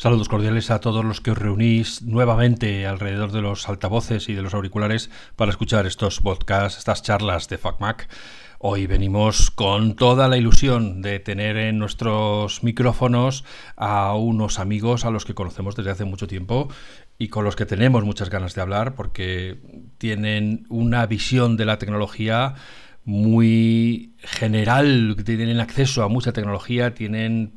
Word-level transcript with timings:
Saludos 0.00 0.30
cordiales 0.30 0.70
a 0.70 0.80
todos 0.80 1.04
los 1.04 1.20
que 1.20 1.32
os 1.32 1.36
reunís 1.36 2.00
nuevamente 2.00 2.86
alrededor 2.86 3.32
de 3.32 3.42
los 3.42 3.68
altavoces 3.68 4.30
y 4.30 4.34
de 4.34 4.40
los 4.40 4.54
auriculares 4.54 5.10
para 5.36 5.50
escuchar 5.50 5.84
estos 5.84 6.20
podcasts, 6.20 6.78
estas 6.78 7.02
charlas 7.02 7.50
de 7.50 7.58
FacMac. 7.58 8.08
Hoy 8.60 8.86
venimos 8.86 9.50
con 9.50 9.96
toda 9.96 10.26
la 10.28 10.38
ilusión 10.38 11.02
de 11.02 11.18
tener 11.20 11.58
en 11.58 11.78
nuestros 11.78 12.62
micrófonos 12.62 13.44
a 13.76 14.14
unos 14.14 14.58
amigos 14.58 15.04
a 15.04 15.10
los 15.10 15.26
que 15.26 15.34
conocemos 15.34 15.76
desde 15.76 15.90
hace 15.90 16.06
mucho 16.06 16.26
tiempo 16.26 16.68
y 17.18 17.28
con 17.28 17.44
los 17.44 17.54
que 17.54 17.66
tenemos 17.66 18.02
muchas 18.02 18.30
ganas 18.30 18.54
de 18.54 18.62
hablar 18.62 18.94
porque 18.94 19.58
tienen 19.98 20.64
una 20.70 21.04
visión 21.04 21.58
de 21.58 21.66
la 21.66 21.76
tecnología 21.76 22.54
muy 23.04 24.14
general, 24.16 25.14
tienen 25.26 25.60
acceso 25.60 26.02
a 26.02 26.08
mucha 26.08 26.32
tecnología, 26.32 26.94
tienen 26.94 27.52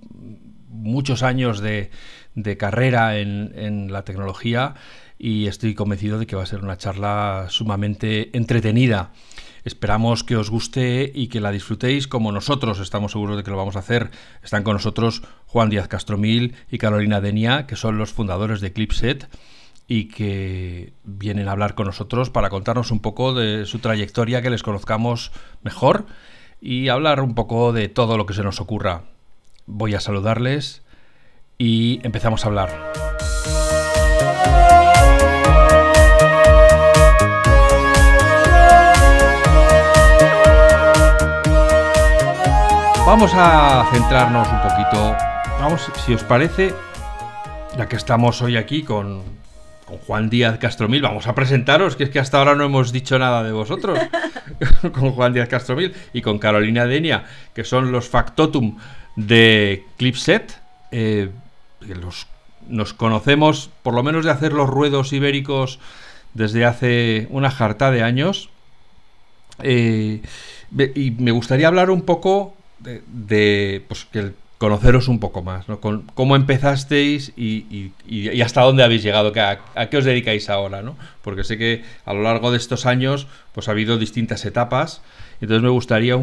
muchos 0.67 1.23
años 1.23 1.61
de, 1.61 1.91
de 2.35 2.57
carrera 2.57 3.17
en, 3.17 3.91
la 3.91 4.03
tecnología 4.03 4.75
y 5.19 5.47
estoy 5.47 5.75
convencido 5.75 6.19
de 6.19 6.25
que 6.25 6.35
va 6.35 6.43
a 6.43 6.47
ser 6.47 6.63
una 6.63 6.77
charla 6.77 7.47
sumamente 7.49 8.35
entretenida. 8.35 9.11
Esperamos 9.63 10.23
que 10.23 10.35
os 10.35 10.49
guste 10.49 11.09
y 11.13 11.27
que 11.27 11.39
la 11.39 11.51
disfrutéis 11.51 12.07
como 12.07 12.31
nosotros 12.31 12.79
estamos 12.79 13.13
seguros 13.13 13.38
de 13.38 13.43
que 13.43 13.51
lo 13.51 13.57
vamos 13.57 13.77
a 13.77 13.79
hacer. 13.79 14.11
Están 14.43 14.63
con 14.63 14.73
nosotros 14.73 15.23
Juan 15.45 15.69
Díaz 15.69 15.88
Castromil 15.88 16.55
y 16.69 16.77
Carolina 16.77 17.21
Denia, 17.21 17.65
que 17.65 17.77
son 17.77 17.97
los 17.97 18.11
fundadores 18.11 18.59
de 18.59 18.73
Clipset 18.73 19.29
y 19.88 20.05
que 20.05 20.93
vienen 21.03 21.47
a 21.47 21.53
hablar 21.53 21.75
con 21.75 21.88
nosotros 21.88 22.29
para 22.29 22.49
contarnos 22.49 22.91
un 22.91 22.99
poco 22.99 23.33
de 23.33 23.65
su 23.65 23.79
trayectoria, 23.79 24.41
que 24.41 24.49
les 24.49 24.63
conozcamos 24.63 25.31
mejor 25.61 26.08
y 26.59 26.89
hablar 26.89 27.21
un 27.21 27.36
poco 27.36 27.71
de 27.71 27.88
todo 27.89 28.17
lo 28.17 28.25
que 28.25 28.33
se 28.33 28.43
nos 28.43 28.59
ocurra. 28.59 29.03
Voy 29.65 29.93
a 29.93 30.02
saludarles 30.02 30.83
y 31.57 31.99
empezamos 32.03 32.43
a 32.43 32.47
hablar. 32.47 32.93
Vamos 43.05 43.31
a 43.35 43.89
centrarnos 43.91 44.47
un 44.47 44.61
poquito, 44.61 45.15
vamos, 45.59 45.91
si 46.05 46.13
os 46.13 46.23
parece, 46.23 46.73
ya 47.77 47.87
que 47.87 47.97
estamos 47.97 48.41
hoy 48.41 48.55
aquí 48.55 48.81
con, 48.81 49.23
con 49.85 49.97
Juan 49.97 50.29
Díaz 50.29 50.57
Castromil, 50.57 51.01
vamos 51.01 51.27
a 51.27 51.35
presentaros, 51.35 51.95
que 51.95 52.05
es 52.05 52.09
que 52.09 52.19
hasta 52.19 52.39
ahora 52.39 52.55
no 52.55 52.63
hemos 52.63 52.93
dicho 52.93 53.19
nada 53.19 53.43
de 53.43 53.51
vosotros, 53.51 53.99
con 54.93 55.11
Juan 55.11 55.33
Díaz 55.33 55.49
Castromil 55.49 55.93
y 56.13 56.21
con 56.21 56.39
Carolina 56.39 56.85
Denia, 56.85 57.25
que 57.53 57.65
son 57.65 57.91
los 57.91 58.07
factotum 58.07 58.77
de 59.15 59.85
Clipset. 59.97 60.59
Eh, 60.91 61.29
nos 62.67 62.94
conocemos, 62.94 63.70
por 63.84 63.94
lo 63.94 64.03
menos 64.03 64.26
de 64.26 64.31
hacer 64.31 64.53
los 64.53 64.70
ruedos 64.70 65.14
ibéricos 65.14 65.80
desde 66.34 66.66
hace 66.66 67.28
una 67.30 67.52
jarta 67.52 67.92
de 67.92 68.03
años. 68.03 68.50
Eh, 69.62 70.22
y 70.95 71.11
me 71.11 71.31
gustaría 71.31 71.67
hablar 71.67 71.89
un 71.92 72.02
poco 72.02 72.56
de, 72.80 73.84
pues, 73.88 74.06
que 74.06 74.31
conoceros 74.58 75.08
un 75.08 75.20
poco 75.20 75.42
más, 75.42 75.67
¿no? 75.67 75.80
Con, 75.80 76.04
cómo 76.14 76.36
empezasteis 76.36 77.34
y, 77.36 77.92
hasta 78.42 78.61
dónde 78.61 78.84
habéis 78.84 79.04
llegado, 79.04 79.34
a, 79.36 79.59
a, 79.76 79.89
qué 79.89 79.98
os 79.98 80.06
dedicáis 80.06 80.50
ahora, 80.50 80.81
¿no? 80.81 80.95
Porque 81.22 81.44
sé 81.44 81.58
que 81.58 81.84
a 82.06 82.14
lo 82.14 82.23
largo 82.23 82.50
de 82.50 82.58
estos 82.58 82.86
años 82.86 83.28
pues 83.54 83.67
ha 83.67 83.72
habido 83.72 83.98
distintas 83.98 84.45
etapas, 84.45 85.02
entonces 85.42 85.61
me 85.61 85.70
gustaría 85.70 86.17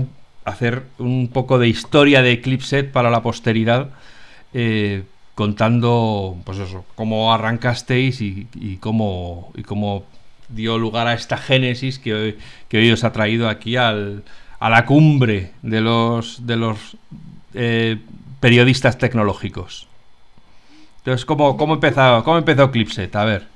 hacer 0.45 0.85
un 0.99 1.29
poco 1.29 1.59
de 1.59 1.69
historia 1.69 2.23
de 2.23 2.33
Eclipset 2.33 2.91
para 2.91 3.11
la 3.11 3.23
posteridad, 3.23 3.91
eh, 4.55 5.03
contando, 5.35 6.37
pues 6.45 6.59
eso, 6.59 6.85
cómo 6.95 7.33
arrancasteis 7.33 8.21
y, 8.21 8.79
cómo, 8.81 9.53
y 9.55 9.63
cómo 9.63 10.05
dio 10.49 10.79
lugar 10.79 11.07
a 11.07 11.15
esta 11.15 11.37
génesis 11.37 11.99
que 11.99 12.15
hoy, 12.15 12.39
que 12.69 12.79
hoy 12.79 12.91
os 12.93 13.05
ha 13.05 13.13
traído 13.13 13.49
aquí 13.49 13.77
al, 13.77 14.25
a 14.59 14.69
la 14.71 14.85
cumbre 14.85 15.53
de 15.63 15.81
los, 15.81 16.47
de 16.47 16.57
los 16.57 16.97
eh, 17.55 17.99
periodistas 18.41 18.99
tecnológicos. 18.99 19.89
Entonces, 20.99 21.25
¿cómo, 21.25 21.57
cómo, 21.57 21.75
empezó, 21.75 22.23
¿cómo 22.25 22.39
empezó 22.39 22.71
Clipset? 22.71 23.15
A 23.17 23.25
ver. 23.25 23.47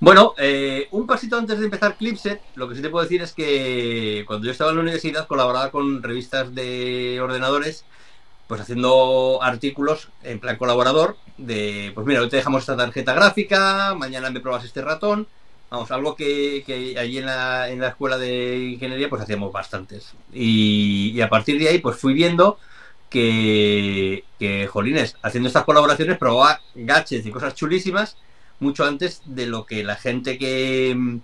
Bueno, 0.00 0.34
eh, 0.36 0.88
un 0.90 1.06
pasito 1.06 1.38
antes 1.38 1.60
de 1.60 1.66
empezar 1.66 1.96
Clipset, 1.96 2.40
lo 2.56 2.68
que 2.68 2.74
sí 2.74 2.82
te 2.82 2.90
puedo 2.90 3.04
decir 3.04 3.22
es 3.22 3.32
que 3.32 4.24
cuando 4.26 4.46
yo 4.46 4.50
estaba 4.50 4.70
en 4.70 4.76
la 4.76 4.82
universidad 4.82 5.28
colaboraba 5.28 5.70
con 5.70 6.02
revistas 6.02 6.52
de 6.52 7.20
ordenadores 7.20 7.84
pues 8.52 8.60
haciendo 8.60 9.42
artículos 9.42 10.10
en 10.22 10.38
plan 10.38 10.58
colaborador 10.58 11.16
de, 11.38 11.90
pues 11.94 12.06
mira, 12.06 12.20
hoy 12.20 12.28
te 12.28 12.36
dejamos 12.36 12.60
esta 12.60 12.76
tarjeta 12.76 13.14
gráfica, 13.14 13.94
mañana 13.94 14.28
me 14.28 14.40
pruebas 14.40 14.66
este 14.66 14.82
ratón, 14.82 15.26
vamos, 15.70 15.90
algo 15.90 16.14
que, 16.14 16.62
allí 17.00 17.16
en 17.16 17.24
la, 17.24 17.70
en 17.70 17.80
la, 17.80 17.88
escuela 17.88 18.18
de 18.18 18.58
ingeniería 18.74 19.08
pues 19.08 19.22
hacíamos 19.22 19.54
bastantes. 19.54 20.12
Y, 20.34 21.18
a 21.22 21.30
partir 21.30 21.58
de 21.58 21.70
ahí 21.70 21.78
pues 21.78 21.96
fui 21.96 22.12
viendo 22.12 22.58
que, 23.08 24.22
que, 24.38 24.66
jolines, 24.66 25.16
haciendo 25.22 25.48
estas 25.48 25.64
colaboraciones 25.64 26.18
probaba 26.18 26.60
gadgets 26.74 27.24
y 27.24 27.30
cosas 27.30 27.54
chulísimas 27.54 28.18
mucho 28.60 28.84
antes 28.84 29.22
de 29.24 29.46
lo 29.46 29.64
que 29.64 29.82
la 29.82 29.96
gente 29.96 30.36
que, 30.36 31.20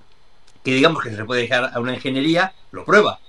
que 0.64 0.72
digamos 0.72 1.02
que 1.02 1.14
se 1.14 1.26
puede 1.26 1.42
dejar 1.42 1.72
a 1.74 1.78
una 1.78 1.92
ingeniería 1.92 2.54
lo 2.70 2.86
prueba. 2.86 3.20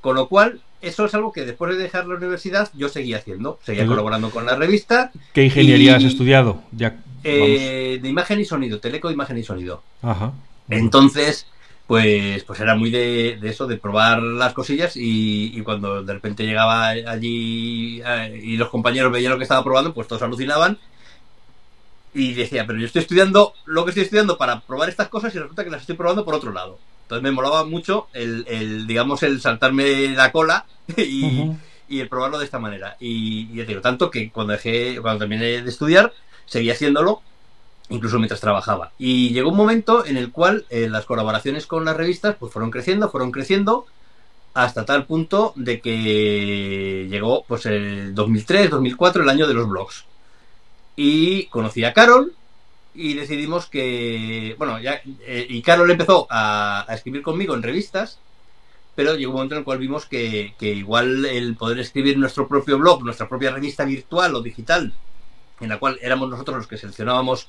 Con 0.00 0.14
lo 0.14 0.28
cual, 0.28 0.60
eso 0.86 1.04
es 1.06 1.14
algo 1.14 1.32
que 1.32 1.44
después 1.44 1.76
de 1.76 1.82
dejar 1.82 2.06
la 2.06 2.16
universidad 2.16 2.70
yo 2.74 2.88
seguía 2.88 3.18
haciendo. 3.18 3.58
Seguía 3.62 3.86
colaborando 3.86 4.30
con 4.30 4.46
la 4.46 4.56
revista. 4.56 5.10
¿Qué 5.32 5.44
ingeniería 5.44 5.96
has 5.96 6.04
estudiado? 6.04 6.62
Ya, 6.72 6.96
eh, 7.24 7.98
de 8.02 8.08
imagen 8.08 8.38
y 8.38 8.44
sonido, 8.44 8.80
teleco 8.80 9.08
de 9.08 9.14
imagen 9.14 9.38
y 9.38 9.42
sonido. 9.42 9.82
Ajá. 10.02 10.32
Entonces, 10.68 11.46
pues, 11.86 12.44
pues 12.44 12.60
era 12.60 12.74
muy 12.74 12.90
de, 12.90 13.38
eso, 13.42 13.66
de 13.66 13.78
probar 13.78 14.22
las 14.22 14.52
cosillas 14.52 14.92
y, 14.96 15.60
cuando 15.62 16.02
de 16.02 16.12
repente 16.12 16.44
llegaba 16.44 16.88
allí 16.88 18.02
eh, 18.04 18.40
y 18.42 18.56
los 18.58 18.68
compañeros 18.68 19.10
veían 19.10 19.32
lo 19.32 19.38
que 19.38 19.44
estaba 19.44 19.64
probando, 19.64 19.94
pues 19.94 20.06
todos 20.06 20.22
alucinaban. 20.22 20.78
Y 22.12 22.34
decía, 22.34 22.66
pero 22.66 22.78
yo 22.78 22.86
estoy 22.86 23.02
estudiando 23.02 23.54
lo 23.64 23.84
que 23.84 23.90
estoy 23.90 24.04
estudiando 24.04 24.38
para 24.38 24.60
probar 24.60 24.88
estas 24.88 25.08
cosas 25.08 25.34
y 25.34 25.38
resulta 25.38 25.64
que 25.64 25.70
las 25.70 25.80
estoy 25.80 25.96
probando 25.96 26.24
por 26.24 26.34
otro 26.34 26.52
lado. 26.52 26.78
Entonces 27.14 27.30
me 27.30 27.36
molaba 27.36 27.64
mucho 27.64 28.08
el, 28.12 28.88
digamos, 28.88 29.22
el 29.22 29.40
saltarme 29.40 30.08
la 30.16 30.32
cola 30.32 30.66
y, 30.96 31.52
el 31.88 32.08
probarlo 32.08 32.38
de 32.40 32.44
esta 32.44 32.58
manera. 32.58 32.96
Y, 32.98 33.54
ya 33.54 33.64
digo, 33.64 33.80
tanto 33.80 34.10
que 34.10 34.32
cuando 34.32 34.52
dejé, 34.52 35.00
cuando 35.00 35.20
terminé 35.20 35.62
de 35.62 35.70
estudiar, 35.70 36.12
seguía 36.44 36.72
haciéndolo, 36.72 37.22
incluso 37.88 38.18
mientras 38.18 38.40
trabajaba. 38.40 38.90
Y 38.98 39.30
llegó 39.30 39.50
un 39.50 39.56
momento 39.56 40.04
en 40.04 40.16
el 40.16 40.32
cual 40.32 40.66
eh, 40.70 40.88
las 40.88 41.04
colaboraciones 41.04 41.66
con 41.66 41.84
las 41.84 41.96
revistas 41.96 42.34
pues 42.34 42.52
fueron 42.52 42.72
creciendo, 42.72 43.08
fueron 43.10 43.30
creciendo, 43.30 43.86
hasta 44.54 44.84
tal 44.84 45.06
punto 45.06 45.52
de 45.54 45.80
que 45.80 47.06
llegó 47.08 47.44
pues 47.46 47.66
el 47.66 48.12
2003, 48.12 48.70
2004, 48.70 49.22
el 49.22 49.28
año 49.28 49.46
de 49.46 49.54
los 49.54 49.68
blogs. 49.68 50.04
Y 50.96 51.46
conocí 51.46 51.84
a 51.84 51.92
Carol, 51.92 52.34
y 52.94 53.14
decidimos 53.14 53.66
que, 53.66 54.54
bueno, 54.56 54.78
ya, 54.78 55.00
eh, 55.26 55.46
y 55.48 55.62
Carol 55.62 55.90
empezó 55.90 56.28
a, 56.30 56.86
escribir 56.90 57.22
conmigo 57.22 57.54
en 57.54 57.62
revistas, 57.62 58.20
pero 58.94 59.16
llegó 59.16 59.32
un 59.32 59.36
momento 59.36 59.56
en 59.56 59.58
el 59.60 59.64
cual 59.64 59.78
vimos 59.78 60.06
que, 60.06 60.54
igual 60.60 61.24
el 61.24 61.56
poder 61.56 61.80
escribir 61.80 62.16
nuestro 62.16 62.46
propio 62.46 62.78
blog, 62.78 63.02
nuestra 63.04 63.28
propia 63.28 63.50
revista 63.50 63.84
virtual 63.84 64.36
o 64.36 64.42
digital, 64.42 64.94
en 65.60 65.68
la 65.68 65.78
cual 65.78 65.98
éramos 66.00 66.30
nosotros 66.30 66.56
los 66.58 66.66
que 66.68 66.78
seleccionábamos 66.78 67.48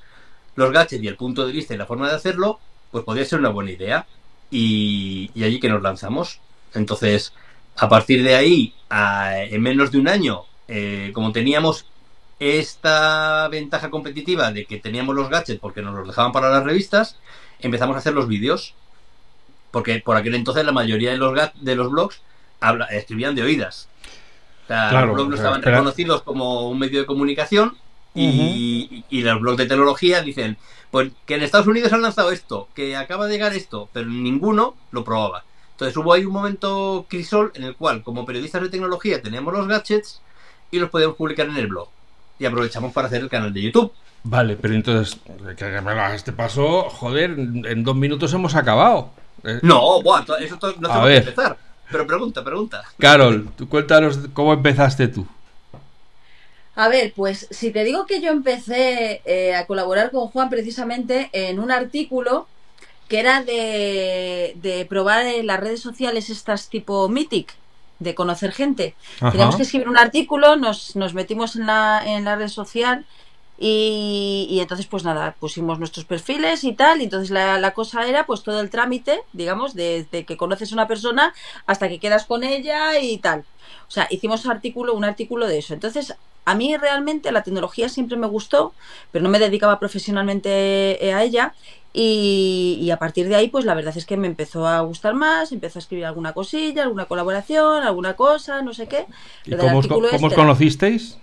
los 0.55 0.71
gadgets 0.71 1.03
y 1.03 1.07
el 1.07 1.17
punto 1.17 1.45
de 1.45 1.51
vista 1.51 1.73
y 1.73 1.77
la 1.77 1.85
forma 1.85 2.09
de 2.09 2.15
hacerlo, 2.15 2.59
pues 2.91 3.03
podría 3.03 3.25
ser 3.25 3.39
una 3.39 3.49
buena 3.49 3.71
idea. 3.71 4.07
Y, 4.49 5.31
allí 5.35 5.59
que 5.59 5.69
nos 5.69 5.81
lanzamos. 5.81 6.39
Entonces, 6.73 7.33
a 7.75 7.89
partir 7.89 8.23
de 8.23 8.35
ahí, 8.35 8.73
en 8.89 9.61
menos 9.61 9.91
de 9.91 9.99
un 9.99 10.07
año, 10.07 10.43
eh, 10.67 11.11
como 11.13 11.31
teníamos 11.31 11.85
esta 12.39 13.47
ventaja 13.47 13.89
competitiva 13.89 14.51
de 14.51 14.65
que 14.65 14.79
teníamos 14.79 15.15
los 15.15 15.29
gadgets 15.29 15.59
porque 15.59 15.81
nos 15.81 15.95
los 15.95 16.07
dejaban 16.07 16.31
para 16.31 16.49
las 16.49 16.63
revistas, 16.63 17.17
empezamos 17.59 17.95
a 17.95 17.99
hacer 17.99 18.13
los 18.13 18.27
vídeos. 18.27 18.73
Porque 19.71 19.99
por 19.99 20.15
aquel 20.15 20.35
entonces 20.35 20.65
la 20.65 20.71
mayoría 20.71 21.11
de 21.11 21.17
los, 21.17 21.37
de 21.55 21.75
los 21.75 21.91
blogs 21.91 22.21
escribían 22.91 23.35
de 23.35 23.43
oídas. 23.43 23.89
los 24.69 25.13
blogs 25.13 25.29
no 25.29 25.35
estaban 25.35 25.61
reconocidos 25.61 26.21
como 26.23 26.69
un 26.69 26.79
medio 26.79 26.99
de 27.01 27.05
comunicación 27.05 27.77
y, 28.13 29.03
los 29.09 29.41
blogs 29.41 29.57
de 29.57 29.65
tecnología 29.65 30.21
dicen 30.21 30.57
pues 30.91 31.11
que 31.25 31.35
en 31.35 31.43
Estados 31.43 31.67
Unidos 31.67 31.91
han 31.91 32.01
lanzado 32.01 32.31
esto, 32.31 32.69
que 32.73 32.95
acaba 32.95 33.27
de 33.27 33.33
llegar 33.33 33.53
esto, 33.53 33.89
pero 33.91 34.07
ninguno 34.07 34.75
lo 34.91 35.03
probaba. 35.03 35.43
Entonces 35.71 35.97
hubo 35.97 36.13
ahí 36.13 36.23
un 36.23 36.31
momento 36.31 37.05
crisol 37.09 37.51
en 37.55 37.63
el 37.63 37.75
cual, 37.75 38.01
como 38.01 38.25
periodistas 38.25 38.61
de 38.61 38.69
tecnología, 38.69 39.21
teníamos 39.21 39.53
los 39.53 39.67
gadgets 39.67 40.21
y 40.71 40.79
los 40.79 40.89
podíamos 40.89 41.17
publicar 41.17 41.47
en 41.47 41.57
el 41.57 41.67
blog 41.67 41.89
y 42.39 42.45
aprovechamos 42.45 42.93
para 42.93 43.07
hacer 43.07 43.21
el 43.21 43.29
canal 43.29 43.53
de 43.53 43.61
YouTube. 43.61 43.91
Vale, 44.23 44.55
pero 44.55 44.73
entonces, 44.73 45.19
que 45.57 45.81
me 45.81 46.15
este 46.15 46.31
paso, 46.31 46.89
joder, 46.89 47.31
en 47.31 47.83
dos 47.83 47.95
minutos 47.95 48.33
hemos 48.33 48.55
acabado. 48.55 49.11
Eh, 49.43 49.59
no, 49.61 49.99
eso 50.39 50.57
no 50.79 50.89
tengo 50.89 51.05
que 51.05 51.17
empezar. 51.17 51.57
Pero 51.91 52.07
pregunta, 52.07 52.43
pregunta. 52.43 52.83
Carol, 52.97 53.47
tú 53.55 53.69
cuéntanos 53.69 54.19
cómo 54.33 54.53
empezaste 54.53 55.07
tú. 55.07 55.27
A 56.75 56.89
ver, 56.89 57.13
pues 57.15 57.47
si 57.51 57.71
te 57.71 57.83
digo 57.83 58.05
que 58.05 58.19
yo 58.19 58.31
empecé 58.31 59.21
eh, 59.25 59.55
a 59.55 59.65
colaborar 59.65 60.11
con 60.11 60.27
Juan 60.27 60.49
precisamente 60.49 61.29
en 61.31 61.59
un 61.59 61.71
artículo 61.71 62.47
que 63.07 63.19
era 63.19 63.43
de, 63.43 64.85
probar 64.89 65.25
en 65.25 65.47
las 65.47 65.59
redes 65.59 65.79
sociales 65.79 66.29
estas 66.29 66.69
tipo 66.69 67.07
Mythic, 67.07 67.53
de 67.99 68.15
conocer 68.15 68.51
gente. 68.51 68.95
Teníamos 69.19 69.55
que 69.55 69.63
escribir 69.63 69.89
un 69.89 69.97
artículo, 69.97 70.55
nos, 70.55 70.95
nos 70.95 71.13
metimos 71.13 71.55
en 71.55 71.67
la, 71.67 72.01
en 72.05 72.25
la 72.25 72.35
red 72.35 72.49
social 72.49 73.05
y, 73.57 74.57
entonces, 74.59 74.85
pues 74.85 75.03
nada, 75.05 75.35
pusimos 75.39 75.79
nuestros 75.79 76.05
perfiles 76.05 76.63
y 76.63 76.73
tal. 76.73 77.01
Y 77.01 77.05
entonces 77.05 77.31
la, 77.31 77.73
cosa 77.73 78.07
era, 78.07 78.25
pues 78.25 78.43
todo 78.43 78.59
el 78.59 78.69
trámite, 78.69 79.21
digamos, 79.33 79.73
desde 79.75 80.07
de 80.11 80.25
que 80.25 80.37
conoces 80.37 80.71
a 80.71 80.75
una 80.75 80.87
persona 80.87 81.33
hasta 81.65 81.87
que 81.87 81.99
quedas 81.99 82.25
con 82.25 82.43
ella 82.43 82.99
y 82.99 83.17
tal. 83.17 83.45
O 83.87 83.91
sea, 83.91 84.07
hicimos 84.09 84.45
artículo, 84.45 84.93
un 84.93 85.05
artículo 85.05 85.47
de 85.47 85.59
eso. 85.59 85.73
Entonces, 85.73 86.15
a 86.45 86.55
mí 86.55 86.77
realmente 86.77 87.31
la 87.31 87.43
tecnología 87.43 87.89
siempre 87.89 88.17
me 88.17 88.27
gustó, 88.27 88.73
pero 89.11 89.23
no 89.23 89.29
me 89.29 89.39
dedicaba 89.39 89.79
profesionalmente 89.79 90.99
a 91.13 91.23
ella. 91.23 91.53
Y, 91.97 92.89
a 92.91 92.97
partir 92.97 93.29
de 93.29 93.35
ahí, 93.35 93.47
pues 93.47 93.63
la 93.63 93.73
verdad 93.73 93.97
es 93.97 94.05
que 94.05 94.17
me 94.17 94.27
empezó 94.27 94.67
a 94.67 94.81
gustar 94.81 95.13
más, 95.13 95.53
empezó 95.53 95.79
a 95.79 95.81
escribir 95.81 96.05
alguna 96.05 96.33
cosilla, 96.33 96.83
alguna 96.83 97.05
colaboración, 97.05 97.83
alguna 97.83 98.17
cosa, 98.17 98.61
no 98.61 98.73
sé 98.73 98.87
qué. 98.87 99.05
¿Y 99.45 99.55
cómo, 99.55 99.79
os, 99.79 99.85
este 99.85 100.35
conocisteis? 100.35 101.17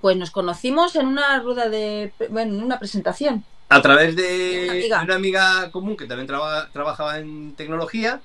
Pues 0.00 0.16
nos 0.16 0.30
conocimos 0.30 0.96
en 0.96 1.06
una 1.06 1.38
rueda 1.40 1.68
de. 1.68 2.12
bueno, 2.30 2.54
en 2.54 2.62
una 2.62 2.78
presentación. 2.78 3.44
A 3.68 3.82
través 3.82 4.16
de 4.16 4.88
una 5.02 5.14
amiga, 5.14 5.70
común 5.70 5.98
que 5.98 6.06
también 6.06 6.28
trabajaba 6.28 7.18
en 7.18 7.54
tecnología. 7.54 8.22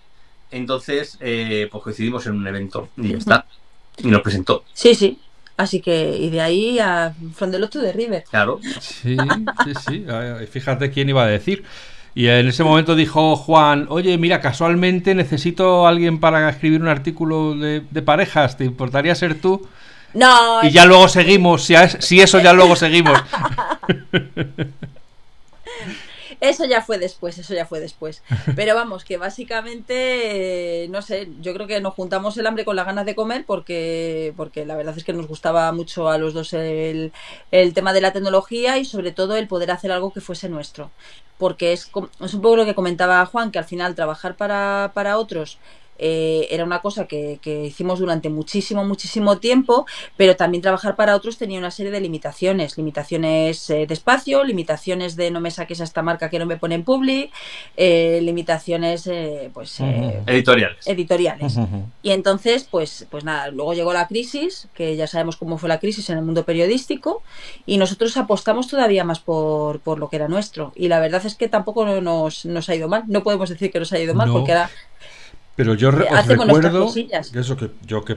Entonces, 0.51 1.17
eh, 1.19 1.67
pues 1.69 1.83
coincidimos 1.83 2.25
en 2.25 2.35
un 2.35 2.47
evento 2.47 2.87
y 2.95 3.09
ya 3.09 3.17
está. 3.17 3.45
Y 3.97 4.07
nos 4.07 4.21
presentó. 4.21 4.63
Sí, 4.73 4.95
sí. 4.95 5.19
Así 5.59 5.81
que, 5.81 6.15
y 6.17 6.29
de 6.29 6.39
ahí 6.39 6.79
a 6.79 7.13
From 7.35 7.51
the 7.51 7.59
to 7.67 7.81
the 7.81 7.91
River. 7.91 8.23
Claro. 8.29 8.61
Sí, 8.79 9.17
sí, 9.65 9.73
sí. 9.85 10.05
Fíjate 10.51 10.89
quién 10.89 11.09
iba 11.09 11.23
a 11.23 11.27
decir. 11.27 11.65
Y 12.15 12.27
en 12.27 12.47
ese 12.47 12.63
momento 12.63 12.95
dijo 12.95 13.35
Juan, 13.35 13.85
oye, 13.89 14.17
mira, 14.17 14.39
casualmente 14.39 15.13
necesito 15.15 15.85
a 15.85 15.89
alguien 15.89 16.21
para 16.21 16.49
escribir 16.49 16.81
un 16.81 16.87
artículo 16.87 17.55
de, 17.55 17.83
de 17.91 18.01
parejas, 18.01 18.55
¿te 18.55 18.63
importaría 18.63 19.13
ser 19.15 19.41
tú? 19.41 19.67
No. 20.13 20.63
Y 20.63 20.71
ya 20.71 20.85
luego 20.85 21.09
seguimos, 21.09 21.65
si, 21.65 21.75
si 21.99 22.21
eso 22.21 22.39
ya 22.39 22.53
luego 22.53 22.77
seguimos. 22.77 23.21
Eso 26.41 26.65
ya 26.65 26.81
fue 26.81 26.97
después, 26.97 27.37
eso 27.37 27.53
ya 27.53 27.65
fue 27.65 27.79
después. 27.79 28.23
Pero 28.55 28.75
vamos, 28.75 29.03
que 29.03 29.17
básicamente, 29.17 30.87
no 30.89 31.01
sé, 31.01 31.29
yo 31.41 31.53
creo 31.53 31.67
que 31.67 31.81
nos 31.81 31.93
juntamos 31.93 32.37
el 32.37 32.47
hambre 32.47 32.65
con 32.65 32.75
las 32.75 32.85
ganas 32.85 33.05
de 33.05 33.15
comer 33.15 33.43
porque, 33.45 34.33
porque 34.37 34.65
la 34.65 34.75
verdad 34.75 34.97
es 34.97 35.03
que 35.03 35.13
nos 35.13 35.27
gustaba 35.27 35.71
mucho 35.71 36.09
a 36.09 36.17
los 36.17 36.33
dos 36.33 36.53
el, 36.53 37.11
el 37.51 37.73
tema 37.73 37.93
de 37.93 38.01
la 38.01 38.13
tecnología 38.13 38.77
y 38.77 38.85
sobre 38.85 39.11
todo 39.11 39.35
el 39.35 39.47
poder 39.47 39.71
hacer 39.71 39.91
algo 39.91 40.13
que 40.13 40.21
fuese 40.21 40.49
nuestro. 40.49 40.91
Porque 41.37 41.73
es, 41.73 41.89
es 42.21 42.33
un 42.33 42.41
poco 42.41 42.57
lo 42.57 42.65
que 42.65 42.75
comentaba 42.75 43.25
Juan, 43.25 43.51
que 43.51 43.59
al 43.59 43.65
final 43.65 43.95
trabajar 43.95 44.35
para, 44.35 44.91
para 44.93 45.17
otros 45.17 45.57
eh, 45.99 46.47
era 46.49 46.63
una 46.63 46.79
cosa 46.79 47.05
que, 47.05 47.39
hicimos 47.43 47.99
durante 47.99 48.29
muchísimo, 48.29 48.85
muchísimo 48.85 49.37
tiempo, 49.39 49.85
pero 50.17 50.35
también 50.35 50.61
trabajar 50.61 50.95
para 50.95 51.15
otros 51.15 51.37
tenía 51.37 51.59
una 51.59 51.71
serie 51.71 51.91
de 51.91 51.99
limitaciones, 51.99 52.77
limitaciones 52.77 53.69
eh, 53.69 53.85
de 53.85 53.93
espacio, 53.93 54.43
limitaciones 54.43 55.15
de 55.15 55.29
no 55.29 55.41
me 55.41 55.51
saques 55.51 55.81
a 55.81 55.83
esta 55.83 56.01
marca 56.01 56.29
que 56.29 56.39
no 56.39 56.45
me 56.45 56.57
pone 56.57 56.75
en 56.75 56.83
public, 56.83 57.31
eh, 57.75 58.19
limitaciones 58.23 59.09
pues 59.53 59.79
editoriales. 59.79 60.87
editoriales. 60.87 61.57
Y 62.01 62.11
entonces, 62.11 62.67
pues, 62.69 63.07
pues 63.09 63.23
nada, 63.23 63.49
luego 63.49 63.73
llegó 63.73 63.93
la 63.93 64.07
crisis, 64.07 64.69
que 64.73 64.95
ya 64.95 65.07
sabemos 65.07 65.35
cómo 65.35 65.57
fue 65.57 65.69
la 65.69 65.79
crisis 65.79 66.09
en 66.09 66.17
el 66.17 66.23
mundo 66.23 66.45
periodístico, 66.45 67.23
y 67.65 67.77
nosotros 67.77 68.15
apostamos 68.17 68.67
todavía 68.67 69.03
más 69.03 69.19
por, 69.19 69.79
por 69.81 69.99
lo 69.99 70.09
que 70.09 70.15
era 70.15 70.27
nuestro. 70.27 70.71
Y 70.75 70.87
la 70.87 70.99
verdad 70.99 71.25
es 71.25 71.35
que 71.35 71.49
tampoco 71.49 71.85
nos, 71.85 72.45
nos 72.45 72.69
ha 72.69 72.75
ido 72.75 72.87
mal, 72.87 73.03
no 73.07 73.23
podemos 73.23 73.49
decir 73.49 73.71
que 73.71 73.79
nos 73.79 73.91
ha 73.91 73.99
ido 73.99 74.13
mal, 74.13 74.31
porque 74.31 74.51
era 74.51 74.69
pero 75.59 75.73
yo 75.73 75.89
os 75.89 75.95
recuerdo 76.25 76.93
que 76.93 77.37
eso 77.37 77.57
que 77.57 77.69
yo 77.85 78.05
que 78.05 78.15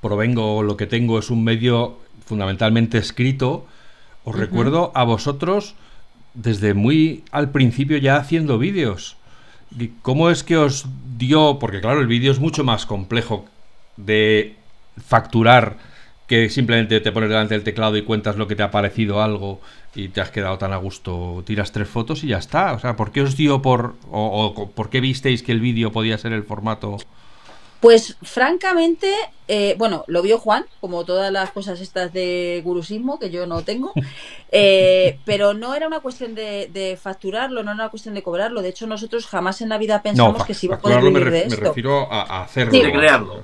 provengo, 0.00 0.60
lo 0.64 0.76
que 0.76 0.88
tengo 0.88 1.20
es 1.20 1.30
un 1.30 1.44
medio 1.44 1.98
fundamentalmente 2.26 2.98
escrito. 2.98 3.64
Os 4.24 4.34
recuerdo 4.34 4.90
a 4.96 5.04
vosotros 5.04 5.76
desde 6.34 6.74
muy 6.74 7.22
al 7.30 7.52
principio 7.52 7.96
ya 7.98 8.16
haciendo 8.16 8.58
vídeos. 8.58 9.16
¿Cómo 10.02 10.30
es 10.30 10.42
que 10.42 10.56
os 10.56 10.86
dio? 11.16 11.60
Porque 11.60 11.80
claro, 11.80 12.00
el 12.00 12.08
vídeo 12.08 12.32
es 12.32 12.40
mucho 12.40 12.64
más 12.64 12.86
complejo 12.86 13.46
de 13.96 14.56
facturar 14.96 15.76
que 16.26 16.50
simplemente 16.50 16.98
te 16.98 17.12
pones 17.12 17.28
delante 17.28 17.54
del 17.54 17.62
teclado 17.62 17.96
y 17.96 18.02
cuentas 18.02 18.34
lo 18.34 18.48
que 18.48 18.56
te 18.56 18.64
ha 18.64 18.72
parecido 18.72 19.22
algo 19.22 19.60
y 19.94 20.08
te 20.08 20.20
has 20.20 20.30
quedado 20.30 20.58
tan 20.58 20.72
a 20.72 20.76
gusto, 20.76 21.42
tiras 21.46 21.72
tres 21.72 21.88
fotos 21.88 22.24
y 22.24 22.28
ya 22.28 22.38
está. 22.38 22.72
O 22.72 22.78
sea, 22.78 22.96
¿por 22.96 23.12
qué 23.12 23.22
os 23.22 23.36
dio 23.36 23.62
por... 23.62 23.94
o, 24.10 24.70
por 24.74 24.90
qué 24.90 25.00
visteis 25.00 25.42
que 25.42 25.52
el 25.52 25.60
vídeo 25.60 25.92
podía 25.92 26.18
ser 26.18 26.32
el 26.32 26.44
formato? 26.44 26.98
Pues 27.84 28.16
francamente, 28.22 29.12
eh, 29.46 29.74
bueno, 29.76 30.04
lo 30.06 30.22
vio 30.22 30.38
Juan, 30.38 30.64
como 30.80 31.04
todas 31.04 31.30
las 31.30 31.50
cosas 31.50 31.82
estas 31.82 32.14
de 32.14 32.62
gurusismo 32.64 33.18
que 33.18 33.28
yo 33.28 33.46
no 33.46 33.60
tengo, 33.60 33.92
eh, 34.50 35.18
pero 35.26 35.52
no 35.52 35.74
era 35.74 35.86
una 35.86 36.00
cuestión 36.00 36.34
de, 36.34 36.98
facturarlo, 36.98 37.62
no 37.62 37.72
era 37.72 37.82
una 37.82 37.90
cuestión 37.90 38.14
de 38.14 38.22
cobrarlo. 38.22 38.62
De 38.62 38.70
hecho, 38.70 38.86
nosotros 38.86 39.26
jamás 39.26 39.60
en 39.60 39.68
la 39.68 39.76
vida 39.76 40.00
pensamos 40.00 40.46
que 40.46 40.54
si 40.54 40.64
iba 40.64 40.76
a 40.76 40.78
poder 40.78 41.02
vivir 41.02 41.30
de 41.30 41.40
esto. 41.40 41.60
Me 41.60 41.68
refiero 41.68 42.10
a, 42.10 42.44
hacerlo. 42.44 42.72
De 42.72 42.90
crearlo. 42.90 43.42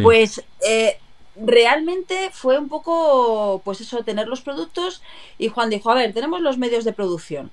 Pues 0.00 0.44
eh, 0.64 1.00
realmente 1.44 2.30
fue 2.32 2.58
un 2.58 2.68
poco, 2.68 3.60
pues 3.64 3.80
eso, 3.80 4.02
tener 4.04 4.28
los 4.28 4.40
productos 4.40 5.02
y 5.38 5.48
Juan 5.48 5.70
dijo, 5.70 5.90
a 5.90 5.94
ver, 5.94 6.12
tenemos 6.12 6.40
los 6.40 6.58
medios 6.58 6.84
de 6.84 6.92
producción. 6.92 7.50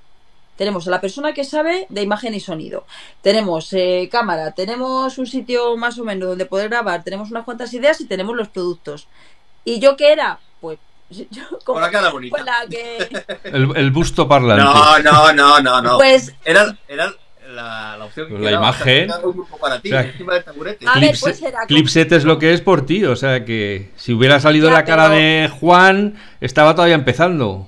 Tenemos 0.57 0.88
a 0.88 0.91
la 0.91 1.01
persona 1.01 1.33
que 1.33 1.44
sabe 1.44 1.88
de 1.89 2.01
imagen 2.03 2.35
y 2.35 2.39
sonido. 2.39 2.85
Tenemos 3.21 3.74
eh, 3.74 4.07
cámara, 4.12 4.51
tenemos 4.51 5.18
un 5.18 5.25
sitio 5.25 5.75
más 5.77 5.97
o 5.97 6.03
menos 6.03 6.30
donde 6.30 6.45
poder 6.45 6.69
grabar, 6.69 7.03
tenemos 7.03 7.31
unas 7.31 7.44
cuantas 7.44 7.74
ideas 7.74 8.00
y 8.01 8.06
tenemos 8.06 8.35
los 8.35 8.50
productos. 8.50 9.07
¿Y 9.65 9.80
yo 9.80 9.97
qué 9.97 10.12
era? 10.12 10.39
Pues 10.62 10.77
yo 11.09 11.44
como, 11.63 11.79
la 11.79 11.89
cara 11.89 12.12
bonita. 12.12 12.38
el, 13.44 13.91
busto 13.91 14.27
parlante. 14.27 14.63
No, 14.63 15.00
no, 15.00 15.33
no, 15.33 15.59
no, 15.59 15.81
no. 15.81 15.97
Pues 15.97 16.33
era, 16.45 16.77
era 16.88 17.13
la, 17.53 17.97
opción 18.03 18.44
la 18.44 18.51
imagen. 18.51 19.10
para 19.60 19.79
ti, 19.79 19.93
encima 19.93 20.33
del 20.33 20.43
taburete. 20.43 20.86
Clipset 21.67 22.12
es 22.12 22.24
lo 22.24 22.39
que 22.39 22.53
es 22.53 22.62
por 22.62 22.86
ti, 22.86 23.05
o 23.05 23.15
sea 23.15 23.45
que 23.45 23.91
si 23.95 24.13
hubiera 24.13 24.39
salido 24.39 24.69
la 24.69 24.83
cara 24.86 25.10
de 25.10 25.50
Juan, 25.60 26.15
estaba 26.41 26.75
todavía 26.75 26.95
empezando. 26.95 27.67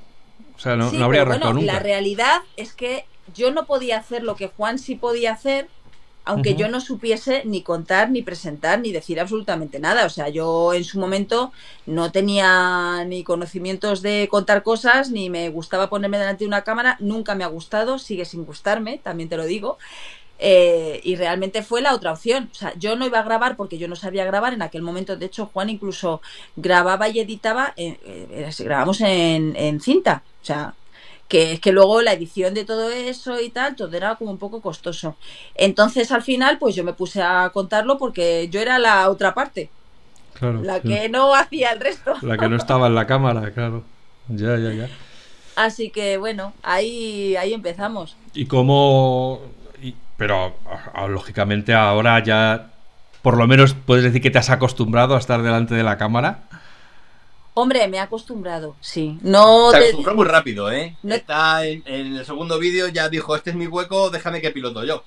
O 0.56 0.60
sea, 0.60 0.76
no, 0.76 0.92
habría 1.04 1.22
arrancado 1.22 1.54
nunca. 1.54 1.74
La 1.74 1.80
realidad 1.80 2.42
es 2.58 2.74
que 2.74 3.06
yo 3.36 3.52
no 3.52 3.66
podía 3.66 3.98
hacer 3.98 4.24
lo 4.24 4.36
que 4.36 4.48
Juan 4.48 4.80
sí 4.80 4.96
podía 4.96 5.34
hacer 5.34 5.68
aunque 6.26 6.56
yo 6.56 6.68
no 6.68 6.82
supiese 6.82 7.44
ni 7.46 7.62
contar, 7.62 8.10
ni 8.10 8.24
presentar, 8.24 8.80
ni 8.80 8.92
decir 8.92 9.20
absolutamente 9.20 9.80
nada. 9.80 10.06
O 10.06 10.10
sea, 10.10 10.28
yo 10.30 10.74
en 10.74 10.84
su 10.84 11.00
momento 11.00 11.54
no 11.86 12.12
tenía 12.12 13.06
ni 13.06 13.24
conocimientos 13.24 14.02
de 14.02 14.28
contar 14.30 14.64
cosas, 14.64 15.12
ni 15.12 15.30
me 15.30 15.50
gustaba 15.50 15.90
ponerme 15.90 16.18
delante 16.18 16.44
de 16.44 16.48
una 16.48 16.64
cámara, 16.64 16.98
nunca 17.00 17.36
me 17.36 17.44
ha 17.44 17.48
gustado, 17.48 18.00
sigue 18.00 18.26
sin 18.26 18.44
gustarme, 18.44 18.98
también 18.98 19.30
te 19.30 19.38
lo 19.38 19.46
digo. 19.46 19.78
Eh, 20.38 21.00
y 21.04 21.16
realmente 21.16 21.64
fue 21.64 21.82
la 21.82 21.94
otra 21.94 22.12
opción. 22.12 22.50
O 22.52 22.56
sea, 22.56 22.74
yo 22.78 22.96
no 22.96 23.06
iba 23.06 23.20
a 23.20 23.24
grabar 23.24 23.56
porque 23.56 23.78
yo 23.78 23.88
no 23.88 23.96
sabía 23.96 24.26
grabar 24.26 24.54
en 24.54 24.62
aquel 24.62 24.82
momento. 24.82 25.16
De 25.16 25.28
hecho, 25.28 25.50
Juan 25.54 25.70
incluso 25.70 26.22
grababa 26.56 27.08
y 27.08 27.20
editaba, 27.20 27.74
eh, 27.78 27.98
eh, 28.04 28.50
grabamos 28.60 29.00
en, 29.02 29.56
en 29.56 29.80
cinta. 29.80 30.24
O 30.42 30.46
sea, 30.46 30.74
que 31.28 31.54
es 31.54 31.60
que 31.60 31.72
luego 31.72 32.02
la 32.02 32.14
edición 32.14 32.54
de 32.54 32.66
todo 32.66 32.90
eso 32.90 33.40
y 33.42 33.50
tal, 33.50 33.76
todo 33.76 33.96
era 33.96 34.16
como 34.16 34.32
un 34.32 34.38
poco 34.38 34.62
costoso. 34.62 35.16
Entonces 35.56 36.12
al 36.12 36.22
final, 36.22 36.58
pues 36.60 36.76
yo 36.76 36.84
me 36.84 36.94
puse 36.94 37.22
a 37.22 37.50
contarlo 37.54 37.98
porque 37.98 38.48
yo 38.50 38.60
era 38.60 38.80
la 38.80 39.10
otra 39.10 39.34
parte. 39.34 39.70
Claro, 40.34 40.62
la 40.62 40.82
que 40.82 41.08
no 41.10 41.34
hacía 41.34 41.72
el 41.72 41.80
resto. 41.80 42.14
La 42.22 42.38
que 42.38 42.50
no 42.50 42.58
estaba 42.58 42.88
en 42.88 42.96
la 42.96 43.08
cámara, 43.08 43.52
claro. 43.52 43.84
Ya, 44.28 44.58
ya, 44.58 44.74
ya. 44.74 44.90
Así 45.56 45.90
que 45.90 46.18
bueno, 46.18 46.54
ahí, 46.62 47.36
ahí 47.38 47.54
empezamos. 47.54 48.16
¿Y 48.34 48.46
cómo...? 48.46 49.42
pero 50.18 50.56
lógicamente 51.10 51.74
ahora 51.74 52.24
ya 52.24 52.72
por 53.22 53.38
lo 53.38 53.48
menos 53.48 53.74
puedes 53.74 54.04
decir 54.04 54.22
que 54.22 54.30
te 54.30 54.38
has 54.38 54.50
acostumbrado 54.50 55.16
a 55.16 55.20
estar 55.20 55.42
delante 55.42 55.74
de 55.74 55.84
la 55.84 55.98
cámara. 55.98 56.44
Hombre, 57.58 57.88
me 57.88 57.96
he 57.96 58.00
acostumbrado, 58.02 58.76
sí. 58.82 59.18
No 59.22 59.72
Se 59.72 59.78
acostumbró 59.78 60.14
muy 60.14 60.26
rápido, 60.26 60.70
¿eh? 60.70 60.98
Está 61.08 61.66
en, 61.66 61.84
el 61.86 62.26
segundo 62.26 62.60
vídeo, 62.60 62.90
ya 62.90 63.08
dijo, 63.08 63.34
este 63.34 63.52
es 63.52 63.56
mi 63.56 63.66
hueco, 63.66 64.10
déjame 64.10 64.42
que 64.42 64.52
piloto 64.52 64.84
yo. 64.84 65.06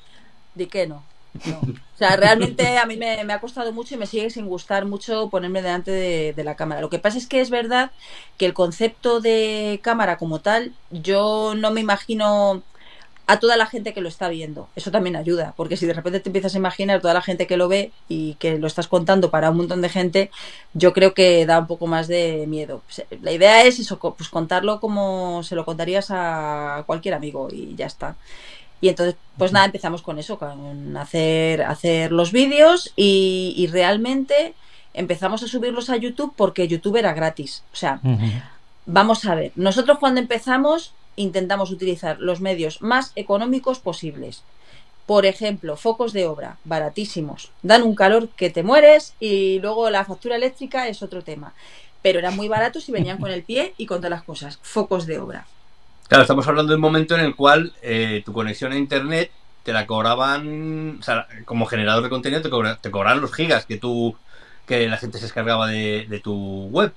¿De 0.54 0.66
qué 0.66 0.86
no? 0.86 1.04
O 1.36 1.98
sea, 1.98 2.16
realmente 2.16 2.78
a 2.78 2.86
mí 2.86 2.96
me, 2.96 3.20
ha 3.20 3.40
costado 3.40 3.70
mucho 3.72 3.94
y 3.94 3.98
me 3.98 4.06
sigue 4.06 4.30
sin 4.30 4.46
gustar 4.46 4.86
mucho 4.86 5.28
ponerme 5.28 5.60
delante 5.60 5.90
de, 5.90 6.44
la 6.44 6.56
cámara. 6.56 6.80
Lo 6.80 6.88
que 6.88 6.98
pasa 6.98 7.18
es 7.18 7.26
que 7.26 7.42
es 7.42 7.50
verdad 7.50 7.90
que 8.38 8.46
el 8.46 8.54
concepto 8.54 9.20
de 9.20 9.78
cámara 9.82 10.16
como 10.16 10.40
tal, 10.40 10.72
yo 10.90 11.54
no 11.54 11.70
me 11.70 11.82
imagino 11.82 12.62
a 13.28 13.38
toda 13.38 13.58
la 13.58 13.66
gente 13.66 13.92
que 13.92 14.00
lo 14.00 14.08
está 14.08 14.30
viendo. 14.30 14.68
Eso 14.74 14.90
también 14.90 15.14
ayuda, 15.14 15.52
porque 15.54 15.76
si 15.76 15.84
de 15.84 15.92
repente 15.92 16.18
te 16.18 16.30
empiezas 16.30 16.54
a 16.54 16.58
imaginar 16.58 17.02
toda 17.02 17.12
la 17.12 17.20
gente 17.20 17.46
que 17.46 17.58
lo 17.58 17.68
ve 17.68 17.92
y 18.08 18.34
que 18.34 18.58
lo 18.58 18.66
estás 18.66 18.88
contando 18.88 19.30
para 19.30 19.50
un 19.50 19.58
montón 19.58 19.82
de 19.82 19.90
gente, 19.90 20.30
yo 20.72 20.94
creo 20.94 21.12
que 21.12 21.44
da 21.44 21.58
un 21.58 21.66
poco 21.66 21.86
más 21.86 22.08
de 22.08 22.46
miedo. 22.48 22.80
La 23.20 23.30
idea 23.30 23.64
es 23.64 23.78
eso, 23.78 23.98
pues 23.98 24.30
contarlo 24.30 24.80
como 24.80 25.42
se 25.42 25.56
lo 25.56 25.66
contarías 25.66 26.06
a 26.10 26.84
cualquier 26.86 27.12
amigo 27.12 27.48
y 27.52 27.74
ya 27.76 27.84
está. 27.84 28.16
Y 28.80 28.88
entonces, 28.88 29.16
pues 29.36 29.52
nada, 29.52 29.66
empezamos 29.66 30.00
con 30.00 30.18
eso, 30.18 30.38
con 30.38 30.96
hacer, 30.96 31.62
hacer 31.62 32.12
los 32.12 32.32
vídeos 32.32 32.94
y, 32.96 33.68
realmente 33.70 34.54
empezamos 34.94 35.42
a 35.42 35.48
subirlos 35.48 35.90
a 35.90 35.96
YouTube 35.96 36.32
porque 36.34 36.66
YouTube 36.66 36.96
era 36.96 37.12
gratis. 37.12 37.62
O 37.74 37.76
sea, 37.76 38.00
vamos 38.86 39.26
a 39.26 39.34
ver, 39.34 39.52
nosotros 39.54 39.98
cuando 39.98 40.18
empezamos 40.18 40.94
intentamos 41.18 41.70
utilizar 41.70 42.18
los 42.20 42.40
medios 42.40 42.80
más 42.80 43.12
económicos 43.16 43.80
posibles. 43.80 44.42
Por 45.06 45.26
ejemplo, 45.26 45.76
focos 45.76 46.12
de 46.12 46.26
obra, 46.26 46.58
baratísimos. 46.64 47.50
Dan 47.62 47.82
un 47.82 47.94
calor 47.94 48.28
que 48.28 48.50
te 48.50 48.62
mueres 48.62 49.14
y 49.20 49.58
luego 49.60 49.90
la 49.90 50.04
factura 50.04 50.36
eléctrica 50.36 50.88
es 50.88 51.02
otro 51.02 51.22
tema. 51.22 51.54
Pero 52.02 52.18
eran 52.18 52.36
muy 52.36 52.48
baratos 52.48 52.88
y 52.88 52.92
venían 52.92 53.18
con 53.18 53.30
el 53.30 53.42
pie 53.42 53.74
y 53.76 53.86
con 53.86 53.98
todas 53.98 54.10
las 54.10 54.22
cosas. 54.22 54.58
Focos 54.62 55.06
de 55.06 55.18
obra. 55.18 55.46
Claro, 56.08 56.22
estamos 56.22 56.46
hablando 56.46 56.70
de 56.70 56.76
un 56.76 56.82
momento 56.82 57.14
en 57.14 57.22
el 57.22 57.34
cual 57.34 57.72
eh, 57.82 58.22
tu 58.24 58.32
conexión 58.32 58.72
a 58.72 58.76
internet 58.76 59.30
te 59.62 59.72
la 59.72 59.86
cobraban, 59.86 61.00
como 61.44 61.66
generador 61.66 62.04
de 62.04 62.10
contenido 62.10 62.42
te, 62.42 62.90
cobraban 62.90 63.20
los 63.20 63.34
gigas 63.34 63.66
que 63.66 63.76
tú, 63.76 64.16
que 64.66 64.88
la 64.88 64.96
gente 64.96 65.18
se 65.18 65.24
descargaba 65.24 65.66
de, 65.66 66.06
de 66.08 66.20
tu 66.20 66.68
web. 66.68 66.94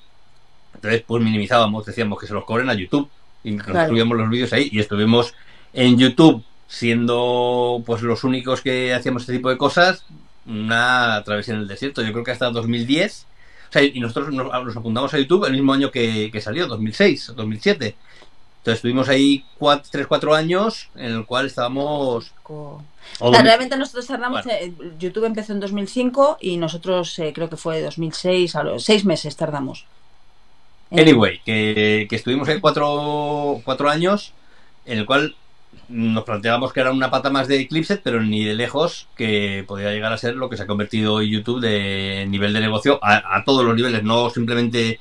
Entonces, 0.76 1.04
pues 1.06 1.24
minimizábamos, 1.24 1.86
decíamos 1.86 2.20
que 2.20 2.28
se 2.28 2.34
los 2.34 2.46
cobren 2.46 2.70
a 2.70 2.74
YouTube 2.74 3.10
y 3.44 3.52
nos 3.52 3.88
subíamos 3.88 4.18
los 4.18 4.30
vídeos 4.30 4.54
ahí 4.54 4.70
y 4.72 4.80
estuvimos 4.80 5.34
en 5.74 5.98
YouTube 5.98 6.44
siendo 6.68 7.84
pues 7.86 8.02
los 8.02 8.24
únicos 8.24 8.62
que 8.62 8.94
hacíamos 8.94 9.24
este 9.24 9.34
tipo 9.34 9.50
de 9.50 9.58
cosas 9.58 10.06
una 10.46 11.22
travesía 11.24 11.54
en 11.54 11.62
el 11.62 11.68
desierto. 11.68 12.02
Yo 12.02 12.12
creo 12.12 12.24
que 12.24 12.32
hasta 12.32 12.50
2010 12.50 13.28
o 13.70 13.74
sea, 13.74 13.84
y 13.84 14.00
nosotros 14.00 14.34
nos, 14.34 14.76
apuntamos 14.76 15.14
a 15.14 15.18
YouTube 15.18 15.46
el 15.46 15.54
mismo 15.54 15.74
año 15.74 15.92
que, 15.92 16.30
que 16.32 16.42
salió 16.42 16.68
2006 16.68 17.34
2007 17.36 17.96
entonces 18.62 18.78
estuvimos 18.78 19.10
ahí 19.10 19.44
3, 19.92 20.06
4 20.06 20.36
años 20.36 20.92
en 20.94 21.14
el 21.14 21.26
cual 21.26 21.48
estábamos... 21.48 22.32
realmente 23.20 23.76
nosotros 23.76 24.06
tardamos, 24.06 24.46
eh, 24.46 24.72
YouTube 25.00 25.26
empezó 25.26 25.54
en 25.54 25.60
2005 25.60 26.38
y 26.40 26.58
nosotros 26.58 27.18
eh, 27.18 27.32
creo 27.34 27.50
que 27.50 27.58
fue 27.58 27.82
2006, 27.82 28.56
a 28.56 28.62
los 28.62 28.84
6 28.84 29.06
meses 29.06 29.36
tardamos. 29.36 29.88
Anyway, 30.92 31.40
que, 31.46 32.08
estuvimos 32.12 32.50
ahí 32.50 32.60
cuatro, 32.60 33.62
cuatro 33.64 33.90
años 33.90 34.34
en 34.86 35.00
el 35.00 35.06
cual 35.06 35.36
nos 35.88 36.26
planteábamos 36.26 36.74
que 36.74 36.82
era 36.82 36.92
una 36.92 37.10
pata 37.10 37.30
más 37.30 37.48
de 37.48 37.60
Eclipse, 37.62 37.98
pero 37.98 38.22
ni 38.22 38.44
de 38.44 38.56
lejos 38.56 39.08
que 39.16 39.64
podía 39.68 39.92
llegar 39.92 40.12
a 40.12 40.18
ser 40.18 40.36
lo 40.36 40.50
que 40.50 40.58
se 40.58 40.64
ha 40.64 40.68
convertido 40.68 41.16
hoy 41.16 41.30
YouTube 41.30 41.62
de 41.62 42.26
nivel 42.28 42.54
de 42.54 42.60
negocio 42.60 43.00
a, 43.02 43.44
todos 43.46 43.66
los 43.66 43.76
niveles, 43.76 44.04
no 44.04 44.30
simplemente 44.30 45.00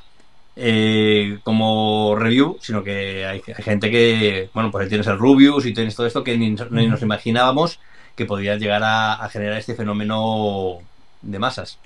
eh, 0.54 1.38
como 1.42 2.14
review, 2.16 2.58
sino 2.60 2.84
que 2.84 3.26
hay, 3.26 3.42
gente 3.58 3.90
que, 3.90 4.48
bueno, 4.54 4.70
pues 4.70 4.84
ahí 4.84 4.88
tienes 4.88 5.08
el 5.08 5.18
Rubius 5.18 5.66
y 5.66 5.74
tienes 5.74 5.96
todo 5.96 6.06
esto 6.06 6.22
que 6.22 6.38
ni, 6.38 6.50
nos 6.50 7.02
imaginábamos 7.02 7.80
que 8.14 8.26
podía 8.26 8.56
llegar 8.56 8.82
a 8.84 9.28
generar 9.32 9.58
este 9.58 9.74
fenómeno 9.74 10.78
de 11.22 11.38
masas. 11.38 11.78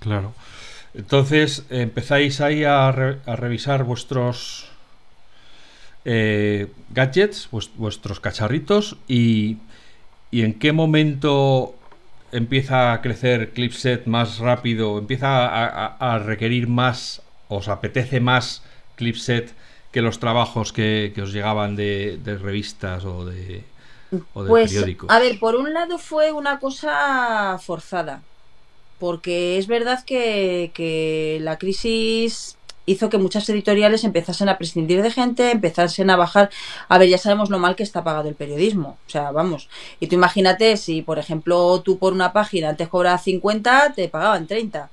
Claro. 0.00 0.32
Entonces 0.94 1.64
empezáis 1.70 2.40
ahí 2.40 2.64
a, 2.64 2.90
revisar 2.90 3.84
vuestros 3.84 4.68
eh, 6.04 6.68
gadgets, 6.90 7.48
vuestros 7.50 8.20
cacharritos 8.20 8.96
y, 9.06 9.58
en 10.32 10.58
qué 10.58 10.72
momento 10.72 11.74
empieza 12.32 12.92
a 12.92 13.02
crecer 13.02 13.50
Clipset 13.52 14.06
más 14.06 14.38
rápido, 14.38 14.98
empieza 14.98 15.46
a, 15.96 16.18
requerir 16.18 16.66
más, 16.66 17.22
os 17.48 17.68
apetece 17.68 18.20
más 18.20 18.62
Clipset 18.96 19.52
que 19.92 20.02
los 20.02 20.18
trabajos 20.18 20.72
que, 20.72 21.12
os 21.22 21.32
llegaban 21.32 21.76
de, 21.76 22.18
revistas 22.40 23.04
o 23.04 23.24
de, 23.24 23.64
o 24.34 24.42
de 24.42 24.48
pues, 24.48 24.72
periódicos. 24.72 25.10
A 25.10 25.20
ver, 25.20 25.38
por 25.38 25.54
un 25.54 25.72
lado 25.72 25.98
fue 25.98 26.32
una 26.32 26.58
cosa 26.58 27.58
forzada 27.58 28.22
porque 29.00 29.58
es 29.58 29.66
verdad 29.66 30.04
que, 30.04 31.38
la 31.42 31.58
crisis 31.58 32.56
hizo 32.86 33.08
que 33.08 33.18
muchas 33.18 33.48
editoriales 33.48 34.04
empezasen 34.04 34.48
a 34.48 34.58
prescindir 34.58 35.02
de 35.02 35.10
gente, 35.10 35.50
empezasen 35.50 36.10
a 36.10 36.16
bajar. 36.16 36.50
A 36.88 36.98
ver, 36.98 37.08
ya 37.08 37.18
sabemos 37.18 37.50
lo 37.50 37.58
mal 37.58 37.76
que 37.76 37.82
está 37.82 38.04
pagado 38.04 38.28
el 38.28 38.34
periodismo. 38.34 38.98
O 39.06 39.10
sea, 39.10 39.32
vamos. 39.32 39.68
Y 40.00 40.06
tú 40.06 40.14
imagínate 40.16 40.76
si, 40.76 41.02
por 41.02 41.18
ejemplo, 41.18 41.80
tú 41.82 41.98
por 41.98 42.12
una 42.12 42.32
página 42.32 42.70
antes 42.70 42.88
cobrabas 42.88 43.24
50, 43.24 43.94
te 43.94 44.08
pagaban 44.08 44.46
30. 44.46 44.90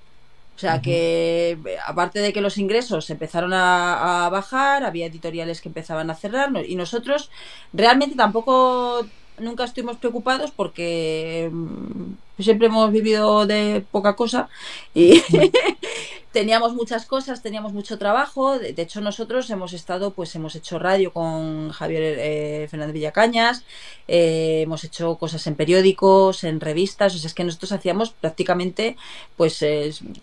O 0.56 0.60
sea 0.60 0.82
que, 0.82 1.60
aparte 1.86 2.20
de 2.20 2.34
que 2.34 2.42
los 2.42 2.58
ingresos 2.58 3.10
empezaron 3.12 3.54
a, 3.54 4.26
a, 4.26 4.30
bajar, 4.30 4.84
había 4.84 5.06
editoriales 5.06 5.62
que 5.62 5.70
empezaban 5.70 6.10
a 6.10 6.16
cerrar 6.16 6.50
y 6.68 6.76
nosotros 6.76 7.30
realmente 7.74 8.16
tampoco 8.16 9.06
nunca 9.38 9.66
estuvimos 9.66 9.98
preocupados 9.98 10.50
porque 10.50 11.50
mm, 11.52 12.14
siempre 12.44 12.68
hemos 12.68 12.92
vivido 12.92 13.46
de 13.46 13.84
poca 13.92 14.16
cosa 14.16 14.50
y 14.94 15.22
teníamos 16.32 16.76
muchas 16.76 17.08
cosas, 17.08 17.42
teníamos 17.42 17.74
mucho 17.74 17.98
trabajo. 17.98 18.60
De, 18.60 18.76
hecho, 18.78 19.02
nosotros 19.02 19.50
hemos 19.50 19.74
estado, 19.74 20.12
pues 20.12 20.36
hemos 20.36 20.56
hecho 20.56 20.78
radio 20.78 21.12
con 21.12 21.72
Javier 21.72 22.16
eh, 22.20 22.68
Fernández 22.70 22.94
Villacañas, 22.94 23.64
eh, 24.08 24.62
hemos 24.62 24.84
hecho 24.84 25.16
cosas 25.16 25.48
en 25.48 25.56
periódicos, 25.56 26.44
en 26.44 26.60
revistas. 26.60 27.16
O 27.16 27.18
sea, 27.18 27.28
es 27.28 27.34
que 27.34 27.44
nosotros 27.44 27.72
hacíamos 27.72 28.12
prácticamente, 28.12 28.98
pues. 29.36 29.64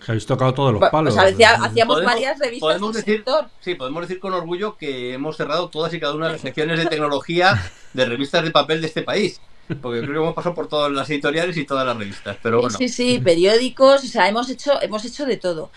Habéis 0.06 0.26
tocado 0.26 0.54
todos 0.54 0.74
los 0.74 0.90
palos. 0.90 1.16
hacíamos 1.18 2.04
varias 2.04 2.38
revistas 2.38 2.60
podemos 2.60 2.94
decir, 2.94 3.24
Sí, 3.60 3.74
podemos 3.74 4.02
decir 4.02 4.20
con 4.20 4.34
orgullo 4.34 4.76
que 4.76 5.14
hemos 5.14 5.36
cerrado 5.36 5.68
todas 5.68 5.92
y 5.94 6.00
cada 6.00 6.14
una 6.14 6.26
de 6.26 6.32
las 6.34 6.42
secciones 6.42 6.78
de 6.78 6.86
tecnología 6.86 7.60
de 7.92 8.04
revistas 8.04 8.44
de 8.44 8.52
papel 8.52 8.80
de 8.80 8.86
este 8.86 9.02
país. 9.02 9.40
Porque 9.80 10.00
creo 10.00 10.12
que 10.12 10.18
hemos 10.18 10.34
pasado 10.34 10.54
por 10.54 10.68
todas 10.68 10.92
las 10.92 11.08
editoriales 11.10 11.56
y 11.56 11.64
todas 11.64 11.86
las 11.86 11.96
revistas. 11.96 12.36
Pero 12.42 12.60
bueno. 12.60 12.76
Sí, 12.76 12.88
sí, 12.88 13.18
periódicos, 13.18 14.04
o 14.04 14.06
sea, 14.06 14.28
hemos 14.28 14.50
hecho, 14.50 14.80
hemos 14.82 15.04
hecho 15.04 15.26
de 15.26 15.36
todo. 15.36 15.70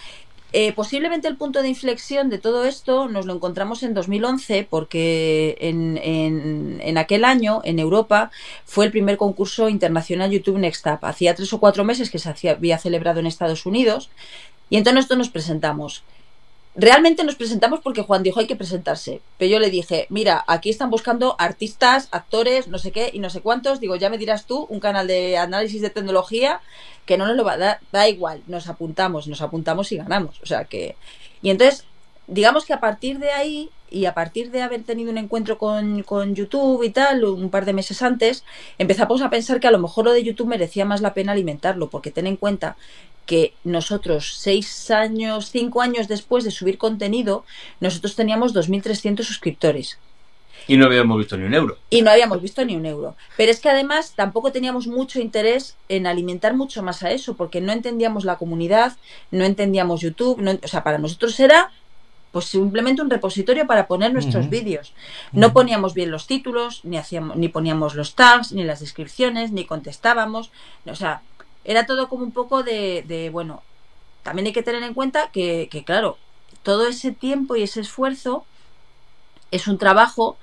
Eh, 0.54 0.72
posiblemente 0.72 1.28
el 1.28 1.36
punto 1.36 1.62
de 1.62 1.68
inflexión 1.68 2.30
de 2.30 2.38
todo 2.38 2.64
esto 2.64 3.10
nos 3.10 3.26
lo 3.26 3.34
encontramos 3.34 3.84
en 3.84 3.94
2011 3.94 4.66
porque 4.70 5.58
en, 5.60 5.98
en, 6.02 6.98
aquel 6.98 7.26
año 7.26 7.60
en 7.66 7.80
Europa 7.80 8.32
fue 8.66 8.86
el 8.86 8.92
primer 8.92 9.18
concurso 9.18 9.68
internacional 9.68 10.32
YouTube 10.32 10.58
Next 10.58 10.88
Up. 10.88 11.00
Hacía 11.02 11.36
tres 11.36 11.52
o 11.52 11.60
cuatro 11.60 11.84
meses 11.84 12.10
que 12.10 12.18
se 12.18 12.50
había 12.50 12.78
celebrado 12.78 13.20
en 13.20 13.28
Estados 13.28 13.66
Unidos 13.66 14.10
y 14.70 14.78
entonces 14.78 14.96
nosotros 14.96 15.18
nos 15.20 15.30
presentamos. 15.30 16.04
Realmente 16.80 17.24
nos 17.24 17.34
presentamos 17.34 17.80
porque 17.80 18.04
Juan 18.04 18.22
dijo 18.22 18.40
hay 18.40 18.46
que 18.46 18.56
presentarse. 18.56 19.20
Pero 19.40 19.52
yo 19.52 19.60
le 19.60 19.72
dije, 19.72 20.06
mira, 20.10 20.46
aquí 20.46 20.70
están 20.70 20.92
buscando 20.92 21.36
artistas, 21.40 22.08
actores, 22.12 22.68
no 22.68 22.78
sé 22.78 22.92
qué 22.92 23.10
y 23.12 23.18
no 23.18 23.32
sé 23.32 23.42
cuántos. 23.42 23.80
Digo, 23.80 23.96
ya 23.96 24.12
me 24.12 24.20
dirás 24.20 24.46
tú, 24.46 24.68
un 24.70 24.80
canal 24.80 25.08
de 25.08 25.40
análisis 25.40 25.82
de 25.82 25.90
tecnología 25.90 26.62
que 27.08 27.18
no 27.18 27.26
nos 27.26 27.36
lo 27.36 27.44
va 27.44 27.54
a 27.54 27.58
dar, 27.58 27.80
da 27.92 28.08
igual, 28.08 28.44
nos 28.46 28.68
apuntamos, 28.68 29.28
nos 29.28 29.42
apuntamos 29.42 29.92
y 29.92 29.98
ganamos. 29.98 30.40
O 30.44 30.46
sea 30.46 30.66
que. 30.66 30.96
Y 31.42 31.50
entonces, 31.50 31.84
digamos 32.28 32.64
que 32.64 32.74
a 32.74 32.80
partir 32.80 33.18
de 33.18 33.32
ahí 33.32 33.72
y 33.90 34.06
a 34.06 34.14
partir 34.14 34.52
de 34.52 34.62
haber 34.62 34.84
tenido 34.84 35.10
un 35.10 35.18
encuentro 35.18 35.58
con, 35.58 36.04
con, 36.04 36.36
YouTube 36.36 36.84
y 36.84 36.92
tal, 36.92 37.24
un 37.24 37.50
par 37.50 37.66
de 37.66 37.74
meses 37.74 38.04
antes, 38.04 38.44
empezamos 38.78 39.24
a 39.24 39.32
pensar 39.32 39.60
que 39.60 39.68
a 39.68 39.72
lo 39.72 39.80
mejor 39.80 40.06
lo 40.06 40.12
de 40.12 40.24
YouTube 40.24 40.48
merecía 40.48 40.86
más 40.86 41.02
la 41.02 41.16
pena 41.16 41.32
alimentarlo, 41.32 41.90
porque 41.90 42.12
ten 42.12 42.28
en 42.28 42.36
cuenta 42.36 42.76
que 43.28 43.54
nosotros, 43.64 44.38
seis 44.40 44.90
años, 44.90 45.52
cinco 45.52 45.82
años 45.82 46.08
después 46.08 46.44
de 46.44 46.50
subir 46.50 46.80
contenido, 46.80 47.46
nosotros 47.80 48.16
teníamos 48.16 48.56
2.300 48.56 49.22
suscriptores. 49.24 50.00
Y 50.68 50.76
no 50.76 50.86
habíamos 50.86 51.18
visto 51.18 51.38
ni 51.38 51.46
un 51.46 51.54
euro. 51.54 51.78
Y 51.90 52.02
no 52.02 52.12
habíamos 52.12 52.42
visto 52.42 52.66
ni 52.66 52.76
un 52.76 52.86
euro. 52.86 53.16
Pero 53.38 53.52
es 53.52 53.60
que 53.60 53.70
además 53.70 54.14
tampoco 54.16 54.52
teníamos 54.52 54.88
mucho 54.88 55.20
interés 55.22 55.78
en 55.88 56.08
alimentar 56.08 56.56
mucho 56.56 56.82
más 56.84 57.04
a 57.04 57.12
eso, 57.12 57.36
porque 57.36 57.62
no 57.62 57.72
entendíamos 57.72 58.26
la 58.26 58.38
comunidad, 58.38 58.98
no 59.32 59.46
entendíamos 59.46 60.02
YouTube, 60.02 60.60
o 60.64 60.68
sea, 60.68 60.84
para 60.84 60.98
nosotros 60.98 61.40
era 61.40 61.72
pues 62.32 62.46
simplemente 62.46 63.02
un 63.02 63.10
repositorio 63.10 63.66
para 63.66 63.88
poner 63.88 64.14
nuestros 64.14 64.50
vídeos. 64.50 64.94
No 65.32 65.54
poníamos 65.54 65.94
bien 65.94 66.12
los 66.12 66.28
títulos, 66.28 66.82
ni 66.84 66.98
hacíamos, 66.98 67.38
ni 67.38 67.48
poníamos 67.48 67.96
los 67.96 68.16
tags, 68.16 68.52
ni 68.52 68.64
las 68.64 68.82
descripciones, 68.82 69.52
ni 69.52 69.66
contestábamos. 69.66 70.52
O 70.86 70.96
sea, 70.96 71.22
era 71.68 71.86
todo 71.86 72.08
como 72.08 72.24
un 72.24 72.32
poco 72.32 72.64
de, 72.64 73.30
bueno, 73.32 73.62
también 74.24 74.48
hay 74.48 74.54
que 74.54 74.64
tener 74.64 74.82
en 74.84 74.94
cuenta 74.94 75.30
que, 75.32 75.70
claro, 75.86 76.18
todo 76.64 76.88
ese 76.88 77.12
tiempo 77.12 77.56
y 77.56 77.64
ese 77.64 77.82
esfuerzo 77.82 78.46
es 79.52 79.68
un 79.68 79.78
trabajo 79.78 80.38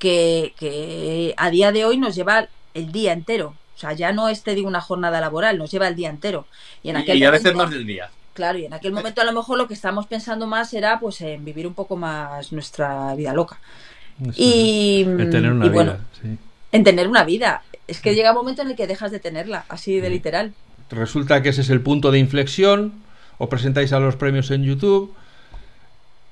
que, 0.00 1.32
a 1.36 1.50
día 1.50 1.70
de 1.70 1.84
hoy 1.84 1.96
nos 1.96 2.16
lleva 2.16 2.48
el 2.74 2.90
día 2.92 3.12
entero. 3.12 3.54
O 3.76 3.78
sea, 3.78 3.92
ya 3.92 4.12
no 4.12 4.28
es, 4.28 4.42
te 4.42 4.54
digo, 4.54 4.68
una 4.68 4.80
jornada 4.80 5.20
laboral, 5.20 5.58
nos 5.58 5.70
lleva 5.70 5.86
el 5.86 5.94
día 5.94 6.10
entero. 6.10 6.46
Y, 6.82 6.90
en 6.90 6.96
aquel 6.96 7.24
a 7.24 7.30
veces 7.30 7.54
más 7.54 7.70
del 7.70 7.86
día. 7.86 8.10
Claro, 8.34 8.58
y 8.58 8.64
en 8.64 8.74
aquel 8.74 8.92
momento 8.92 9.20
a 9.20 9.24
lo 9.24 9.32
mejor 9.32 9.58
lo 9.58 9.68
que 9.68 9.74
estábamos 9.74 10.08
pensando 10.08 10.48
más 10.48 10.74
era 10.74 10.98
pues 10.98 11.20
en 11.20 11.44
vivir 11.44 11.68
un 11.68 11.74
poco 11.74 11.96
más 11.96 12.52
nuestra 12.52 13.14
vida 13.14 13.32
loca. 13.32 13.60
y, 14.36 15.04
tener 15.04 15.52
una 15.52 15.68
vida, 15.68 16.00
sí. 16.20 16.36
en 16.72 16.84
tener 16.84 17.06
una 17.06 17.22
vida. 17.22 17.62
Es 17.86 18.00
que 18.00 18.14
llega 18.14 18.30
un 18.30 18.36
momento 18.36 18.62
en 18.62 18.70
el 18.70 18.76
que 18.76 18.88
dejas 18.88 19.12
de 19.12 19.20
tenerla, 19.20 19.66
así 19.68 20.00
de 20.00 20.10
literal. 20.10 20.52
Resulta 20.90 21.42
que 21.42 21.50
ese 21.50 21.62
es 21.62 21.70
el 21.70 21.80
punto 21.80 22.10
de 22.10 22.18
inflexión. 22.18 22.92
Os 23.38 23.48
presentáis 23.48 23.92
a 23.92 24.00
los 24.00 24.16
premios 24.16 24.50
en 24.50 24.64
YouTube 24.64 25.14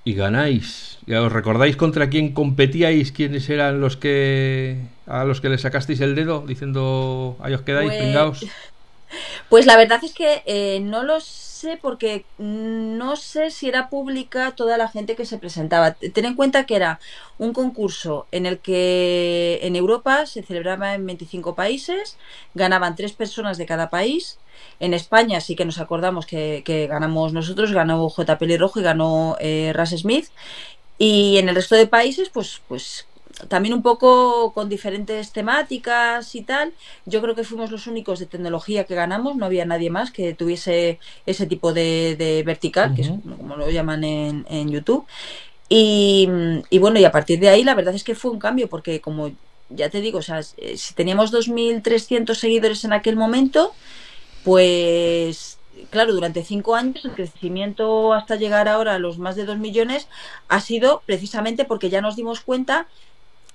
y 0.04 0.14
ganáis. 0.14 0.98
¿Ya 1.06 1.22
¿Os 1.22 1.32
recordáis 1.32 1.76
contra 1.76 2.10
quién 2.10 2.32
competíais? 2.32 3.12
¿Quiénes 3.12 3.48
eran 3.48 3.80
los 3.80 3.96
que 3.96 4.78
a 5.06 5.24
los 5.24 5.40
que 5.40 5.48
le 5.48 5.58
sacasteis 5.58 6.00
el 6.00 6.14
dedo 6.14 6.44
diciendo 6.46 7.36
ahí 7.40 7.54
os 7.54 7.62
quedáis, 7.62 7.92
pues... 7.92 8.46
Pues 9.50 9.66
la 9.66 9.76
verdad 9.76 10.02
es 10.02 10.14
que 10.14 10.42
eh, 10.46 10.80
no 10.80 11.02
lo 11.02 11.20
sé 11.20 11.78
porque 11.80 12.24
no 12.38 13.16
sé 13.16 13.50
si 13.50 13.68
era 13.68 13.90
pública 13.90 14.52
toda 14.56 14.78
la 14.78 14.88
gente 14.88 15.16
que 15.16 15.26
se 15.26 15.36
presentaba. 15.38 15.92
Ten 15.92 16.24
en 16.24 16.34
cuenta 16.34 16.64
que 16.64 16.76
era 16.76 16.98
un 17.38 17.52
concurso 17.52 18.26
en 18.32 18.46
el 18.46 18.58
que 18.58 19.60
en 19.62 19.76
Europa 19.76 20.24
se 20.24 20.42
celebraba 20.42 20.94
en 20.94 21.04
25 21.04 21.54
países, 21.54 22.16
ganaban 22.54 22.96
tres 22.96 23.12
personas 23.12 23.58
de 23.58 23.66
cada 23.66 23.90
país. 23.90 24.38
En 24.80 24.94
España 24.94 25.40
sí 25.40 25.56
que 25.56 25.64
nos 25.64 25.78
acordamos 25.78 26.26
que, 26.26 26.86
ganamos 26.88 27.32
nosotros, 27.32 27.72
ganó 27.72 28.08
J. 28.08 28.38
Rojo 28.58 28.80
y 28.80 28.82
ganó 28.82 29.36
eh, 29.40 29.72
Ras 29.74 29.90
Smith. 29.90 30.26
Y 30.98 31.38
en 31.38 31.48
el 31.48 31.54
resto 31.54 31.74
de 31.74 31.86
países, 31.86 32.28
pues, 32.28 32.60
pues 32.68 33.06
también 33.48 33.74
un 33.74 33.82
poco 33.82 34.52
con 34.52 34.68
diferentes 34.68 35.32
temáticas 35.32 36.34
y 36.34 36.42
tal. 36.42 36.72
Yo 37.06 37.20
creo 37.22 37.34
que 37.34 37.44
fuimos 37.44 37.70
los 37.70 37.86
únicos 37.86 38.18
de 38.18 38.26
tecnología 38.26 38.84
que 38.84 38.94
ganamos, 38.94 39.36
no 39.36 39.46
había 39.46 39.64
nadie 39.64 39.90
más 39.90 40.10
que 40.10 40.34
tuviese 40.34 40.98
ese 41.26 41.46
tipo 41.46 41.72
de, 41.72 42.42
vertical, 42.44 42.94
que 42.94 43.02
es 43.02 43.08
como 43.08 43.56
lo 43.56 43.70
llaman 43.70 44.04
en, 44.04 44.46
en 44.48 44.70
YouTube. 44.70 45.06
Y, 45.68 46.28
y, 46.68 46.78
bueno, 46.78 47.00
y 47.00 47.04
a 47.04 47.12
partir 47.12 47.40
de 47.40 47.48
ahí 47.48 47.64
la 47.64 47.74
verdad 47.74 47.94
es 47.94 48.04
que 48.04 48.14
fue 48.14 48.30
un 48.30 48.38
cambio, 48.38 48.68
porque 48.68 49.00
como 49.00 49.30
ya 49.70 49.88
te 49.88 50.00
digo, 50.00 50.18
o 50.18 50.22
sea, 50.22 50.42
si 50.42 50.94
teníamos 50.94 51.32
2.300 51.32 52.34
seguidores 52.34 52.84
en 52.84 52.92
aquel 52.92 53.16
momento, 53.16 53.72
pues 54.44 55.58
claro, 55.90 56.12
durante 56.12 56.44
cinco 56.44 56.74
años 56.74 57.04
el 57.04 57.12
crecimiento 57.12 58.12
hasta 58.12 58.36
llegar 58.36 58.68
ahora 58.68 58.94
a 58.94 58.98
los 58.98 59.18
más 59.18 59.36
de 59.36 59.44
2 59.44 59.58
millones 59.58 60.08
ha 60.48 60.60
sido 60.60 61.02
precisamente 61.06 61.64
porque 61.64 61.90
ya 61.90 62.00
nos 62.00 62.16
dimos 62.16 62.40
cuenta 62.40 62.86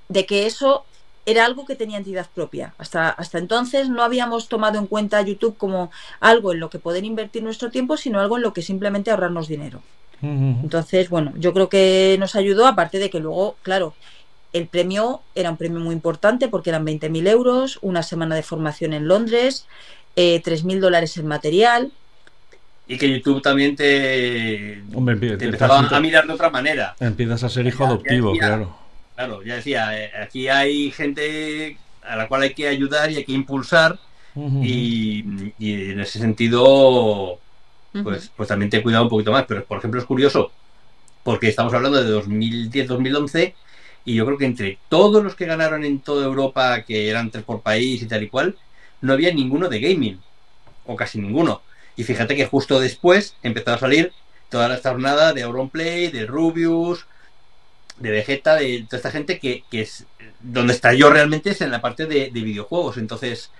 de 0.10 0.25
que 0.25 0.46
eso 0.46 0.86
era 1.25 1.46
algo 1.46 1.65
que 1.65 1.75
tenía 1.75 1.98
entidad 1.98 2.27
propia. 2.34 2.74
Hasta, 2.77 3.10
hasta 3.10 3.38
entonces 3.38 3.89
no 3.89 4.01
habíamos 4.01 4.48
tomado 4.48 4.79
en 4.79 4.88
cuenta 4.88 5.22
YouTube 5.22 5.58
como 5.58 5.91
algo 6.22 6.53
en 6.53 6.62
lo 6.62 6.70
que 6.70 6.79
poder 6.79 7.03
invertir 7.03 7.44
nuestro 7.44 7.70
tiempo, 7.70 7.98
sino 7.98 8.22
algo 8.22 8.38
en 8.38 8.44
lo 8.44 8.53
que 8.53 8.62
simplemente 8.62 9.12
ahorrarnos 9.12 9.48
dinero. 9.48 9.82
Entonces, 10.20 11.10
bueno, 11.10 11.32
yo 11.38 11.53
creo 11.53 11.70
que 11.70 12.15
nos 12.20 12.36
ayudó, 12.36 12.65
aparte 12.65 12.98
de 12.98 13.12
que 13.12 13.20
luego, 13.20 13.56
claro, 13.62 13.94
el 14.51 14.67
premio 14.67 15.22
era 15.36 15.51
un 15.51 15.58
premio 15.58 15.79
muy 15.79 15.94
importante 15.94 16.48
porque 16.48 16.72
eran 16.72 16.86
20.000 16.86 17.27
euros, 17.27 17.77
una 17.84 18.01
semana 18.01 18.34
de 18.34 18.41
formación 18.41 18.94
en 18.94 19.08
Londres, 19.08 19.67
eh, 20.18 20.42
3.000 20.44 20.80
dólares 20.80 21.16
en 21.18 21.28
material. 21.28 21.92
Y 22.88 22.98
que 22.98 23.10
YouTube 23.10 23.42
también 23.42 23.76
te, 23.76 24.74
empezaba 24.74 25.80
a 25.80 26.00
mirar 26.00 26.26
de 26.26 26.34
otra 26.34 26.50
manera. 26.50 26.96
Empiezas 27.00 27.44
a 27.44 27.50
ser 27.50 27.68
hijo 27.68 27.86
adoptivo, 27.86 28.34
claro 28.38 28.88
Claro, 29.18 29.42
ya 29.44 29.56
decía, 29.56 30.00
eh, 30.00 30.12
aquí 30.22 30.48
hay 30.48 30.92
gente 30.92 31.78
a 32.04 32.16
la 32.16 32.28
cual 32.28 32.44
hay 32.44 32.54
que 32.54 32.68
ayudar 32.68 33.12
y 33.12 33.18
hay 33.18 33.26
que 33.26 33.32
impulsar 33.32 33.98
y, 34.36 35.22
en 35.60 36.00
ese 36.00 36.20
sentido, 36.20 37.40
pues, 38.04 38.32
pues 38.36 38.48
también 38.48 38.70
te 38.70 38.78
he 38.78 38.84
cuidado 38.84 39.06
un 39.06 39.10
poquito 39.10 39.32
más. 39.32 39.46
Pero, 39.48 39.66
por 39.66 39.80
ejemplo, 39.80 40.00
es 40.00 40.06
curioso 40.06 40.52
porque 41.24 41.48
estamos 41.48 41.74
hablando 41.74 42.04
de 42.04 42.16
2010-2011 42.16 43.56
y 44.06 44.14
yo 44.14 44.26
creo 44.28 44.38
que 44.38 44.46
entre 44.46 44.78
todos 44.88 45.24
los 45.24 45.34
que 45.34 45.48
ganaron 45.48 45.84
en 45.84 46.00
toda 46.00 46.24
Europa, 46.24 46.84
que 46.84 47.10
eran 47.10 47.32
tres 47.32 47.44
por 47.44 47.62
país 47.62 48.02
y 48.04 48.06
tal 48.06 48.22
y 48.22 48.30
cual, 48.30 48.56
no 49.01 49.13
había 49.13 49.34
ninguno 49.34 49.70
de 49.70 49.80
gaming, 49.80 50.20
o 50.86 50.96
casi 50.96 51.20
ninguno. 51.20 51.62
Y 51.96 52.03
fíjate 52.03 52.36
que 52.36 52.46
justo 52.46 52.79
después 52.79 53.36
empezó 53.44 53.74
a 53.74 53.79
salir 53.79 54.14
toda 54.50 54.74
esta 54.74 54.92
jornada 54.92 55.33
de 55.33 55.44
Auronplay, 55.44 56.10
de 56.10 56.25
Rubius, 56.25 57.05
de 57.98 58.12
Vegeta, 58.12 58.55
de 58.55 58.86
toda 58.86 58.98
esta 58.98 59.12
gente 59.12 59.40
que, 59.40 59.64
es 59.72 60.05
donde 60.40 60.74
está 60.74 60.94
yo 60.94 61.10
realmente 61.10 61.50
es 61.50 61.62
en 61.62 61.72
la 61.72 61.81
parte 61.81 62.05
de, 62.05 62.29
videojuegos. 62.29 62.98
Entonces, 62.98 63.51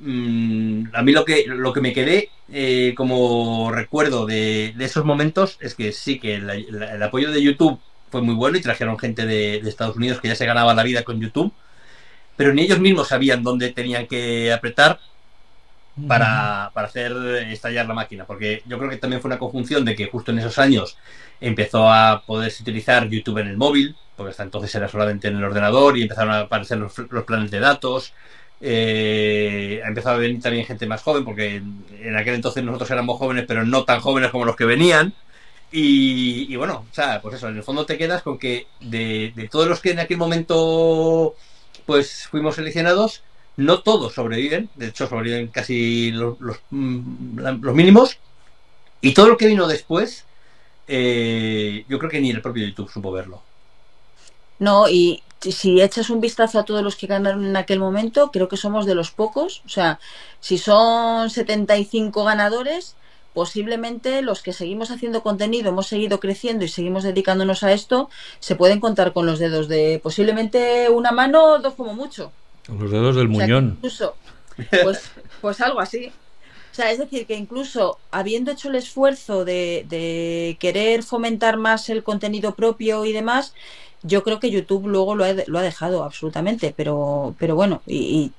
mm, 0.00 0.86
a 0.92 1.02
mí 1.02 1.12
lo 1.12 1.24
que, 1.24 1.44
lo 1.46 1.72
que 1.72 1.80
me 1.80 1.92
quedé 1.92 2.30
eh, 2.52 2.94
como 2.96 3.70
recuerdo 3.70 4.26
de, 4.26 4.74
esos 4.78 5.04
momentos 5.04 5.58
es 5.60 5.74
que 5.74 5.92
sí, 5.92 6.18
que 6.18 6.34
el, 6.34 7.02
apoyo 7.02 7.30
de 7.30 7.42
YouTube 7.42 7.80
fue 8.10 8.22
muy 8.22 8.34
bueno 8.34 8.58
y 8.58 8.60
trajeron 8.60 8.98
gente 8.98 9.26
de, 9.26 9.56
Estados 9.56 9.96
Unidos 9.96 10.20
que 10.20 10.28
ya 10.28 10.36
se 10.36 10.46
ganaba 10.46 10.74
la 10.74 10.82
vida 10.82 11.04
con 11.04 11.20
YouTube, 11.20 11.52
pero 12.36 12.52
ni 12.52 12.62
ellos 12.62 12.80
mismos 12.80 13.08
sabían 13.08 13.42
dónde 13.42 13.72
tenían 13.72 14.06
que 14.06 14.52
apretar 14.52 14.98
para, 16.08 16.70
para, 16.74 16.88
hacer 16.88 17.12
estallar 17.50 17.86
la 17.86 17.94
máquina, 17.94 18.24
porque 18.24 18.62
yo 18.66 18.78
creo 18.78 18.90
que 18.90 18.96
también 18.96 19.22
fue 19.22 19.28
una 19.28 19.38
conjunción 19.38 19.84
de 19.84 19.94
que 19.94 20.06
justo 20.06 20.32
en 20.32 20.40
esos 20.40 20.58
años 20.58 20.96
empezó 21.40 21.90
a 21.90 22.24
poderse 22.26 22.62
utilizar 22.62 23.08
YouTube 23.08 23.38
en 23.38 23.48
el 23.48 23.56
móvil, 23.56 23.94
porque 24.16 24.30
hasta 24.30 24.42
entonces 24.42 24.74
era 24.74 24.88
solamente 24.88 25.28
en 25.28 25.36
el 25.36 25.44
ordenador 25.44 25.96
y 25.96 26.02
empezaron 26.02 26.32
a 26.32 26.40
aparecer 26.40 26.78
los, 26.78 26.92
planes 27.24 27.50
de 27.50 27.60
datos. 27.60 28.12
Eh, 28.60 29.82
ha 29.84 29.88
empezado 29.88 30.16
a 30.16 30.18
venir 30.18 30.40
también 30.40 30.66
gente 30.66 30.86
más 30.86 31.02
joven, 31.02 31.24
porque 31.24 31.56
en, 31.56 32.16
aquel 32.16 32.34
entonces 32.34 32.64
nosotros 32.64 32.90
éramos 32.90 33.18
jóvenes, 33.18 33.44
pero 33.46 33.64
no 33.64 33.84
tan 33.84 34.00
jóvenes 34.00 34.30
como 34.30 34.44
los 34.44 34.56
que 34.56 34.64
venían. 34.64 35.12
Y, 35.76 36.54
bueno, 36.54 36.86
o 36.88 36.94
sea, 36.94 37.20
pues 37.20 37.34
eso, 37.34 37.48
en 37.48 37.56
el 37.56 37.64
fondo 37.64 37.84
te 37.84 37.98
quedas 37.98 38.22
con 38.22 38.38
que 38.38 38.68
de, 38.80 39.32
de 39.34 39.48
todos 39.48 39.66
los 39.66 39.80
que 39.80 39.90
en 39.90 39.98
aquel 39.98 40.18
momento 40.18 41.34
pues 41.86 42.26
fuimos 42.28 42.56
seleccionados, 42.56 43.22
no 43.56 43.80
todos 43.82 44.14
sobreviven, 44.14 44.68
de 44.74 44.88
hecho 44.88 45.06
sobreviven 45.08 45.48
casi 45.48 46.10
los, 46.10 46.36
mm, 46.70 47.38
los, 47.38 47.74
mínimos. 47.74 48.18
Y 49.00 49.14
todo 49.14 49.28
lo 49.28 49.36
que 49.36 49.46
vino 49.46 49.66
después, 49.66 50.24
eh, 50.88 51.84
yo 51.88 51.98
creo 51.98 52.10
que 52.10 52.20
ni 52.20 52.30
el 52.30 52.42
propio 52.42 52.66
YouTube 52.66 52.90
supo 52.90 53.12
verlo. 53.12 53.42
No, 54.58 54.88
y 54.88 55.22
si 55.40 55.82
echas 55.82 56.10
un 56.10 56.20
vistazo 56.20 56.58
a 56.58 56.64
todos 56.64 56.82
los 56.82 56.96
que 56.96 57.06
ganaron 57.06 57.44
en 57.44 57.56
aquel 57.56 57.78
momento, 57.78 58.30
creo 58.30 58.48
que 58.48 58.56
somos 58.56 58.86
de 58.86 58.94
los 58.94 59.10
pocos. 59.10 59.62
O 59.66 59.68
sea, 59.68 59.98
si 60.40 60.58
son 60.58 61.30
75 61.30 62.24
ganadores, 62.24 62.96
posiblemente 63.34 64.22
los 64.22 64.42
que 64.42 64.52
seguimos 64.52 64.90
haciendo 64.90 65.22
contenido, 65.22 65.68
hemos 65.68 65.88
seguido 65.88 66.20
creciendo 66.20 66.64
y 66.64 66.68
seguimos 66.68 67.02
dedicándonos 67.02 67.64
a 67.64 67.72
esto, 67.72 68.08
se 68.38 68.54
pueden 68.54 68.80
contar 68.80 69.12
con 69.12 69.26
los 69.26 69.38
dedos 69.38 69.68
de 69.68 70.00
posiblemente 70.02 70.88
una 70.88 71.12
mano, 71.12 71.58
dos 71.58 71.74
como 71.74 71.92
mucho. 71.94 72.32
Los 72.68 72.90
dedos 72.90 73.16
del 73.16 73.28
muñón. 73.28 73.74
incluso, 73.76 74.14
pues, 74.82 75.10
pues 75.40 75.60
algo 75.60 75.80
así. 75.80 76.12
O 76.74 76.76
sea, 76.76 76.90
es 76.90 76.98
decir, 76.98 77.26
que 77.26 77.36
incluso 77.36 77.98
habiendo 78.10 78.50
hecho 78.50 78.68
el 78.68 78.76
esfuerzo 78.76 79.44
de, 79.44 80.56
querer 80.58 81.02
fomentar 81.02 81.56
más 81.56 81.88
el 81.88 82.02
contenido 82.02 82.54
propio 82.54 83.04
y 83.04 83.12
demás, 83.12 83.54
yo 84.02 84.24
creo 84.24 84.40
que 84.40 84.50
YouTube 84.50 84.88
luego 84.88 85.14
lo 85.14 85.24
ha, 85.24 85.32
lo 85.46 85.58
ha 85.58 85.62
dejado 85.62 86.02
absolutamente. 86.02 86.74
Pero, 86.76 87.34
pero 87.38 87.54
bueno, 87.54 87.82
y, 87.86 88.32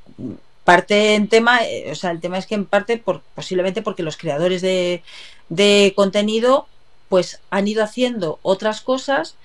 parte 0.66 1.16
en 1.16 1.30
tema, 1.30 1.64
eh, 1.64 1.92
o 1.92 1.96
sea, 1.96 2.12
el 2.12 2.20
tema 2.20 2.38
es 2.38 2.48
que 2.48 2.56
en 2.56 2.66
parte 2.66 2.98
por, 2.98 3.22
posiblemente 3.36 3.82
porque 3.82 4.04
los 4.04 4.18
creadores 4.18 4.62
de, 4.62 5.04
de 5.48 5.94
contenido 5.96 6.68
pues 7.08 7.40
han 7.52 7.68
ido 7.68 7.84
haciendo 7.84 8.40
otras 8.42 8.82
cosas 8.82 9.36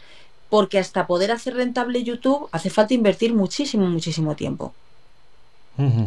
porque 0.49 0.79
hasta 0.79 1.07
poder 1.07 1.31
hacer 1.31 1.55
rentable 1.55 2.03
YouTube 2.03 2.49
hace 2.51 2.71
falta 2.71 2.95
invertir 2.95 3.35
muchísimo, 3.35 3.87
muchísimo 3.87 4.35
tiempo. 4.35 4.75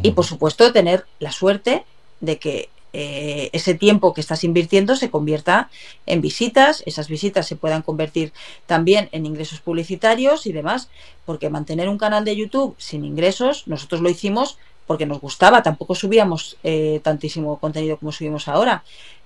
Y 0.03 0.11
por 0.11 0.23
supuesto 0.23 0.71
tener 0.71 1.07
la 1.17 1.31
suerte 1.31 1.83
de 2.19 2.37
que 2.37 2.69
eh, 2.91 3.49
ese 3.53 3.73
tiempo 3.73 4.13
que 4.13 4.21
estás 4.21 4.43
invirtiendo 4.43 4.95
se 4.95 5.09
convierta 5.09 5.71
en 6.05 6.21
visitas, 6.21 6.83
esas 6.85 7.07
visitas 7.07 7.47
se 7.47 7.55
puedan 7.55 7.81
convertir 7.81 8.33
también 8.67 9.09
en 9.13 9.25
ingresos 9.25 9.61
publicitarios 9.61 10.45
y 10.45 10.51
demás, 10.51 10.89
porque 11.25 11.49
mantener 11.49 11.89
un 11.89 11.97
canal 11.97 12.23
de 12.23 12.35
YouTube 12.35 12.75
sin 12.77 13.03
ingresos, 13.03 13.67
nosotros 13.67 14.01
lo 14.01 14.11
hicimos 14.11 14.59
porque 14.87 15.05
nos 15.05 15.21
gustaba, 15.21 15.63
tampoco 15.63 15.95
subíamos 15.95 16.57
eh, 16.63 16.99
tantísimo 17.03 17.57
contenido 17.59 17.97
como 17.97 18.11
subimos 18.11 18.47
ahora, 18.47 18.83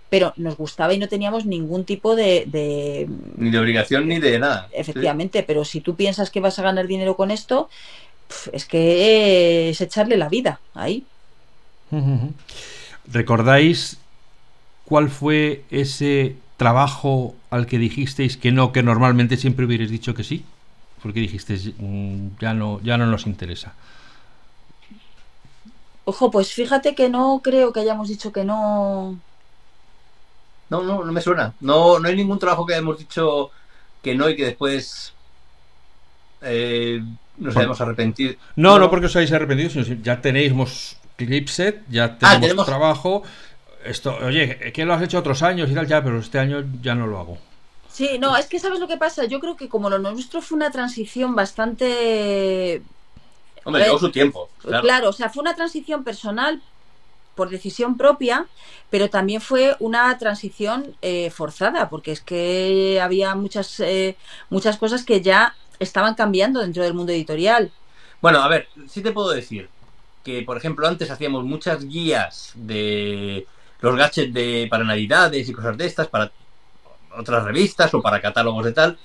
pero 0.09 0.33
nos 0.37 0.55
gustaba 0.55 0.93
y 0.93 0.99
no 0.99 1.07
teníamos 1.07 1.45
ningún 1.45 1.83
tipo 1.83 2.15
de... 2.15 3.07
Ni 3.37 3.49
de 3.49 3.59
obligación 3.59 4.07
ni 4.07 4.19
de 4.19 4.39
nada. 4.39 4.69
Efectivamente, 4.71 5.43
pero 5.43 5.65
si 5.65 5.81
tú 5.81 5.95
piensas 5.95 6.29
que 6.29 6.39
vas 6.39 6.57
a 6.59 6.63
ganar 6.63 6.87
dinero 6.87 7.15
con 7.15 7.31
esto, 7.31 7.69
es 8.51 8.65
que 8.65 9.69
es 9.69 9.81
echarle 9.81 10.17
la 10.17 10.29
vida 10.29 10.59
ahí. 10.73 11.05
¿Recordáis 13.11 13.97
cuál 14.85 15.09
fue 15.09 15.63
ese 15.69 16.35
trabajo 16.57 17.35
al 17.49 17.67
que 17.67 17.77
dijisteis 17.77 18.37
que 18.37 18.51
no, 18.51 18.71
que 18.71 18.83
normalmente 18.83 19.37
siempre 19.37 19.65
hubierais 19.65 19.91
dicho 19.91 20.13
que 20.13 20.23
sí? 20.23 20.43
Porque 21.01 21.19
dijisteis, 21.19 21.71
mm, 21.77 22.29
ya 22.39 22.53
no, 22.53 22.81
ya 22.81 22.97
no 22.97 23.05
nos 23.05 23.27
interesa. 23.27 23.73
Ojo, 26.09 26.31
pues 26.31 26.53
fíjate 26.53 26.95
que 26.95 27.09
no 27.09 27.41
creo 27.43 27.73
que 27.73 27.81
hayamos 27.81 28.07
dicho 28.07 28.31
que 28.31 28.45
no 28.45 29.19
no, 30.69 30.81
no, 30.81 31.03
no 31.03 31.11
me 31.11 31.19
suena. 31.19 31.53
No, 31.59 31.99
no 31.99 32.07
hay 32.07 32.15
ningún 32.15 32.39
trabajo 32.39 32.65
que 32.65 32.75
hayamos 32.75 32.97
dicho 32.97 33.51
que 34.01 34.15
no 34.15 34.29
y 34.29 34.37
que 34.37 34.45
después 34.45 35.13
eh, 36.41 37.03
nos 37.35 37.57
hayamos 37.57 37.81
arrepentido. 37.81 38.35
No, 38.55 38.79
no, 38.79 38.89
porque 38.89 39.07
os 39.07 39.15
hayáis 39.17 39.33
arrepentido, 39.33 39.69
sino 39.69 40.01
ya 40.01 40.21
tenéis 40.21 40.53
Clipset, 41.17 41.83
ya 41.89 42.17
ah, 42.21 42.39
tenemos, 42.39 42.65
trabajo. 42.65 43.23
Esto, 43.83 44.15
oye, 44.23 44.71
¿qué 44.73 44.85
lo 44.85 44.93
has 44.93 45.01
hecho 45.01 45.19
otros 45.19 45.43
años 45.43 45.69
y 45.69 45.73
tal? 45.73 45.87
Ya, 45.87 46.01
pero 46.01 46.19
este 46.19 46.39
año 46.39 46.63
ya 46.81 46.95
no 46.95 47.05
lo 47.05 47.19
hago. 47.19 47.37
Sí, 47.91 48.17
no, 48.17 48.37
es 48.37 48.45
que 48.45 48.59
sabes 48.59 48.79
lo 48.79 48.87
que 48.87 48.95
pasa. 48.95 49.25
Yo 49.25 49.41
creo 49.41 49.57
que 49.57 49.67
como 49.67 49.89
lo 49.89 49.99
nuestro 49.99 50.41
fue 50.41 50.55
una 50.55 50.71
transición 50.71 51.35
bastante. 51.35 52.81
Hombre, 53.67 53.83
llevó 53.83 53.99
su 53.99 54.11
tiempo. 54.11 54.49
Claro. 54.61 55.09
o 55.09 55.13
sea, 55.13 55.29
fue 55.29 55.41
una 55.41 55.53
transición 55.53 56.05
personal 56.05 56.61
por 57.35 57.49
decisión 57.49 57.97
propia, 57.97 58.47
pero 58.89 59.09
también 59.09 59.41
fue 59.41 59.75
una 59.79 60.17
transición 60.17 60.95
eh, 61.01 61.29
forzada, 61.29 61.89
porque 61.89 62.13
es 62.13 62.21
que 62.21 62.99
había 63.01 63.35
muchas, 63.35 63.81
eh, 63.81 64.15
muchas 64.49 64.77
cosas 64.77 65.03
que 65.03 65.21
ya 65.21 65.53
estaban 65.79 66.15
cambiando 66.15 66.61
dentro 66.61 66.81
del 66.81 66.93
mundo 66.93 67.11
editorial. 67.11 67.71
Bueno, 68.21 68.41
a 68.41 68.47
ver, 68.47 68.69
sí 68.87 69.01
te 69.01 69.11
puedo 69.11 69.31
decir 69.31 69.69
que, 70.23 70.43
por 70.43 70.55
ejemplo, 70.55 70.87
antes 70.87 71.11
hacíamos 71.11 71.43
muchas 71.43 71.85
guías 71.85 72.53
de 72.55 73.45
los 73.81 73.95
gadgets 73.97 74.33
de, 74.33 74.67
para 74.69 74.85
navidades 74.85 75.47
y 75.47 75.53
cosas 75.53 75.77
de 75.77 75.85
estas, 75.85 76.07
para 76.07 76.31
otras 77.17 77.43
revistas 77.43 77.93
o 77.93 78.01
para 78.01 78.21
catálogos 78.21 78.63
de 78.63 78.71
tal, 78.71 78.97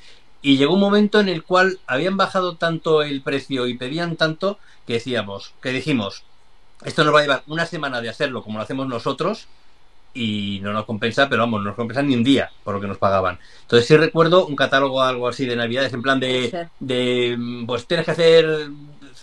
y 0.43 0.57
llegó 0.57 0.75
un 0.75 0.81
momento 0.81 1.21
en 1.21 1.29
el 1.29 1.45
cual 1.45 1.79
habían 1.87 2.17
bajado 2.17 2.57
tanto 2.57 3.03
el 3.03 3.23
precio 3.23 3.67
y 3.67 3.79
pedían 3.79 4.17
tanto 4.17 4.59
que 4.87 4.95
decíamos, 4.95 5.55
que 5.63 5.71
dijimos, 5.71 6.25
esto 6.85 7.05
nos 7.05 7.15
va 7.15 7.21
a 7.21 7.23
llevar 7.23 7.43
una 7.47 7.65
semana 7.65 8.01
de 8.01 8.09
hacerlo 8.09 8.43
como 8.43 8.59
lo 8.59 8.65
hacemos 8.65 8.89
nosotros, 8.89 9.47
y 10.15 10.61
no 10.63 10.73
nos 10.73 10.85
compensa, 10.85 11.29
pero 11.29 11.43
vamos, 11.43 11.61
no 11.61 11.69
nos 11.69 11.77
compensa 11.77 12.03
ni 12.03 12.15
un 12.15 12.25
día 12.25 12.51
por 12.65 12.75
lo 12.75 12.81
que 12.81 12.87
nos 12.87 12.99
pagaban. 12.99 13.39
Entonces 13.63 13.87
sí 13.87 13.97
recuerdo 13.97 14.47
un 14.47 14.57
catálogo 14.57 15.03
algo 15.03 15.29
así 15.29 15.47
de 15.47 15.57
Navidades, 15.57 15.93
en 15.93 16.03
plan 16.03 16.21
de, 16.21 16.69
de 16.81 17.65
pues 17.67 17.87
tienes 17.87 18.05
que 18.05 18.13
hacer 18.13 18.69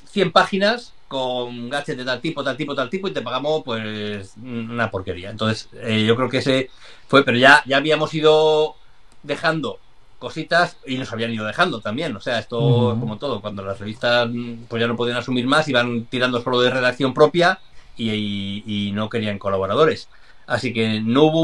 100 0.05 0.32
páginas 0.32 0.93
con 1.08 1.69
gadgets 1.69 1.97
de 1.97 2.05
tal 2.05 2.21
tipo, 2.21 2.43
tal 2.43 2.55
tipo, 2.55 2.75
tal 2.75 2.89
tipo 2.89 3.08
y 3.08 3.12
te 3.12 3.21
pagamos 3.21 3.63
pues 3.63 4.34
una 4.38 4.89
porquería. 4.89 5.29
Entonces 5.29 5.69
eh, 5.73 6.05
yo 6.05 6.15
creo 6.15 6.29
que 6.29 6.39
ese 6.39 6.69
fue, 7.08 7.23
pero 7.23 7.38
ya, 7.38 7.63
ya 7.65 7.77
habíamos 7.77 8.13
ido 8.13 8.75
dejando 9.23 9.79
cositas 10.19 10.77
y 10.86 10.97
nos 10.97 11.12
habían 11.12 11.32
ido 11.32 11.45
dejando 11.45 11.82
también. 11.82 12.15
O 12.15 12.21
sea, 12.21 12.39
esto 12.39 12.95
como 12.99 13.17
todo, 13.17 13.41
cuando 13.41 13.63
las 13.63 13.79
revistas 13.79 14.29
pues 14.67 14.79
ya 14.79 14.88
no 14.88 14.95
podían 14.95 15.17
asumir 15.17 15.47
más, 15.47 15.67
iban 15.67 16.05
tirando 16.05 16.41
solo 16.41 16.62
de 16.62 16.69
redacción 16.69 17.13
propia 17.13 17.60
y 17.97 18.91
no 18.93 19.10
querían 19.10 19.39
colaboradores. 19.39 20.10
Así 20.49 20.73
que 20.73 20.99
no 20.99 21.25
hubo 21.25 21.41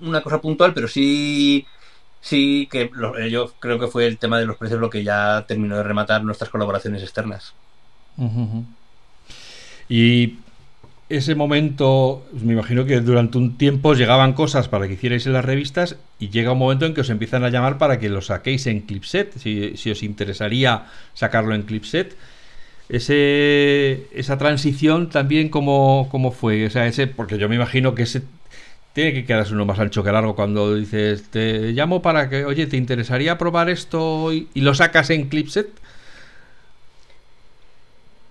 una 0.00 0.20
cosa 0.20 0.40
puntual, 0.40 0.74
pero 0.74 0.86
sí, 0.86 1.66
sí 2.20 2.68
que 2.70 2.90
eh, 3.18 3.30
yo 3.30 3.52
creo 3.58 3.78
que 3.78 3.86
fue 3.86 4.06
el 4.06 4.18
tema 4.18 4.38
de 4.38 4.44
los 4.44 4.56
precios 4.56 4.80
lo 4.80 4.90
que 4.90 5.02
ya 5.02 5.44
terminó 5.48 5.76
de 5.76 5.82
rematar 5.82 6.22
nuestras 6.22 6.50
colaboraciones 6.50 7.02
externas. 7.02 7.54
Y 9.88 10.38
ese 11.08 11.34
momento, 11.34 12.26
pues 12.30 12.42
me 12.42 12.52
imagino 12.52 12.84
que 12.84 13.00
durante 13.00 13.38
un 13.38 13.56
tiempo 13.56 13.94
llegaban 13.94 14.34
cosas 14.34 14.68
para 14.68 14.86
que 14.86 14.94
hicierais 14.94 15.26
en 15.26 15.32
las 15.32 15.44
revistas 15.44 15.96
y 16.18 16.28
llega 16.28 16.52
un 16.52 16.58
momento 16.58 16.84
en 16.84 16.94
que 16.94 17.00
os 17.00 17.10
empiezan 17.10 17.44
a 17.44 17.50
llamar 17.50 17.78
para 17.78 17.98
que 17.98 18.10
lo 18.10 18.20
saquéis 18.20 18.66
en 18.66 18.80
Clipset, 18.80 19.36
si, 19.38 19.76
si 19.76 19.90
os 19.90 20.02
interesaría 20.02 20.86
sacarlo 21.14 21.54
en 21.54 21.62
Clipset. 21.62 22.14
Ese, 22.88 24.06
esa 24.14 24.38
transición 24.38 25.10
también, 25.10 25.50
¿cómo, 25.50 26.08
¿cómo, 26.10 26.30
fue? 26.30 26.66
O 26.66 26.70
sea, 26.70 26.86
ese, 26.86 27.06
porque 27.06 27.38
yo 27.38 27.48
me 27.48 27.56
imagino 27.56 27.94
que 27.94 28.02
ese 28.04 28.22
tiene 28.92 29.12
que 29.12 29.24
quedarse 29.24 29.54
uno 29.54 29.64
más 29.64 29.78
ancho 29.78 30.02
que 30.02 30.10
largo 30.10 30.34
cuando 30.34 30.74
dices, 30.74 31.30
te 31.30 31.72
llamo 31.72 32.02
para 32.02 32.28
que, 32.28 32.44
oye, 32.44 32.66
¿te 32.66 32.76
interesaría 32.76 33.38
probar 33.38 33.70
esto 33.70 34.32
y, 34.32 34.48
lo 34.54 34.74
sacas 34.74 35.10
en 35.10 35.28
Clipset? 35.28 35.68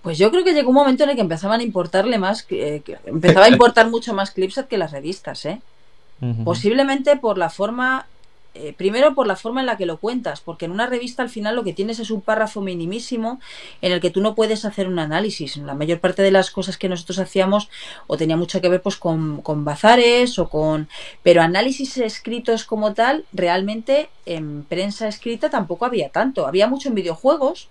Pues 0.02 0.18
yo 0.18 0.30
creo 0.30 0.44
que 0.44 0.54
llegó 0.54 0.70
un 0.70 0.76
momento 0.76 1.04
en 1.04 1.10
el 1.10 1.16
que 1.16 1.22
empezaban 1.22 1.60
a 1.60 1.62
importarle 1.62 2.18
más, 2.18 2.42
que, 2.42 2.82
empezaba 3.04 3.46
a 3.46 3.50
importar 3.50 3.90
mucho 3.90 4.14
más 4.14 4.30
Clipset 4.30 4.68
que 4.68 4.78
las 4.78 4.92
revistas, 4.92 5.44
¿eh? 5.44 5.60
Posiblemente 6.44 7.16
por 7.16 7.38
la 7.38 7.48
forma 7.48 8.06
eh, 8.60 8.74
primero 8.76 9.14
por 9.14 9.28
la 9.28 9.36
forma 9.36 9.60
en 9.60 9.66
la 9.66 9.76
que 9.76 9.86
lo 9.86 9.98
cuentas, 9.98 10.40
porque 10.40 10.64
en 10.64 10.72
una 10.72 10.86
revista 10.86 11.22
al 11.22 11.28
final 11.28 11.54
lo 11.54 11.62
que 11.62 11.72
tienes 11.72 12.00
es 12.00 12.10
un 12.10 12.22
párrafo 12.22 12.60
minimísimo 12.60 13.40
en 13.82 13.92
el 13.92 14.00
que 14.00 14.10
tú 14.10 14.20
no 14.20 14.34
puedes 14.34 14.64
hacer 14.64 14.88
un 14.88 14.98
análisis. 14.98 15.58
La 15.58 15.74
mayor 15.74 16.00
parte 16.00 16.22
de 16.22 16.32
las 16.32 16.50
cosas 16.50 16.76
que 16.76 16.88
nosotros 16.88 17.20
hacíamos 17.20 17.68
o 18.08 18.16
tenía 18.16 18.36
mucho 18.36 18.60
que 18.60 18.68
ver 18.68 18.82
pues 18.82 18.96
con, 18.96 19.42
con 19.42 19.64
bazares 19.64 20.40
o 20.40 20.48
con... 20.48 20.88
Pero 21.22 21.40
análisis 21.40 21.98
escritos 21.98 22.64
como 22.64 22.94
tal, 22.94 23.26
realmente 23.32 24.08
en 24.26 24.64
prensa 24.64 25.06
escrita 25.06 25.50
tampoco 25.50 25.84
había 25.84 26.08
tanto. 26.08 26.46
Había 26.48 26.66
mucho 26.66 26.88
en 26.88 26.96
videojuegos, 26.96 27.68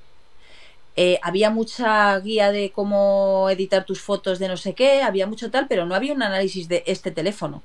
eh, 0.97 1.19
había 1.21 1.51
mucha 1.51 2.19
guía 2.19 2.51
de 2.51 2.71
cómo 2.71 3.49
editar 3.51 3.85
tus 3.85 4.01
fotos 4.01 4.39
de 4.39 4.47
no 4.47 4.57
sé 4.57 4.73
qué, 4.73 5.03
había 5.03 5.27
mucho 5.27 5.51
tal, 5.51 5.67
pero 5.67 5.85
no 5.85 5.93
había 5.93 6.11
un 6.11 6.23
análisis 6.23 6.67
de 6.67 6.83
este 6.87 7.11
teléfono. 7.11 7.61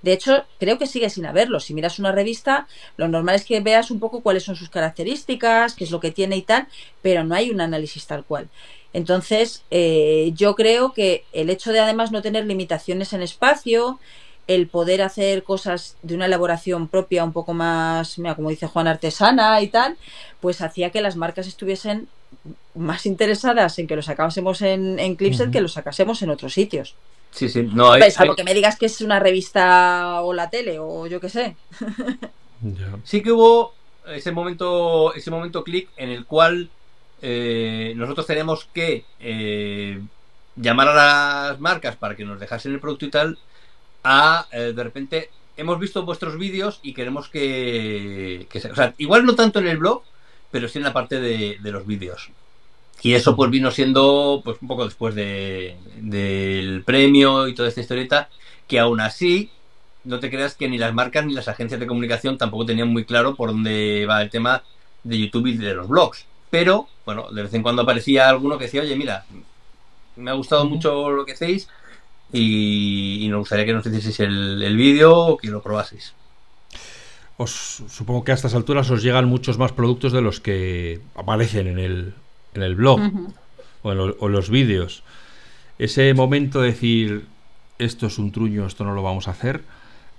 De 0.00 0.14
hecho, 0.14 0.44
creo 0.58 0.78
que 0.78 0.86
sigue 0.86 1.10
sin 1.10 1.26
haberlo. 1.26 1.60
Si 1.60 1.74
miras 1.74 1.98
una 1.98 2.12
revista, 2.12 2.66
lo 2.96 3.08
normal 3.08 3.36
es 3.36 3.44
que 3.44 3.60
veas 3.60 3.90
un 3.90 4.00
poco 4.00 4.22
cuáles 4.22 4.42
son 4.44 4.56
sus 4.56 4.70
características, 4.70 5.74
qué 5.74 5.84
es 5.84 5.90
lo 5.90 6.00
que 6.00 6.10
tiene 6.10 6.36
y 6.36 6.42
tal, 6.42 6.66
pero 7.02 7.24
no 7.24 7.34
hay 7.34 7.50
un 7.50 7.60
análisis 7.60 8.06
tal 8.06 8.24
cual. 8.24 8.48
Entonces, 8.94 9.64
eh, 9.70 10.32
yo 10.34 10.54
creo 10.54 10.94
que 10.94 11.24
el 11.34 11.50
hecho 11.50 11.72
de 11.72 11.80
además 11.80 12.10
no 12.10 12.22
tener 12.22 12.46
limitaciones 12.46 13.12
en 13.12 13.20
espacio, 13.20 14.00
el 14.46 14.66
poder 14.66 15.02
hacer 15.02 15.44
cosas 15.44 15.96
de 16.02 16.14
una 16.14 16.26
elaboración 16.26 16.88
propia 16.88 17.22
un 17.22 17.32
poco 17.32 17.52
más, 17.52 18.18
mira, 18.18 18.34
como 18.34 18.48
dice 18.48 18.66
Juan, 18.66 18.88
artesana 18.88 19.60
y 19.60 19.68
tal, 19.68 19.98
pues 20.40 20.62
hacía 20.62 20.90
que 20.90 21.02
las 21.02 21.16
marcas 21.16 21.46
estuviesen 21.46 22.08
más 22.74 23.06
interesadas 23.06 23.78
en 23.78 23.86
que 23.86 23.96
lo 23.96 24.02
sacásemos 24.02 24.62
en, 24.62 24.98
en 24.98 25.16
Clipset 25.16 25.50
que 25.50 25.60
lo 25.60 25.68
sacásemos 25.68 26.22
en 26.22 26.30
otros 26.30 26.52
sitios. 26.52 26.94
Sí, 27.30 27.48
sí, 27.48 27.62
no 27.62 27.92
hay. 27.92 28.02
que 28.36 28.44
me 28.44 28.54
digas 28.54 28.78
que 28.78 28.86
es 28.86 29.00
una 29.00 29.18
revista 29.18 30.20
o 30.20 30.32
la 30.32 30.50
tele 30.50 30.78
o 30.78 31.06
yo 31.06 31.20
qué 31.20 31.28
sé. 31.28 31.56
sí 33.04 33.22
que 33.22 33.32
hubo 33.32 33.74
ese 34.06 34.32
momento, 34.32 35.14
ese 35.14 35.30
momento 35.30 35.64
clic 35.64 35.88
en 35.96 36.10
el 36.10 36.26
cual 36.26 36.70
eh, 37.22 37.94
nosotros 37.96 38.26
tenemos 38.26 38.66
que 38.72 39.04
eh, 39.20 40.00
llamar 40.56 40.88
a 40.88 40.94
las 41.48 41.60
marcas 41.60 41.96
para 41.96 42.16
que 42.16 42.24
nos 42.24 42.38
dejasen 42.38 42.72
el 42.72 42.80
producto 42.80 43.06
y 43.06 43.10
tal. 43.10 43.38
A 44.04 44.46
eh, 44.52 44.72
de 44.74 44.84
repente 44.84 45.30
hemos 45.56 45.78
visto 45.78 46.04
vuestros 46.04 46.36
vídeos 46.36 46.80
y 46.82 46.92
queremos 46.92 47.28
que, 47.28 48.46
que 48.50 48.58
o 48.58 48.74
sea, 48.74 48.94
igual 48.98 49.24
no 49.24 49.34
tanto 49.34 49.58
en 49.58 49.68
el 49.68 49.78
blog, 49.78 50.02
pero 50.52 50.68
sí 50.68 50.78
en 50.78 50.84
la 50.84 50.92
parte 50.92 51.20
de, 51.20 51.58
de 51.60 51.72
los 51.72 51.84
vídeos. 51.84 52.30
Y 53.02 53.14
eso 53.14 53.34
pues 53.34 53.50
vino 53.50 53.72
siendo 53.72 54.42
pues 54.44 54.58
un 54.62 54.68
poco 54.68 54.84
después 54.84 55.16
de, 55.16 55.76
del 55.96 56.84
premio 56.84 57.48
y 57.48 57.54
toda 57.54 57.68
esta 57.68 57.80
historieta, 57.80 58.28
que 58.68 58.78
aún 58.78 59.00
así 59.00 59.50
no 60.04 60.20
te 60.20 60.30
creas 60.30 60.54
que 60.54 60.68
ni 60.68 60.78
las 60.78 60.94
marcas 60.94 61.26
ni 61.26 61.32
las 61.32 61.48
agencias 61.48 61.80
de 61.80 61.86
comunicación 61.86 62.38
tampoco 62.38 62.66
tenían 62.66 62.88
muy 62.88 63.04
claro 63.04 63.34
por 63.34 63.50
dónde 63.50 64.06
va 64.08 64.22
el 64.22 64.30
tema 64.30 64.62
de 65.02 65.18
YouTube 65.18 65.48
y 65.48 65.56
de 65.56 65.74
los 65.74 65.88
blogs. 65.88 66.26
Pero, 66.50 66.86
bueno, 67.04 67.30
de 67.32 67.42
vez 67.42 67.54
en 67.54 67.62
cuando 67.62 67.82
aparecía 67.82 68.28
alguno 68.28 68.56
que 68.58 68.64
decía, 68.64 68.82
oye, 68.82 68.94
mira, 68.94 69.24
me 70.16 70.30
ha 70.30 70.34
gustado 70.34 70.64
mucho 70.64 71.10
lo 71.10 71.24
que 71.24 71.32
hacéis 71.32 71.68
y, 72.32 73.26
nos 73.30 73.40
gustaría 73.40 73.64
que 73.64 73.72
nos 73.72 73.86
hicieseis 73.86 74.20
el, 74.20 74.62
el 74.62 74.76
vídeo 74.76 75.16
o 75.16 75.36
que 75.36 75.48
lo 75.48 75.62
probaseis. 75.62 76.14
Os, 77.42 77.82
supongo 77.90 78.22
que 78.22 78.30
a 78.30 78.38
estas 78.38 78.54
alturas 78.54 78.88
os 78.90 79.02
llegan 79.02 79.26
muchos 79.26 79.58
más 79.58 79.72
productos 79.72 80.12
de 80.12 80.22
los 80.22 80.38
que 80.38 81.00
aparecen 81.16 81.66
en 81.66 81.78
el, 81.80 82.14
en 82.54 82.62
el 82.62 82.76
blog 82.76 83.00
o, 83.82 83.92
en 83.92 84.32
los 84.32 84.48
vídeos. 84.48 85.02
Ese 85.78 86.14
momento 86.14 86.60
de 86.60 86.70
decir, 86.70 87.26
esto 87.78 88.06
es 88.06 88.18
un 88.18 88.30
truño, 88.30 88.64
esto 88.64 88.84
no 88.84 88.94
lo 88.94 89.02
vamos 89.02 89.26
a 89.26 89.32
hacer. 89.32 89.62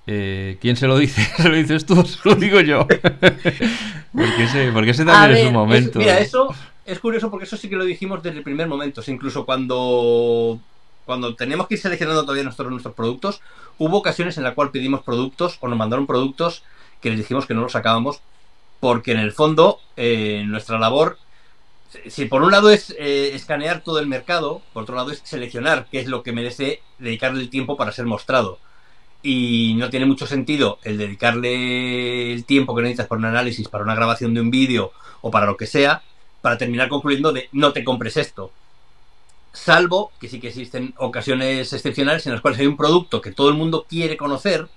Eh, 0.06 0.58
¿Quién 0.60 0.76
se 0.76 0.88
lo 0.88 0.98
dice? 0.98 1.24
¿Se 1.38 1.48
lo 1.48 1.56
dices 1.56 1.86
tú 1.86 2.04
se 2.04 2.20
lo 2.28 2.36
digo 2.36 2.60
yo? 2.60 2.86
porque, 4.12 4.44
ese, 4.44 5.06
también 5.06 5.38
es 5.38 5.48
un 5.48 5.54
momento. 5.54 6.00
mira, 6.00 6.20
eso 6.20 6.54
es 6.86 7.00
curioso 7.00 7.32
porque 7.32 7.46
eso 7.46 7.56
sí 7.56 7.70
que 7.70 7.78
lo 7.78 7.86
dijimos 7.86 8.22
desde 8.22 8.40
el 8.40 8.44
primer 8.44 8.68
momento. 8.68 9.02
incluso 9.08 9.46
cuando, 9.46 10.60
cuando 11.06 11.36
teníamos 11.36 11.68
que 11.68 11.76
ir 11.76 11.80
seleccionando 11.80 12.24
todavía 12.24 12.44
nuestros, 12.44 12.70
nuestros 12.70 12.96
productos, 12.96 13.40
hubo 13.78 13.98
ocasiones 13.98 14.38
en 14.38 14.44
las 14.44 14.56
cuales 14.56 14.74
pedimos 14.74 15.04
productos 15.04 15.58
o 15.62 15.70
nos 15.70 15.78
mandaron 15.78 16.06
productos 16.06 16.64
que 17.04 17.12
les 17.12 17.20
dijimos 17.20 17.46
que 17.46 17.54
no 17.54 17.62
los 17.62 17.74
sacábamos 17.74 18.22
porque 18.80 19.12
en 19.12 19.20
el 19.20 19.32
fondo 19.32 19.80
eh, 19.96 20.44
nuestra 20.48 20.80
labor 20.80 21.20
si 22.08 22.26
por 22.26 22.42
un 22.42 22.52
lado 22.52 22.70
es 22.70 22.96
eh, 22.98 23.32
escanear 23.34 23.82
todo 23.82 24.00
el 24.00 24.08
mercado, 24.08 24.62
por 24.74 24.84
otro 24.84 24.96
lado 24.96 25.12
es 25.12 25.22
seleccionar 25.24 25.88
qué 25.92 26.00
es 26.00 26.08
lo 26.08 26.24
que 26.24 26.32
merece 26.32 26.82
dedicarle 27.00 27.42
el 27.42 27.50
tiempo 27.50 27.78
para 27.78 27.92
ser 27.92 28.06
mostrado. 28.06 28.60
Y 29.22 29.76
no 29.78 29.90
tiene 29.90 30.06
mucho 30.06 30.28
sentido 30.28 30.80
el 30.84 30.98
dedicarle 30.98 32.34
el 32.34 32.46
tiempo 32.46 32.76
que 32.76 32.82
necesitas 32.82 33.08
para 33.08 33.20
un 33.20 33.26
análisis, 33.26 33.70
para 33.70 33.84
una 33.84 33.96
grabación 33.96 34.34
de 34.34 34.42
un 34.42 34.52
vídeo 34.52 34.92
o 35.22 35.32
para 35.32 35.46
lo 35.46 35.56
que 35.56 35.66
sea, 35.66 36.04
para 36.42 36.58
terminar 36.58 36.90
concluyendo 36.90 37.32
de 37.32 37.48
no 37.54 37.72
te 37.72 37.84
compres 37.84 38.18
esto. 38.18 38.52
Salvo 39.54 40.12
que 40.20 40.28
sí 40.28 40.40
que 40.40 40.48
existen 40.50 40.94
ocasiones 40.98 41.72
excepcionales 41.72 42.26
en 42.26 42.34
las 42.34 42.42
cuales 42.42 42.60
hay 42.60 42.68
un 42.68 42.76
producto 42.76 43.22
que 43.22 43.32
todo 43.32 43.50
el 43.50 43.56
mundo 43.56 43.86
quiere 43.88 44.18
conocer 44.18 44.68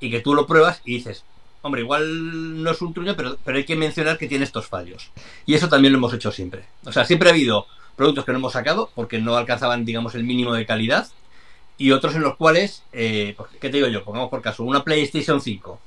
y 0.00 0.10
que 0.10 0.20
tú 0.20 0.34
lo 0.34 0.46
pruebas 0.46 0.80
y 0.84 0.94
dices, 0.94 1.24
hombre, 1.62 1.82
igual 1.82 2.62
no 2.62 2.70
es 2.70 2.80
un 2.80 2.94
truño, 2.94 3.14
pero, 3.16 3.36
pero 3.44 3.58
hay 3.58 3.64
que 3.64 3.76
mencionar 3.76 4.18
que 4.18 4.28
tiene 4.28 4.44
estos 4.44 4.66
fallos. 4.66 5.10
Y 5.46 5.54
eso 5.54 5.68
también 5.68 5.92
lo 5.92 5.98
hemos 5.98 6.14
hecho 6.14 6.32
siempre. 6.32 6.64
O 6.84 6.92
sea, 6.92 7.04
siempre 7.04 7.28
ha 7.28 7.32
habido 7.32 7.66
productos 7.96 8.24
que 8.24 8.32
no 8.32 8.38
hemos 8.38 8.52
sacado 8.52 8.90
porque 8.94 9.18
no 9.18 9.36
alcanzaban, 9.36 9.84
digamos, 9.84 10.14
el 10.14 10.24
mínimo 10.24 10.52
de 10.54 10.66
calidad 10.66 11.08
y 11.78 11.92
otros 11.92 12.14
en 12.16 12.22
los 12.22 12.36
cuales, 12.36 12.82
eh, 12.92 13.34
pues, 13.36 13.50
¿qué 13.60 13.70
te 13.70 13.76
digo 13.76 13.88
yo? 13.88 14.04
Pongamos 14.04 14.30
por 14.30 14.42
caso, 14.42 14.64
una 14.64 14.84
PlayStation 14.84 15.40
5. 15.40 15.80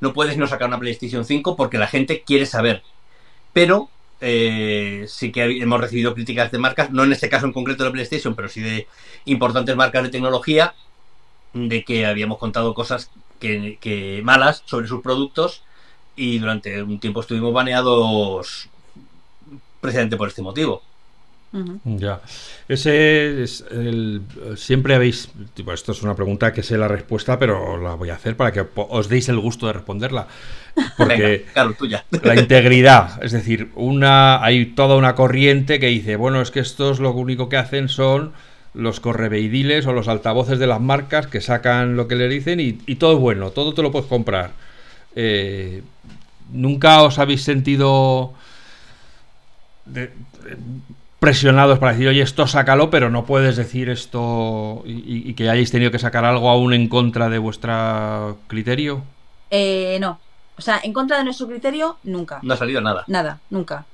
No 0.00 0.12
puedes 0.12 0.36
no 0.36 0.46
sacar 0.46 0.68
una 0.68 0.78
PlayStation 0.78 1.24
5 1.24 1.56
porque 1.56 1.78
la 1.78 1.86
gente 1.86 2.22
quiere 2.22 2.44
saber. 2.44 2.82
Pero 3.52 3.88
eh, 4.20 5.06
sí 5.08 5.32
que 5.32 5.44
hemos 5.44 5.80
recibido 5.80 6.14
críticas 6.14 6.50
de 6.52 6.58
marcas, 6.58 6.90
no 6.90 7.04
en 7.04 7.12
este 7.12 7.28
caso 7.28 7.46
en 7.46 7.52
concreto 7.52 7.84
de 7.84 7.90
PlayStation, 7.90 8.34
pero 8.34 8.48
sí 8.48 8.60
de 8.60 8.86
importantes 9.24 9.74
marcas 9.74 10.02
de 10.04 10.10
tecnología, 10.10 10.74
de 11.56 11.84
que 11.84 12.06
habíamos 12.06 12.38
contado 12.38 12.74
cosas 12.74 13.10
que 13.40 14.20
malas 14.24 14.62
sobre 14.66 14.88
sus 14.88 15.02
productos 15.02 15.62
y 16.16 16.38
durante 16.38 16.82
un 16.82 16.98
tiempo 16.98 17.20
estuvimos 17.20 17.52
baneados 17.52 18.68
precisamente 19.80 20.16
por 20.16 20.28
este 20.28 20.42
motivo. 20.42 20.82
Ya. 21.84 22.20
Ese 22.68 23.42
es 23.42 23.64
el. 23.70 24.20
Siempre 24.56 24.94
habéis. 24.94 25.30
Tipo, 25.54 25.72
esto 25.72 25.92
es 25.92 26.02
una 26.02 26.14
pregunta 26.14 26.52
que 26.52 26.62
sé 26.62 26.76
la 26.76 26.88
respuesta, 26.88 27.38
pero 27.38 27.80
la 27.80 27.94
voy 27.94 28.10
a 28.10 28.14
hacer 28.14 28.36
para 28.36 28.52
que 28.52 28.66
os 28.74 29.08
deis 29.08 29.28
el 29.28 29.38
gusto 29.38 29.66
de 29.66 29.74
responderla. 29.74 30.26
Porque 30.98 31.46
claro, 31.52 31.74
tuya. 31.78 32.04
la 32.22 32.38
integridad, 32.38 33.22
es 33.24 33.32
decir, 33.32 33.70
una 33.74 34.44
hay 34.44 34.66
toda 34.66 34.96
una 34.96 35.14
corriente 35.14 35.80
que 35.80 35.86
dice, 35.86 36.16
bueno, 36.16 36.42
es 36.42 36.50
que 36.50 36.60
estos 36.60 37.00
lo 37.00 37.12
único 37.12 37.48
que 37.48 37.56
hacen 37.56 37.88
son 37.88 38.34
los 38.76 39.00
correveidiles 39.00 39.86
o 39.86 39.92
los 39.92 40.08
altavoces 40.08 40.58
de 40.58 40.66
las 40.66 40.80
marcas 40.80 41.26
que 41.26 41.40
sacan 41.40 41.96
lo 41.96 42.08
que 42.08 42.14
le 42.14 42.28
dicen 42.28 42.60
y, 42.60 42.72
todo 42.96 43.14
es 43.14 43.18
bueno, 43.18 43.50
todo 43.50 43.74
te 43.74 43.82
lo 43.82 43.90
puedes 43.90 44.08
comprar. 44.08 44.52
Eh, 45.14 45.82
¿Nunca 46.52 47.02
os 47.02 47.18
habéis 47.18 47.42
sentido 47.42 48.34
de, 49.86 50.12
presionados 51.18 51.78
para 51.78 51.92
decir, 51.92 52.08
oye, 52.08 52.22
esto 52.22 52.46
sácalo, 52.46 52.90
pero 52.90 53.10
no 53.10 53.24
puedes 53.24 53.56
decir 53.56 53.88
esto 53.88 54.82
y, 54.84 55.32
que 55.34 55.48
hayáis 55.48 55.70
tenido 55.70 55.90
que 55.90 55.98
sacar 55.98 56.24
algo 56.24 56.50
aún 56.50 56.74
en 56.74 56.88
contra 56.88 57.28
de 57.28 57.38
vuestro 57.38 58.38
criterio? 58.46 59.02
Eh, 59.50 59.98
no. 60.00 60.20
O 60.58 60.62
sea, 60.62 60.80
en 60.82 60.92
contra 60.92 61.18
de 61.18 61.24
nuestro 61.24 61.46
criterio, 61.46 61.98
nunca. 62.04 62.38
No 62.42 62.54
ha 62.54 62.56
salido 62.56 62.80
nada. 62.80 63.04
Nada, 63.06 63.40
nunca. 63.50 63.84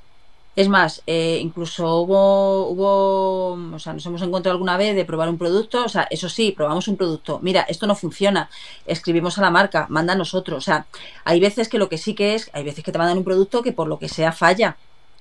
Es 0.54 0.68
más, 0.68 1.02
eh, 1.06 1.38
incluso 1.40 2.02
hubo, 2.02 2.68
hubo, 2.68 3.74
o 3.74 3.78
sea, 3.78 3.94
nos 3.94 4.04
hemos 4.04 4.20
encontrado 4.20 4.52
alguna 4.52 4.76
vez 4.76 4.94
de 4.94 5.06
probar 5.06 5.30
un 5.30 5.38
producto, 5.38 5.82
o 5.82 5.88
sea, 5.88 6.06
eso 6.10 6.28
sí, 6.28 6.52
probamos 6.52 6.88
un 6.88 6.98
producto, 6.98 7.38
mira, 7.42 7.62
esto 7.62 7.86
no 7.86 7.94
funciona, 7.94 8.50
escribimos 8.84 9.38
a 9.38 9.40
la 9.40 9.50
marca, 9.50 9.86
manda 9.88 10.12
a 10.12 10.16
nosotros, 10.16 10.58
o 10.58 10.60
sea, 10.60 10.86
hay 11.24 11.40
veces 11.40 11.70
que 11.70 11.78
lo 11.78 11.88
que 11.88 11.96
sí 11.96 12.14
que 12.14 12.34
es, 12.34 12.50
hay 12.52 12.64
veces 12.64 12.84
que 12.84 12.92
te 12.92 12.98
mandan 12.98 13.16
un 13.16 13.24
producto 13.24 13.62
que 13.62 13.72
por 13.72 13.88
lo 13.88 13.98
que 13.98 14.10
sea 14.10 14.30
falla 14.32 14.76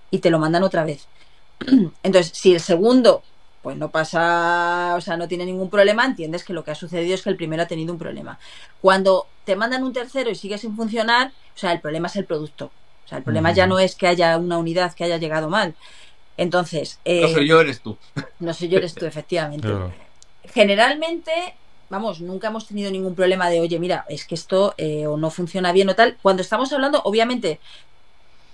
y 0.10 0.20
te 0.20 0.30
lo 0.32 0.40
mandan 0.40 0.64
otra 0.64 0.84
vez. 0.84 1.08
Entonces, 2.04 2.32
si 2.36 2.54
el 2.54 2.60
segundo 2.60 3.24
pues 3.62 3.78
no 3.78 3.92
pasa, 3.92 4.96
o 4.98 5.02
sea, 5.02 5.18
no 5.18 5.28
tiene 5.28 5.46
ningún 5.46 5.70
problema, 5.70 6.06
entiendes 6.06 6.44
que 6.44 6.54
lo 6.54 6.64
que 6.64 6.72
ha 6.72 6.76
sucedido 6.76 7.14
es 7.14 7.22
que 7.22 7.30
el 7.30 7.38
primero 7.38 7.64
ha 7.64 7.68
tenido 7.68 7.94
un 7.94 8.00
problema. 8.00 8.40
Cuando 8.82 9.28
te 9.46 9.56
mandan 9.56 9.84
un 9.84 9.94
tercero 9.94 10.30
y 10.32 10.36
sigue 10.36 10.58
sin 10.58 10.76
funcionar, 10.76 11.32
o 11.56 11.58
sea, 11.58 11.72
el 11.72 11.80
problema 11.80 12.08
es 12.08 12.16
el 12.16 12.26
producto. 12.26 12.72
Sea, 13.12 13.18
el 13.18 13.26
problema 13.26 13.52
ya 13.52 13.68
no 13.68 13.78
es 13.78 13.96
que 13.96 14.08
haya 14.08 14.38
una 14.38 14.58
unidad 14.58 14.94
que 14.94 15.04
haya 15.04 15.18
llegado 15.18 15.50
mal. 15.50 15.76
Entonces... 16.38 16.98
no 17.06 17.28
soy 17.28 17.46
yo, 17.46 17.60
eres 17.60 17.82
tú. 17.82 17.98
No 18.40 18.54
soy 18.54 18.70
yo, 18.70 18.78
eres 18.78 18.96
tú, 18.96 19.06
efectivamente. 19.06 19.68
Generalmente, 20.46 21.32
vamos, 21.90 22.22
nunca 22.22 22.48
hemos 22.48 22.68
tenido 22.68 22.90
ningún 22.90 23.14
problema 23.14 23.50
de, 23.50 23.60
oye, 23.60 23.80
mira, 23.80 24.06
es 24.08 24.26
que 24.26 24.36
esto 24.36 24.74
eh, 24.78 25.08
o 25.08 25.18
no 25.18 25.30
funciona 25.30 25.74
bien 25.74 25.90
o 25.90 25.96
tal. 25.96 26.18
Cuando 26.22 26.42
estamos 26.42 26.72
hablando, 26.72 27.02
obviamente, 27.04 27.60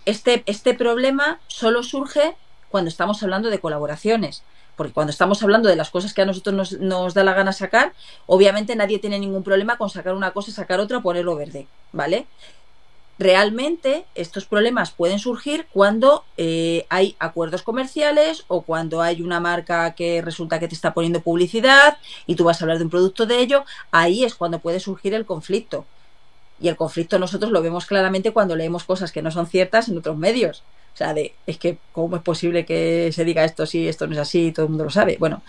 este, 0.05 0.41
este 0.47 0.73
problema 0.73 1.39
solo 1.45 1.83
surge 1.83 2.33
cuando 2.69 2.89
estamos 2.89 3.21
hablando 3.21 3.51
de 3.51 3.59
colaboraciones. 3.59 4.41
Porque 4.75 4.93
cuando 4.93 5.11
estamos 5.11 5.43
hablando 5.43 5.69
de 5.69 5.75
las 5.75 5.91
cosas 5.91 6.15
que 6.15 6.23
a 6.23 6.25
nosotros 6.25 6.79
nos, 6.79 7.13
da 7.13 7.23
la 7.23 7.33
gana 7.33 7.53
sacar, 7.53 7.93
obviamente 8.25 8.75
nadie 8.75 8.97
tiene 8.97 9.19
ningún 9.19 9.43
problema 9.43 9.77
con 9.77 9.91
sacar 9.91 10.15
una 10.15 10.31
cosa, 10.31 10.51
sacar 10.51 10.79
otra, 10.79 10.99
ponerlo 11.01 11.35
verde, 11.35 11.67
¿vale? 11.91 12.25
Realmente 13.19 14.05
estos 14.13 14.45
problemas 14.45 14.91
pueden 14.91 15.17
surgir 15.17 15.67
cuando 15.73 16.23
eh, 16.37 16.85
hay 16.89 17.15
acuerdos 17.19 17.63
comerciales 17.63 18.43
o 18.47 18.61
cuando 18.61 19.01
hay 19.01 19.21
una 19.23 19.39
marca 19.39 19.95
que 19.95 20.21
resulta 20.21 20.59
que 20.59 20.67
te 20.67 20.75
está 20.75 20.93
poniendo 20.93 21.21
publicidad 21.21 21.97
y 22.27 22.35
tú 22.35 22.43
vas 22.43 22.61
a 22.61 22.65
hablar 22.65 22.77
de 22.77 22.83
un 22.83 22.91
producto 22.91 23.25
de 23.25 23.39
ello, 23.39 23.65
ahí 23.91 24.23
es 24.23 24.35
cuando 24.35 24.59
puede 24.59 24.79
surgir 24.79 25.15
el 25.15 25.25
conflicto. 25.25 25.85
Y 26.59 26.67
el 26.67 26.75
conflicto 26.75 27.17
nosotros 27.17 27.51
lo 27.51 27.61
vemos 27.61 27.85
claramente 27.85 28.31
cuando 28.31 28.55
leemos 28.55 28.83
cosas 28.83 29.11
que 29.11 29.21
no 29.21 29.31
son 29.31 29.47
ciertas 29.47 29.89
en 29.89 29.97
otros 29.97 30.17
medios. 30.17 30.63
O 30.93 30.97
sea, 30.97 31.13
de, 31.13 31.35
es 31.45 31.57
que, 31.57 31.77
¿cómo 31.91 32.15
es 32.15 32.23
posible 32.23 32.65
que 32.65 33.11
se 33.13 33.23
diga 33.23 33.45
esto 33.45 33.65
si 33.65 33.87
esto 33.87 34.07
no 34.07 34.13
es 34.13 34.19
así 34.19 34.47
y 34.47 34.51
todo 34.51 34.65
el 34.65 34.69
mundo 34.69 34.85
lo 34.85 34.89
sabe? 34.89 35.17
Bueno, 35.19 35.43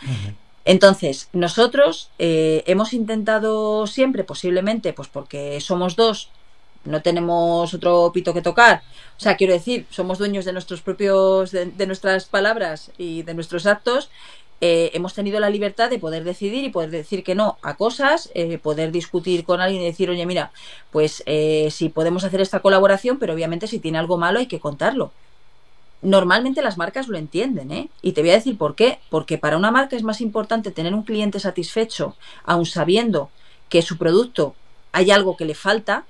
entonces, 0.67 1.31
nosotros 1.33 2.11
eh, 2.19 2.63
hemos 2.67 2.93
intentado 2.93 3.87
siempre, 3.87 4.25
posiblemente, 4.25 4.93
pues 4.93 5.09
porque 5.09 5.59
somos 5.63 5.97
dos, 5.97 6.31
no 6.89 7.03
tenemos 7.03 7.73
otro 7.75 8.11
pito 8.13 8.35
que 8.35 8.43
tocar. 8.43 8.83
O 9.17 9.21
sea, 9.21 9.37
quiero 9.37 9.53
decir, 9.53 9.87
somos 9.91 10.19
dueños 10.19 10.45
de 10.45 10.53
nuestros 10.53 10.81
propios, 10.81 11.51
de, 11.53 11.87
nuestras 11.87 12.27
palabras 12.27 12.91
y 12.99 13.23
de 13.23 13.35
nuestros 13.35 13.67
actos. 13.67 14.11
Eh, 14.61 14.91
hemos 14.95 15.15
tenido 15.15 15.39
la 15.39 15.51
libertad 15.51 15.89
de 15.89 16.01
poder 16.01 16.25
decidir 16.25 16.65
y 16.65 16.71
poder 16.71 16.91
decir 16.91 17.23
que 17.23 17.35
no 17.35 17.59
a 17.63 17.77
cosas, 17.77 18.31
eh, 18.35 18.59
poder 18.59 18.91
discutir 18.91 19.45
con 19.45 19.61
alguien 19.61 19.83
y 19.83 19.87
decir, 19.87 20.11
oye, 20.11 20.27
mira, 20.27 20.51
pues 20.91 21.23
si 21.71 21.89
podemos 21.91 22.25
hacer 22.25 22.41
esta 22.41 22.61
colaboración, 22.61 23.19
pero 23.19 23.35
obviamente 23.35 23.67
si 23.67 23.79
tiene 23.79 23.99
algo 23.99 24.19
malo 24.19 24.41
hay 24.41 24.47
que 24.47 24.61
contarlo 24.61 25.13
normalmente 26.03 26.63
las 26.63 26.79
marcas 26.79 27.09
lo 27.09 27.19
entienden, 27.19 27.73
¿eh? 27.73 27.91
Y 28.03 28.13
te 28.13 28.21
voy 28.21 28.31
a 28.31 28.35
decir 28.35 28.57
por 28.57 28.75
qué. 28.75 28.99
Porque 29.11 29.39
para 29.39 29.57
una 29.57 29.71
marca 29.71 29.97
es 29.97 30.03
más 30.03 30.21
importante 30.21 30.71
tener 30.71 30.95
un 30.95 31.03
cliente 31.03 31.41
satisfecho, 31.41 32.17
aun 32.45 32.67
sabiendo 32.67 33.31
que 33.69 33.83
su 33.83 33.99
producto 33.99 34.55
hay 34.93 35.11
algo 35.11 35.37
que 35.37 35.45
le 35.45 35.55
falta, 35.55 36.07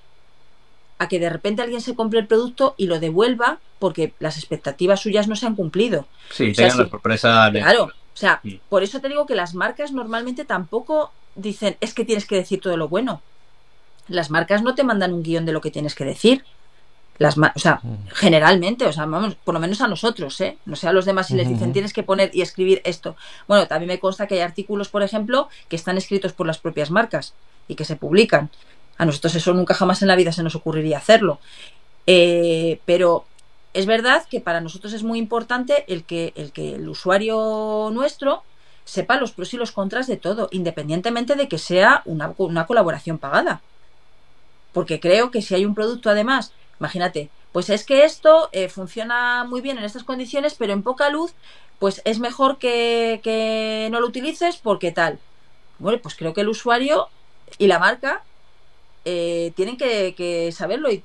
a 0.99 1.09
que 1.09 1.21
de 1.21 1.31
repente 1.31 1.63
alguien 1.63 1.81
se 1.81 1.95
compre 1.95 2.21
el 2.21 2.27
producto 2.27 2.75
y 2.77 2.87
lo 2.87 2.99
devuelva 3.01 3.59
porque 3.79 4.15
las 4.19 4.37
expectativas 4.37 5.01
suyas 5.01 5.29
no 5.29 5.37
se 5.37 5.47
han 5.47 5.55
cumplido. 5.55 6.07
Sí, 6.33 6.53
tengan 6.53 6.79
la 6.79 6.89
sorpresa. 6.89 7.51
Claro, 7.53 7.85
o 7.85 8.17
sea, 8.21 8.43
por 8.69 8.83
eso 8.83 9.01
te 9.01 9.09
digo 9.09 9.27
que 9.27 9.37
las 9.37 9.55
marcas 9.55 9.93
normalmente 9.93 10.45
tampoco 10.45 11.13
dicen 11.37 11.77
es 11.81 11.95
que 11.95 12.05
tienes 12.05 12.27
que 12.27 12.37
decir 12.37 12.61
todo 12.61 12.77
lo 12.77 12.89
bueno. 12.89 13.23
Las 14.09 14.31
marcas 14.31 14.63
no 14.63 14.75
te 14.75 14.85
mandan 14.85 15.13
un 15.13 15.23
guion 15.23 15.47
de 15.47 15.53
lo 15.53 15.61
que 15.61 15.71
tienes 15.71 15.95
que 15.95 16.05
decir. 16.05 16.45
Las 17.19 17.37
o 17.37 17.59
sea, 17.59 17.81
mm. 17.83 18.09
generalmente, 18.13 18.87
o 18.87 18.93
sea, 18.93 19.07
vamos, 19.07 19.35
por 19.35 19.55
lo 19.55 19.61
menos 19.61 19.81
a 19.81 19.89
nosotros, 19.89 20.41
¿eh? 20.41 20.57
No 20.67 20.77
sé 20.77 20.89
a 20.89 20.93
los 20.93 21.05
demás 21.05 21.27
si 21.27 21.35
les 21.35 21.49
dicen 21.49 21.73
tienes 21.73 21.93
que 21.93 22.05
poner 22.05 22.31
y 22.33 22.43
escribir 22.43 22.81
esto. 22.85 23.17
Bueno, 23.47 23.67
también 23.67 23.89
me 23.89 23.99
consta 23.99 24.27
que 24.27 24.35
hay 24.35 24.41
artículos, 24.41 24.89
por 24.89 25.03
ejemplo, 25.03 25.49
que 25.69 25.77
están 25.77 25.97
escritos 25.99 26.33
por 26.33 26.47
las 26.47 26.59
propias 26.59 26.91
marcas 26.91 27.35
y 27.67 27.75
que 27.75 27.85
se 27.85 27.97
publican. 27.97 28.51
A 28.99 29.05
nosotros 29.05 29.35
eso 29.35 29.55
nunca 29.55 29.75
jamás 29.75 30.03
en 30.03 30.09
la 30.09 30.17
vida 30.17 30.33
se 30.33 30.43
nos 30.43 30.55
ocurriría 30.55 30.99
hacerlo. 30.99 31.39
Eh, 32.07 32.81
pero 32.85 33.25
es 33.75 33.87
verdad 33.87 34.27
que 34.29 34.41
para 34.41 34.61
nosotros 34.61 34.93
es 34.93 35.03
muy 35.03 35.19
importante 35.19 35.85
el 35.89 36.05
que 36.05 36.33
el, 36.37 36.53
que 36.53 36.75
el 36.75 36.89
usuario 36.89 37.91
nuestro 37.93 38.43
sepa 38.85 39.19
los 39.19 39.33
pros 39.33 39.53
y 39.55 39.57
los 39.57 39.73
contras 39.73 40.07
de 40.07 40.17
todo, 40.17 40.49
independientemente 40.51 41.37
de 41.37 41.49
que 41.49 41.59
sea 41.59 42.03
una, 42.05 42.35
una 42.39 42.67
colaboración 42.67 43.19
pagada. 43.19 43.61
Porque 44.73 45.01
creo 45.01 45.31
que 45.31 45.43
si 45.43 45.55
hay 45.55 45.65
un 45.65 45.75
producto 45.75 46.11
además 46.11 46.53
Imagínate, 46.81 47.31
pues 47.53 47.71
es 47.71 47.85
que 47.85 48.05
esto 48.05 48.49
eh, 48.53 48.69
funciona 48.69 49.45
muy 49.45 49.61
bien 49.61 49.79
en 49.79 49.85
estas 49.85 50.05
condiciones, 50.05 50.55
pero 50.55 50.73
en 50.73 50.83
poca 50.83 51.11
luz, 51.11 51.35
pues 51.79 52.03
es 52.05 52.19
mejor 52.21 52.59
que, 52.59 53.89
no 53.91 54.01
lo 54.01 54.07
utilices 54.07 54.57
porque 54.57 54.93
tal. 54.93 55.19
Bueno, 55.79 55.99
pues 56.03 56.15
creo 56.15 56.35
que 56.35 56.43
el 56.43 56.49
usuario 56.49 57.09
y 57.59 57.67
la 57.67 57.79
marca 57.79 58.23
eh, 59.05 59.53
tienen 59.57 59.77
que, 59.77 60.51
saberlo 60.53 60.91
y, 60.91 61.03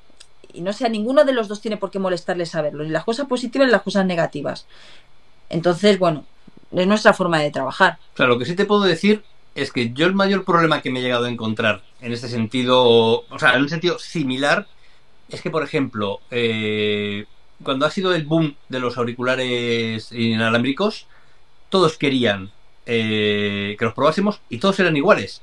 no 0.54 0.72
sea 0.72 0.88
ninguno 0.88 1.24
de 1.24 1.32
los 1.32 1.48
dos 1.48 1.60
tiene 1.60 1.76
por 1.76 1.90
qué 1.90 1.98
molestarle 1.98 2.46
saberlo, 2.46 2.84
ni 2.84 2.90
las 2.90 3.04
cosas 3.04 3.26
positivas 3.26 3.66
ni 3.66 3.72
las 3.72 3.82
cosas 3.82 4.06
negativas. 4.06 4.66
Entonces, 5.50 5.98
bueno, 5.98 6.24
es 6.72 6.86
nuestra 6.86 7.12
forma 7.12 7.40
de 7.40 7.50
trabajar. 7.50 7.98
Claro, 8.14 8.34
lo 8.34 8.38
que 8.38 8.44
sí 8.44 8.54
te 8.54 8.64
puedo 8.64 8.82
decir 8.82 9.24
es 9.54 9.72
que 9.72 9.92
yo 9.92 10.06
el 10.06 10.14
mayor 10.14 10.44
problema 10.44 10.80
que 10.80 10.90
me 10.90 11.00
he 11.00 11.02
llegado 11.02 11.24
a 11.24 11.30
encontrar 11.30 11.82
en 12.00 12.12
este 12.12 12.28
sentido, 12.28 12.84
o 13.28 13.38
sea, 13.38 13.54
en 13.54 13.62
un 13.62 13.68
sentido 13.68 13.98
similar, 13.98 14.68
es 15.28 15.40
que, 15.42 15.50
por 15.50 15.64
ejemplo, 15.64 16.20
eh, 16.30 17.26
cuando 17.62 17.86
ha 17.86 17.90
sido 17.90 18.14
el 18.14 18.24
boom 18.24 18.56
de 18.68 18.80
los 18.80 18.96
auriculares 18.98 20.12
inalámbricos, 20.12 21.06
todos 21.68 21.96
querían 21.96 22.50
eh, 22.86 23.76
que 23.78 23.84
los 23.84 23.94
probásemos 23.94 24.40
y 24.48 24.58
todos 24.58 24.78
eran 24.80 24.96
iguales. 24.96 25.42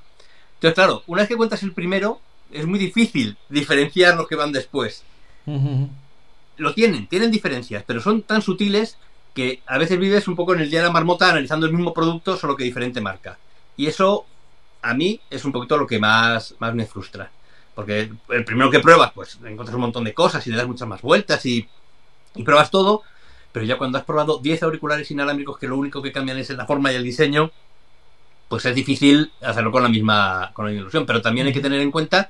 Entonces, 0.56 0.76
claro, 0.76 1.04
una 1.08 1.24
vez 1.24 1.30
que 1.30 1.38
cuentas 1.38 1.64
el 1.64 1.74
primero, 1.74 2.22
es 2.52 2.66
muy 2.66 2.80
difícil 2.80 3.38
diferenciar 3.50 4.16
los 4.16 4.28
que 4.28 4.36
van 4.36 4.52
después. 4.52 5.04
Lo 6.58 6.74
tienen, 6.74 7.08
tienen 7.08 7.32
diferencias, 7.32 7.84
pero 7.86 8.02
son 8.02 8.22
tan 8.22 8.42
sutiles 8.42 8.98
que 9.34 9.62
a 9.66 9.78
veces 9.78 9.98
vives 9.98 10.28
un 10.28 10.36
poco 10.36 10.54
en 10.54 10.62
el 10.62 10.70
día 10.70 10.80
de 10.80 10.88
la 10.88 10.92
marmota 10.92 11.30
analizando 11.30 11.66
el 11.66 11.74
mismo 11.74 11.94
producto, 11.94 12.38
solo 12.38 12.56
que 12.56 12.64
diferente 12.64 13.02
marca. 13.02 13.38
Y 13.78 13.88
eso, 13.88 14.26
a 14.82 14.94
mí, 14.94 15.20
es 15.30 15.46
un 15.46 15.52
poquito 15.52 15.78
lo 15.78 15.88
que 15.88 16.00
más, 16.00 16.56
más 16.60 16.76
me 16.76 16.86
frustra 16.86 17.32
Porque 17.74 18.12
el 18.30 18.46
primero 18.46 18.70
que 18.70 18.80
pruebas, 18.80 19.12
pues 19.14 19.36
encuentras 19.36 19.76
un 19.76 19.82
montón 19.82 20.04
de 20.04 20.14
cosas 20.14 20.46
y 20.46 20.52
le 20.52 20.58
das 20.58 20.68
muchas 20.68 20.88
más 20.88 21.02
vueltas 21.02 21.46
y, 21.46 21.68
y 22.36 22.44
pruebas 22.44 22.70
todo, 22.70 23.04
pero 23.52 23.66
ya 23.66 23.78
cuando 23.78 23.98
has 23.98 24.04
probado 24.04 24.40
10 24.40 24.64
auriculares 24.64 25.10
inalámbricos 25.12 25.58
que 25.58 25.68
lo 25.68 25.78
único 25.78 26.02
que 26.02 26.12
cambian 26.12 26.38
es 26.38 26.50
la 26.52 26.66
forma 26.66 26.92
y 26.92 26.96
el 26.96 27.04
diseño, 27.04 27.52
pues 28.52 28.66
es 28.66 28.76
difícil 28.76 29.32
hacerlo 29.40 29.72
con 29.72 29.82
la 29.82 29.88
misma, 29.88 30.52
con 30.54 30.66
la 30.66 30.72
misma 30.72 30.82
ilusión. 30.82 31.06
Pero 31.06 31.22
también 31.22 31.48
hay 31.48 31.54
que 31.54 31.62
tener 31.62 31.80
en 31.80 31.90
cuenta 31.90 32.30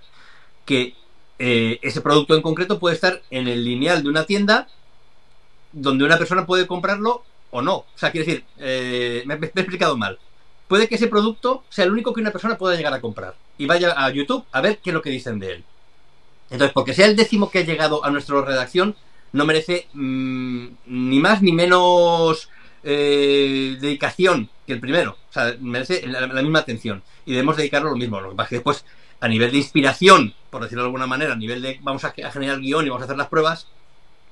que 0.67 0.93
eh, 1.39 1.79
ese 1.81 1.99
producto 1.99 2.35
en 2.35 2.43
concreto 2.43 2.77
puede 2.77 2.93
estar 2.93 3.23
en 3.31 3.47
el 3.47 3.65
lineal 3.65 4.03
de 4.03 4.09
una 4.09 4.25
tienda 4.25 4.67
donde 5.71 6.05
una 6.05 6.19
persona 6.19 6.45
puede 6.45 6.67
comprarlo 6.67 7.23
o 7.49 7.63
no. 7.63 7.73
O 7.77 7.87
sea, 7.95 8.11
quiere 8.11 8.27
decir, 8.27 8.45
eh, 8.59 9.23
me, 9.25 9.33
he 9.33 9.37
explicado 9.37 9.97
mal. 9.97 10.19
Puede 10.67 10.87
que 10.87 10.93
ese 10.93 11.07
producto 11.07 11.63
sea 11.69 11.85
el 11.85 11.91
único 11.91 12.13
que 12.13 12.21
una 12.21 12.29
persona 12.29 12.55
pueda 12.55 12.75
llegar 12.75 12.93
a 12.93 13.01
comprar 13.01 13.33
y 13.57 13.65
vaya 13.65 13.95
a 13.97 14.07
YouTube 14.11 14.45
a 14.51 14.61
ver 14.61 14.77
qué 14.77 14.91
es 14.91 14.93
lo 14.93 15.01
que 15.01 15.09
dicen 15.09 15.39
de 15.39 15.53
él. 15.53 15.63
Entonces, 16.51 16.71
porque 16.71 16.93
sea 16.93 17.07
el 17.07 17.15
décimo 17.15 17.49
que 17.49 17.59
ha 17.59 17.65
llegado 17.65 18.05
a 18.05 18.11
nuestra 18.11 18.39
redacción, 18.43 18.95
no 19.31 19.43
merece 19.43 19.87
mm, 19.93 20.67
ni 20.85 21.19
más 21.19 21.41
ni 21.41 21.51
menos 21.51 22.47
eh, 22.83 23.75
dedicación 23.81 24.51
que 24.67 24.73
el 24.73 24.79
primero. 24.79 25.17
O 25.31 25.33
sea, 25.33 25.55
merece 25.61 26.05
la, 26.07 26.27
misma 26.27 26.59
atención. 26.59 27.01
Y 27.25 27.31
debemos 27.31 27.55
dedicarlo 27.55 27.89
lo 27.89 27.95
mismo. 27.95 28.19
Lo 28.19 28.31
que 28.31 28.35
pasa 28.35 28.45
es 28.47 28.49
que 28.49 28.55
después, 28.57 28.85
a 29.21 29.29
nivel 29.29 29.49
de 29.51 29.57
inspiración, 29.57 30.33
por 30.49 30.61
decirlo 30.61 30.83
de 30.83 30.87
alguna 30.87 31.07
manera, 31.07 31.33
a 31.33 31.37
nivel 31.37 31.61
de 31.61 31.79
vamos 31.81 32.03
a, 32.03 32.11
generar 32.11 32.59
guion 32.59 32.85
y 32.85 32.89
vamos 32.89 33.01
a 33.03 33.05
hacer 33.05 33.17
las 33.17 33.29
pruebas, 33.29 33.67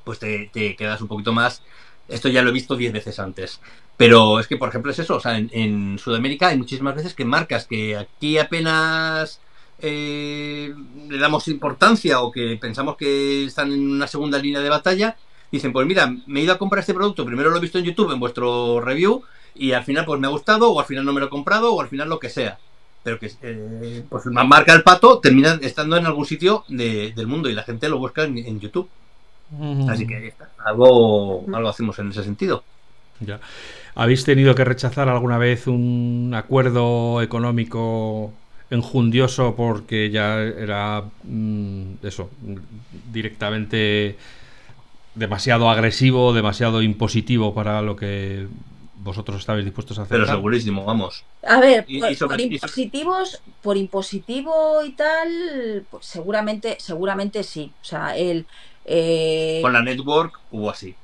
pues 0.04 0.20
te, 0.20 0.50
quedas 0.78 1.00
un 1.00 1.08
poquito 1.08 1.32
más. 1.32 1.64
Esto 2.10 2.28
ya 2.28 2.42
lo 2.42 2.50
he 2.50 2.54
visto 2.54 2.76
diez 2.76 2.92
veces 2.92 3.18
antes. 3.18 3.62
Pero 3.96 4.42
es 4.42 4.48
que, 4.48 4.58
por 4.58 4.68
ejemplo, 4.68 4.92
es 4.92 5.00
eso. 5.00 5.16
O 5.16 5.20
sea, 5.22 5.38
en, 5.38 5.98
Sudamérica 6.00 6.50
hay 6.50 6.58
muchísimas 6.58 6.96
veces 6.96 7.14
que 7.14 7.24
marcas 7.24 7.66
que 7.66 7.96
aquí 7.96 8.38
apenas 8.38 9.40
eh, 9.80 10.74
le 11.08 11.18
damos 11.18 11.48
importancia 11.48 12.20
o 12.20 12.30
que 12.30 12.58
pensamos 12.60 12.98
que 12.98 13.46
están 13.46 13.72
en 13.72 13.90
una 13.90 14.08
segunda 14.08 14.38
línea 14.38 14.60
de 14.60 14.70
batalla, 14.70 15.16
dicen, 15.50 15.72
pues 15.72 15.88
mira, 15.88 16.14
me 16.28 16.42
he 16.42 16.44
ido 16.44 16.54
a 16.54 16.58
comprar 16.58 16.82
este 16.82 16.94
producto, 16.94 17.26
primero 17.26 17.50
lo 17.52 17.58
he 17.58 17.62
visto 17.62 17.80
en 17.80 17.86
YouTube, 17.86 18.12
en 18.12 18.20
vuestro 18.20 18.82
review, 18.82 19.24
y 19.60 19.74
al 19.74 19.84
final 19.84 20.06
pues 20.06 20.20
me 20.20 20.28
ha 20.28 20.32
gustado, 20.32 20.72
o 20.72 20.80
al 20.80 20.86
final 20.86 21.06
no 21.06 21.14
me 21.14 21.20
lo 21.20 21.28
he 21.28 21.30
comprado, 21.30 21.74
o 21.74 21.82
al 21.82 21.90
final 21.90 22.08
lo 22.08 22.20
que 22.20 22.30
sea. 22.30 22.58
Pero 23.04 23.20
que 23.20 23.32
eh, 23.42 24.04
pues 24.10 24.26
marca 24.28 24.74
el 24.74 24.84
pato 24.84 25.20
termina 25.20 25.60
estando 25.62 25.98
en 25.98 26.06
algún 26.06 26.26
sitio 26.26 26.64
del 26.68 27.28
mundo 27.28 27.50
y 27.50 27.54
la 27.54 27.64
gente 27.64 27.90
lo 27.90 28.00
busca 28.00 28.24
en, 28.24 28.60
YouTube. 28.60 28.90
Así 29.90 30.08
que 30.08 30.34
algo, 30.66 31.46
algo 31.54 31.70
hacemos 31.70 31.98
en 32.00 32.10
ese 32.10 32.24
sentido. 32.24 32.64
Ya. 33.20 33.40
¿Habéis 33.96 34.24
tenido 34.24 34.56
que 34.56 34.64
rechazar 34.64 35.10
alguna 35.10 35.38
vez 35.38 35.68
un 35.68 36.34
acuerdo 36.36 37.22
económico 37.22 38.32
enjundioso 38.70 39.56
porque 39.56 40.10
ya 40.10 40.40
era 40.40 41.04
mm, 41.24 41.94
eso, 42.04 42.30
directamente 43.12 44.18
demasiado 45.16 45.70
agresivo, 45.70 46.34
demasiado 46.34 46.82
impositivo 46.82 47.54
para 47.54 47.82
lo 47.82 47.96
que 47.96 48.48
vosotros 49.02 49.40
estabais 49.40 49.66
dispuestos 49.66 49.98
a 50.00 50.04
hacer. 50.04 50.20
Pero 50.20 50.26
segurísimo, 50.28 50.86
vamos. 50.86 51.24
A 51.48 51.60
ver, 51.60 51.86
por, 51.86 52.40
impositivos, 52.40 53.42
por 53.62 53.78
impositivo 53.78 54.84
y 54.84 54.92
tal, 54.92 55.86
pues 55.90 56.06
seguramente, 56.06 56.78
seguramente 56.80 57.44
sí. 57.44 57.72
O 57.82 57.86
sea, 57.86 58.18
el 58.18 58.46
eh, 58.86 59.60
con 59.62 59.74
la 59.74 59.82
network 59.82 60.40
hubo 60.52 60.70
así. 60.70 60.96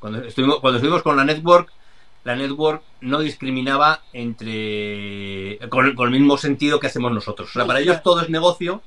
Cuando 0.00 0.24
estuvimos, 0.24 0.60
cuando 0.60 0.78
estuvimos 0.78 1.02
con 1.02 1.16
la 1.16 1.24
network, 1.24 1.72
la 2.24 2.34
network 2.34 2.82
no 3.00 3.20
discriminaba 3.20 4.02
entre 4.12 5.58
con, 5.68 5.86
el 5.86 6.10
mismo 6.10 6.36
sentido 6.36 6.80
que 6.80 6.88
hacemos 6.88 7.12
nosotros. 7.12 7.50
O 7.50 7.52
sea, 7.52 7.66
para 7.66 7.80
ellos 7.80 8.02
todo 8.02 8.20
es 8.20 8.30
negocio. 8.30 8.82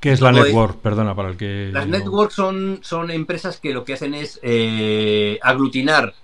¿Qué 0.00 0.12
es 0.12 0.20
la 0.20 0.30
network? 0.30 0.76
Perdona, 0.80 1.14
para 1.16 1.30
el 1.30 1.36
que. 1.36 1.70
Las 1.72 1.88
networks 1.88 2.34
son, 2.34 2.80
son 2.82 3.10
empresas 3.10 3.58
que 3.58 3.72
lo 3.72 3.84
que 3.84 3.94
hacen 3.94 4.14
es 4.14 4.38
eh, 4.42 5.38
aglutinar 5.42 6.14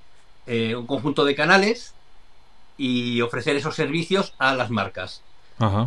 eh, 0.47 0.75
un 0.75 0.87
conjunto 0.87 1.25
de 1.25 1.35
canales 1.35 1.95
y 2.77 3.21
ofrecer 3.21 3.57
esos 3.57 3.75
servicios 3.75 4.35
a 4.39 4.55
las 4.55 4.71
marcas. 4.71 5.23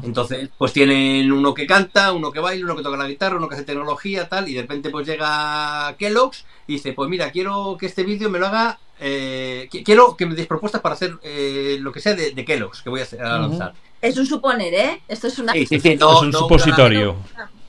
Entonces, 0.03 0.49
pues 0.57 0.71
tienen 0.71 1.31
uno 1.33 1.53
que 1.53 1.67
canta, 1.67 2.13
uno 2.13 2.31
que 2.31 2.39
baila, 2.39 2.63
uno 2.63 2.77
que 2.77 2.83
toca 2.83 2.95
la 2.95 3.09
guitarra, 3.09 3.35
uno 3.35 3.49
que 3.49 3.55
hace 3.55 3.65
tecnología, 3.65 4.29
tal, 4.29 4.47
y 4.47 4.53
de 4.53 4.61
repente 4.61 4.89
pues 4.89 5.05
llega 5.05 5.93
Kellogg's 5.99 6.45
y 6.65 6.73
dice, 6.73 6.93
pues 6.93 7.09
mira, 7.09 7.29
quiero 7.31 7.75
que 7.77 7.87
este 7.87 8.03
vídeo 8.03 8.29
me 8.29 8.39
lo 8.39 8.47
haga, 8.47 8.79
eh, 9.01 9.67
quiero 9.83 10.15
que 10.15 10.25
me 10.27 10.35
deis 10.35 10.47
propuestas 10.47 10.79
para 10.79 10.95
hacer 10.95 11.17
eh, 11.23 11.77
lo 11.81 11.91
que 11.91 11.99
sea 11.99 12.13
de, 12.13 12.45
Kellogg's 12.45 12.81
que 12.81 12.89
voy 12.89 13.01
a, 13.01 13.37
lanzar. 13.37 13.73
Es 14.01 14.17
un 14.17 14.25
suponer, 14.25 14.73
¿eh? 14.73 15.01
Esto 15.09 15.27
es 15.27 15.39
una... 15.39 15.51
es 15.53 15.69
un 15.71 16.31
supositorio. 16.31 17.17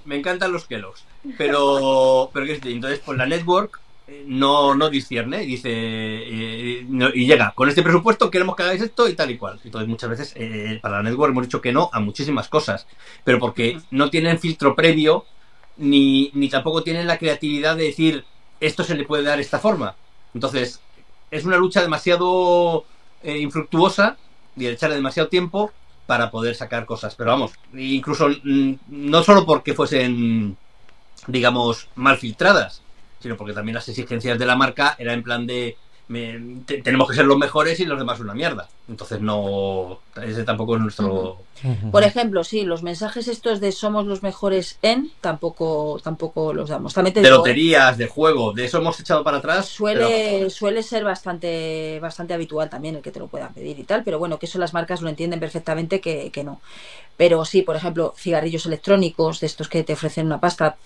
me 0.05 0.17
encantan 0.17 0.53
los 0.53 0.67
Kellogg's, 0.67 1.03
pero, 1.37 2.31
pero 2.33 2.47
entonces 2.47 3.01
pues 3.05 3.19
la 3.19 3.27
network 3.27 3.81
no, 4.27 4.75
no 4.75 4.89
discierne 4.89 5.43
y 5.43 5.47
dice 5.47 5.71
eh, 5.73 6.87
y 7.15 7.27
llega 7.27 7.53
con 7.57 7.69
este 7.69 7.83
presupuesto 7.83 8.31
queremos 8.31 8.55
que 8.55 8.63
hagáis 8.63 8.83
esto 8.83 9.09
y 9.09 9.15
tal 9.15 9.33
y 9.33 9.39
cual 9.39 9.61
entonces 9.65 9.89
muchas 9.89 10.11
veces 10.11 10.33
eh, 10.37 10.79
para 10.81 10.99
la 10.99 11.03
network 11.03 11.33
hemos 11.33 11.47
dicho 11.47 11.61
que 11.61 11.73
no 11.73 11.91
a 11.93 11.99
muchísimas 11.99 12.49
cosas 12.49 12.87
pero 13.25 13.41
porque 13.41 13.81
no 13.91 14.09
tienen 14.09 14.39
filtro 14.39 14.77
previo 14.77 15.25
ni, 15.77 16.31
ni 16.35 16.49
tampoco 16.49 16.85
tienen 16.85 17.09
la 17.09 17.19
creatividad 17.19 17.77
de 17.77 17.85
decir 17.85 18.25
esto 18.61 18.85
se 18.85 18.95
le 18.95 19.05
puede 19.05 19.25
dar 19.25 19.41
esta 19.41 19.59
forma 19.59 19.97
entonces 20.35 20.81
es 21.33 21.45
una 21.45 21.57
lucha 21.57 21.83
demasiado 21.83 22.85
eh, 23.25 23.39
infructuosa 23.39 24.19
y 24.57 24.65
de 24.65 24.73
echarle 24.73 24.97
demasiado 24.97 25.29
tiempo 25.29 25.73
para 26.07 26.31
poder 26.31 26.55
sacar 26.55 26.87
cosas 26.87 27.17
pero 27.17 27.31
vamos 27.31 27.55
incluso 27.75 28.29
mm, 28.29 28.75
no 28.89 29.25
solo 29.25 29.45
porque 29.45 29.75
fuesen 29.75 30.57
digamos 31.27 31.89
mal 31.97 32.19
filtradas 32.19 32.83
sino 33.27 33.37
porque 33.37 33.53
también 33.53 33.75
las 33.75 33.89
exigencias 33.89 34.39
de 34.39 34.47
la 34.47 34.55
marca 34.55 34.95
era 35.01 35.13
en 35.13 35.25
plan 35.25 35.49
de 35.49 35.77
tenemos 36.09 37.09
que 37.09 37.17
ser 37.17 37.25
los 37.25 37.37
mejores 37.37 37.81
y 37.81 37.85
los 37.85 37.99
demás 37.99 38.21
una 38.21 38.33
mierda. 38.33 38.69
Entonces 38.89 39.21
no, 39.21 39.99
ese 40.23 40.45
tampoco 40.45 40.77
es 40.77 40.81
nuestro. 40.83 41.39
Por 41.91 42.05
ejemplo, 42.05 42.45
sí, 42.45 42.63
los 42.63 42.85
mensajes 42.85 43.27
estos 43.27 43.59
de 43.59 43.73
somos 43.73 44.07
los 44.07 44.23
mejores 44.23 44.79
en 44.83 45.11
tampoco 45.21 46.01
tampoco 46.05 46.53
los 46.53 46.69
damos. 46.69 46.95
de 46.95 47.11
¿eh? 47.11 47.29
loterías, 47.29 47.99
de 47.99 48.07
juego, 48.07 48.53
de 48.53 48.67
eso 48.67 48.79
hemos 48.79 49.01
echado 49.01 49.25
para 49.25 49.39
atrás. 49.39 49.67
Suele 49.67 50.49
suele 50.49 50.85
ser 50.85 51.03
bastante 51.03 51.99
bastante 52.01 52.35
habitual 52.35 52.71
también 52.71 52.95
el 52.95 53.03
que 53.03 53.11
te 53.11 53.19
lo 53.19 53.27
puedan 53.27 53.53
pedir 53.53 53.77
y 53.81 53.85
tal, 53.85 54.05
pero 54.05 54.21
bueno, 54.21 54.39
que 54.39 54.47
eso 54.47 54.61
las 54.61 54.75
marcas 54.75 55.03
lo 55.03 55.09
entienden 55.09 55.41
perfectamente 55.41 56.01
que, 56.01 56.31
que 56.31 56.45
no. 56.45 56.61
Pero 57.17 57.45
sí, 57.45 57.63
por 57.63 57.75
ejemplo, 57.75 58.15
cigarrillos 58.17 58.67
electrónicos 58.67 59.41
de 59.41 59.49
estos 59.49 59.69
que 59.69 59.83
te 59.83 59.95
ofrecen 59.95 60.27
una 60.27 60.39
pasta, 60.39 60.77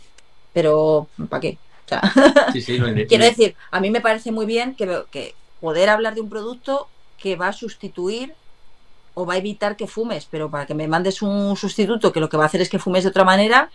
pero 0.54 1.08
¿para 1.28 1.40
qué? 1.40 1.58
quiero 3.08 3.24
decir, 3.24 3.56
a 3.70 3.80
mí 3.80 3.90
me 3.90 4.00
parece 4.00 4.30
muy 4.32 4.46
bien 4.46 4.74
que, 4.74 5.02
que 5.10 5.34
poder 5.60 5.88
hablar 5.88 6.14
de 6.14 6.20
un 6.20 6.28
producto 6.28 6.88
que 7.18 7.36
va 7.36 7.48
a 7.48 7.52
sustituir 7.52 8.34
o 9.14 9.26
va 9.26 9.34
a 9.34 9.38
evitar 9.38 9.76
que 9.76 9.86
fumes, 9.86 10.26
pero 10.30 10.50
para 10.50 10.66
que 10.66 10.74
me 10.74 10.88
mandes 10.88 11.22
un 11.22 11.56
sustituto 11.56 12.12
que 12.12 12.20
lo 12.20 12.28
que 12.28 12.36
va 12.36 12.44
a 12.44 12.46
hacer 12.46 12.60
es 12.60 12.68
que 12.68 12.78
fumes 12.78 13.04
de 13.04 13.10
otra 13.10 13.24
manera, 13.24 13.70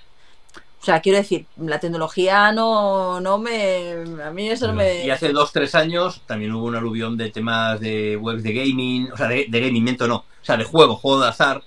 o 0.82 0.86
sea, 0.86 1.01
quiero 1.01 1.17
decir, 1.17 1.47
la 1.58 1.80
tecnología 1.80 2.51
no, 2.51 3.19
no 3.19 3.39
me. 3.39 4.04
A 4.23 4.30
mí 4.30 4.49
eso 4.49 4.67
no 4.67 4.73
me. 4.73 5.04
Y 5.04 5.10
hace 5.10 5.32
dos, 5.32 5.51
tres 5.51 5.73
años 5.73 6.21
también 6.28 6.54
hubo 6.54 6.65
un 6.65 6.75
aluvión 6.75 7.17
de 7.17 7.32
temas 7.32 7.80
de 7.80 8.15
webs 8.17 8.43
de 8.43 8.54
gaming, 8.54 9.12
o 9.12 9.17
sea, 9.17 9.28
de, 9.28 9.47
de 9.49 9.62
gaming, 9.62 9.97
no, 10.08 10.17
o 10.17 10.25
sea, 10.43 10.58
de 10.58 10.63
juego, 10.63 10.95
juego 10.95 11.21
de 11.21 11.30
azar, 11.30 11.63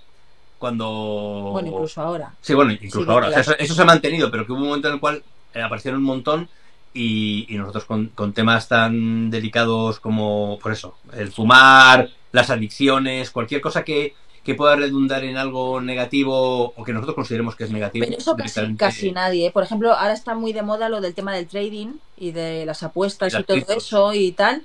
cuando. 0.56 1.50
Bueno, 1.50 1.66
incluso 1.66 2.00
ahora. 2.00 2.32
Sí, 2.40 2.54
bueno, 2.54 2.70
incluso 2.70 3.10
ahora. 3.10 3.30
eso, 3.40 3.74
se 3.74 3.82
ha 3.82 3.84
mantenido, 3.84 4.30
pero 4.30 4.46
que 4.46 4.52
hubo 4.52 4.60
un 4.60 4.68
momento 4.68 4.86
en 4.86 4.94
el 4.94 5.00
cual 5.00 5.24
eh, 5.58 5.62
aparecieron 5.62 6.00
un 6.00 6.06
montón 6.06 6.48
y, 6.94 7.46
nosotros 7.50 7.84
con, 7.84 8.32
temas 8.32 8.68
tan 8.68 9.30
delicados 9.30 10.00
como, 10.00 10.58
por 10.62 10.72
eso, 10.72 10.96
el 11.12 11.30
fumar, 11.30 12.10
las 12.32 12.50
adicciones, 12.50 13.30
cualquier 13.30 13.60
cosa 13.60 13.84
que, 13.84 14.14
pueda 14.56 14.76
redundar 14.76 15.24
en 15.24 15.36
algo 15.36 15.78
negativo 15.82 16.72
o 16.74 16.82
que 16.82 16.94
nosotros 16.94 17.14
consideremos 17.14 17.54
que 17.54 17.64
es 17.64 17.70
negativo. 17.70 18.06
Pero 18.06 18.16
eso 18.16 18.34
casi, 18.78 19.12
nadie. 19.12 19.48
¿eh? 19.48 19.50
Por 19.50 19.62
ejemplo, 19.62 19.92
ahora 19.92 20.14
está 20.14 20.34
muy 20.34 20.54
de 20.54 20.62
moda 20.62 20.88
lo 20.88 21.02
del 21.02 21.12
tema 21.12 21.34
del 21.34 21.46
trading 21.46 21.88
y 22.16 22.30
de 22.30 22.64
las 22.64 22.82
apuestas 22.82 23.34
y 23.38 23.42
todo 23.42 23.58
eso 23.76 24.14
y 24.14 24.32
tal. 24.32 24.62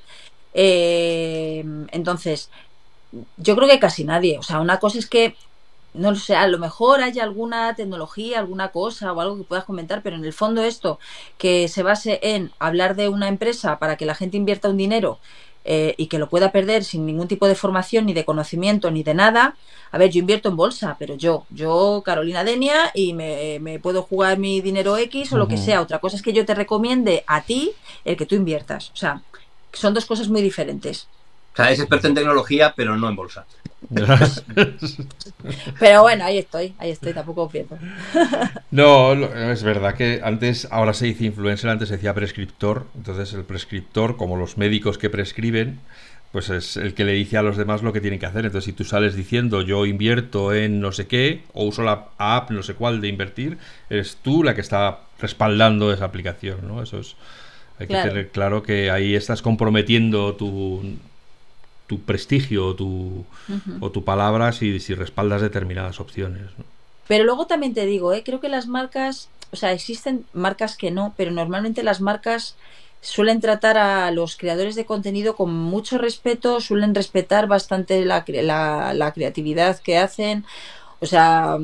Eh, 0.53 1.65
entonces, 1.91 2.49
yo 3.35 3.57
creo 3.57 3.67
que 3.67 3.79
casi 3.79 4.05
nadie. 4.05 4.37
O 4.37 4.43
sea, 4.43 4.61
una 4.61 4.79
cosa 4.79 4.99
es 4.99 5.09
que 5.09 5.35
no 5.93 6.11
lo 6.11 6.17
sé, 6.17 6.35
a 6.35 6.47
lo 6.47 6.57
mejor 6.57 7.01
hay 7.01 7.19
alguna 7.19 7.75
tecnología, 7.75 8.39
alguna 8.39 8.69
cosa 8.69 9.13
o 9.13 9.21
algo 9.21 9.37
que 9.37 9.43
puedas 9.43 9.65
comentar, 9.65 10.01
pero 10.01 10.15
en 10.15 10.25
el 10.25 10.33
fondo 10.33 10.63
esto 10.63 10.99
que 11.37 11.67
se 11.67 11.83
base 11.83 12.19
en 12.23 12.51
hablar 12.59 12.95
de 12.95 13.09
una 13.09 13.27
empresa 13.27 13.79
para 13.79 13.95
que 13.95 14.05
la 14.05 14.15
gente 14.15 14.37
invierta 14.37 14.69
un 14.69 14.77
dinero 14.77 15.19
eh, 15.65 15.95
y 15.97 16.07
que 16.07 16.17
lo 16.17 16.27
pueda 16.29 16.51
perder 16.51 16.83
sin 16.83 17.05
ningún 17.05 17.27
tipo 17.27 17.47
de 17.47 17.55
formación, 17.55 18.05
ni 18.05 18.13
de 18.13 18.25
conocimiento, 18.25 18.91
ni 18.91 19.03
de 19.03 19.13
nada. 19.13 19.55
A 19.91 19.97
ver, 19.97 20.09
yo 20.09 20.19
invierto 20.19 20.49
en 20.49 20.57
bolsa, 20.57 20.97
pero 20.99 21.15
yo, 21.15 21.45
yo, 21.51 22.01
Carolina 22.03 22.43
Denia, 22.43 22.91
y 22.93 23.13
me, 23.13 23.59
me 23.61 23.79
puedo 23.79 24.01
jugar 24.01 24.39
mi 24.39 24.59
dinero 24.59 24.97
X 24.97 25.31
o 25.31 25.37
lo 25.37 25.47
que 25.47 25.57
sea. 25.57 25.81
Otra 25.81 25.99
cosa 25.99 26.17
es 26.17 26.21
que 26.21 26.33
yo 26.33 26.45
te 26.45 26.55
recomiende 26.55 27.23
a 27.27 27.41
ti 27.41 27.71
el 28.03 28.17
que 28.17 28.25
tú 28.25 28.35
inviertas. 28.35 28.89
O 28.91 28.97
sea, 28.97 29.21
son 29.71 29.93
dos 29.93 30.05
cosas 30.05 30.27
muy 30.27 30.41
diferentes. 30.41 31.07
O 31.53 31.55
sea, 31.55 31.71
es 31.71 31.79
experto 31.79 32.07
en 32.07 32.15
tecnología, 32.15 32.73
pero 32.75 32.97
no 32.97 33.07
en 33.07 33.15
bolsa. 33.15 33.45
Pero 35.79 36.01
bueno, 36.01 36.25
ahí 36.25 36.37
estoy, 36.37 36.73
ahí 36.77 36.91
estoy, 36.91 37.13
tampoco 37.13 37.49
pierdo. 37.49 37.77
No, 38.71 39.13
es 39.13 39.61
verdad 39.61 39.93
que 39.93 40.21
antes, 40.23 40.67
ahora 40.71 40.93
se 40.93 41.05
dice 41.05 41.25
influencer, 41.25 41.69
antes 41.69 41.89
se 41.89 41.95
decía 41.95 42.13
prescriptor. 42.13 42.87
Entonces 42.95 43.33
el 43.33 43.43
prescriptor, 43.43 44.17
como 44.17 44.35
los 44.35 44.57
médicos 44.57 44.97
que 44.97 45.11
prescriben, 45.11 45.79
pues 46.33 46.49
es 46.49 46.77
el 46.77 46.95
que 46.95 47.05
le 47.05 47.11
dice 47.13 47.37
a 47.37 47.43
los 47.43 47.57
demás 47.57 47.83
lo 47.83 47.93
que 47.93 48.01
tienen 48.01 48.19
que 48.19 48.25
hacer. 48.25 48.45
Entonces, 48.45 48.65
si 48.65 48.73
tú 48.73 48.83
sales 48.83 49.15
diciendo 49.15 49.61
yo 49.61 49.85
invierto 49.85 50.51
en 50.51 50.79
no 50.79 50.91
sé 50.91 51.05
qué, 51.05 51.43
o 51.53 51.65
uso 51.65 51.83
la 51.83 52.07
app 52.17 52.49
no 52.49 52.63
sé 52.63 52.73
cuál 52.73 53.01
de 53.01 53.07
invertir, 53.07 53.59
eres 53.87 54.17
tú 54.23 54.43
la 54.43 54.55
que 54.55 54.61
está 54.61 55.01
respaldando 55.19 55.93
esa 55.93 56.05
aplicación, 56.05 56.67
¿no? 56.67 56.81
Eso 56.81 56.99
es. 56.99 57.15
Hay 57.79 57.87
que 57.87 57.93
tener 57.93 58.29
claro 58.29 58.63
que 58.63 58.89
ahí 58.89 59.13
estás 59.13 59.41
comprometiendo 59.41 60.35
tu, 60.35 60.97
tu 61.87 61.99
prestigio 62.01 62.73
tu, 62.75 63.25
o 63.79 63.91
tu 63.91 64.03
palabra 64.03 64.51
si, 64.51 64.79
si 64.79 64.93
respaldas 64.95 65.41
determinadas 65.41 65.99
opciones. 65.99 66.49
Pero 67.07 67.23
luego 67.25 67.47
también 67.47 67.73
te 67.73 67.85
digo, 67.85 68.13
¿eh? 68.13 68.23
creo 68.25 68.39
que 68.39 68.49
las 68.49 68.67
marcas, 68.67 69.29
o 69.51 69.55
sea, 69.55 69.73
existen 69.73 70.25
marcas 70.33 70.77
que 70.77 70.91
no, 70.91 71.13
pero 71.17 71.31
normalmente 71.31 71.83
las 71.83 72.01
marcas 72.01 72.55
suelen 73.01 73.41
tratar 73.41 73.77
a 73.77 74.09
los 74.11 74.37
creadores 74.37 74.75
de 74.75 74.85
contenido 74.85 75.35
con 75.35 75.53
mucho 75.53 75.97
respeto, 75.97 76.61
suelen 76.61 76.95
respetar 76.95 77.47
bastante 77.47 78.05
la, 78.05 78.23
la, 78.25 79.11
creatividad 79.13 79.79
que 79.79 79.97
hacen. 79.97 80.45
O 81.01 81.05
sea, 81.05 81.57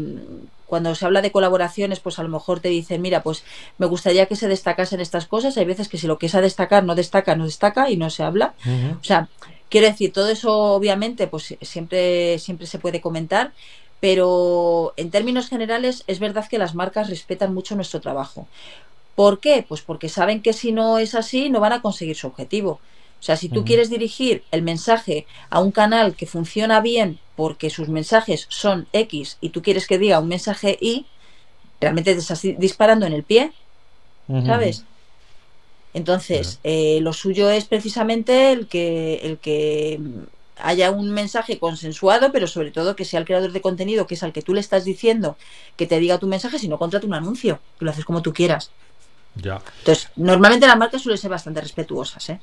cuando 0.70 0.94
se 0.94 1.06
habla 1.06 1.22
de 1.24 1.32
colaboraciones, 1.32 2.00
pues 2.00 2.20
a 2.20 2.24
lo 2.24 2.30
mejor 2.30 2.60
te 2.60 2.70
dicen, 2.70 3.02
mira, 3.02 3.24
pues 3.24 3.44
me 3.80 3.88
gustaría 3.88 4.28
que 4.28 4.36
se 4.36 4.48
destacasen 4.48 5.02
estas 5.02 5.26
cosas. 5.26 5.58
Hay 5.58 5.66
veces 5.66 5.90
que 5.90 5.98
si 5.98 6.06
lo 6.06 6.20
que 6.20 6.28
es 6.28 6.36
a 6.36 6.42
destacar 6.42 6.84
no 6.84 6.94
destaca, 6.94 7.36
no 7.36 7.46
destaca 7.46 7.90
y 7.90 7.98
no 7.98 8.12
se 8.12 8.22
habla. 8.22 8.54
O 9.02 9.04
sea, 9.04 9.28
quiero 9.70 9.88
decir, 9.88 10.14
todo 10.14 10.30
eso 10.30 10.54
obviamente, 10.54 11.26
pues 11.26 11.56
siempre, 11.62 12.38
siempre 12.38 12.68
se 12.68 12.78
puede 12.78 13.02
comentar, 13.02 13.52
pero 14.00 14.94
en 14.96 15.10
términos 15.10 15.50
generales 15.50 16.04
es 16.06 16.20
verdad 16.20 16.48
que 16.48 16.60
las 16.60 16.76
marcas 16.76 17.10
respetan 17.10 17.54
mucho 17.54 17.76
nuestro 17.76 18.00
trabajo. 18.00 18.48
¿Por 19.16 19.40
qué? 19.40 19.66
Pues 19.68 19.82
porque 19.82 20.08
saben 20.08 20.42
que 20.42 20.54
si 20.54 20.72
no 20.72 21.00
es 21.00 21.16
así 21.16 21.50
no 21.50 21.60
van 21.60 21.74
a 21.74 21.82
conseguir 21.82 22.16
su 22.16 22.28
objetivo. 22.28 22.80
O 23.20 23.24
sea, 23.24 23.36
si 23.36 23.50
tú 23.50 23.66
quieres 23.66 23.90
dirigir 23.90 24.44
el 24.52 24.62
mensaje 24.62 25.26
a 25.50 25.60
un 25.60 25.72
canal 25.72 26.16
que 26.16 26.26
funciona 26.26 26.80
bien 26.80 27.20
porque 27.40 27.70
sus 27.70 27.88
mensajes 27.88 28.48
son 28.50 28.86
X 28.92 29.38
y 29.40 29.52
tú 29.52 29.62
quieres 29.62 29.88
que 29.88 29.98
diga 29.98 30.20
un 30.20 30.28
mensaje 30.28 30.78
Y, 30.82 31.06
realmente 31.80 32.12
te 32.14 32.20
estás 32.20 32.42
disparando 32.42 33.06
en 33.06 33.14
el 33.14 33.24
pie, 33.24 33.54
¿sabes? 34.46 34.84
Entonces, 35.94 36.60
eh, 36.66 37.00
lo 37.02 37.14
suyo 37.14 37.50
es 37.50 37.64
precisamente 37.64 38.52
el 38.52 38.68
que, 38.68 39.22
el 39.24 39.38
que 39.38 40.02
haya 40.58 40.92
un 40.92 41.12
mensaje 41.12 41.60
consensuado, 41.60 42.34
pero 42.34 42.46
sobre 42.46 42.72
todo 42.72 42.98
que 42.98 43.06
sea 43.06 43.22
el 43.22 43.26
creador 43.26 43.54
de 43.54 43.62
contenido, 43.62 44.06
que 44.06 44.16
es 44.16 44.24
al 44.24 44.34
que 44.34 44.42
tú 44.42 44.54
le 44.54 44.60
estás 44.60 44.84
diciendo 44.84 45.38
que 45.78 45.88
te 45.88 45.98
diga 45.98 46.18
tu 46.18 46.28
mensaje, 46.28 46.60
si 46.60 46.68
no 46.68 46.78
contrata 46.78 47.08
un 47.08 47.14
anuncio, 47.14 47.62
que 47.80 47.86
lo 47.86 47.92
haces 47.92 48.04
como 48.04 48.22
tú 48.22 48.34
quieras. 48.34 48.70
Entonces, 49.80 50.10
normalmente 50.18 50.68
las 50.68 50.78
marcas 50.78 51.02
suelen 51.02 51.18
ser 51.18 51.32
bastante 51.32 51.62
respetuosas, 51.62 52.32
¿eh? 52.32 52.42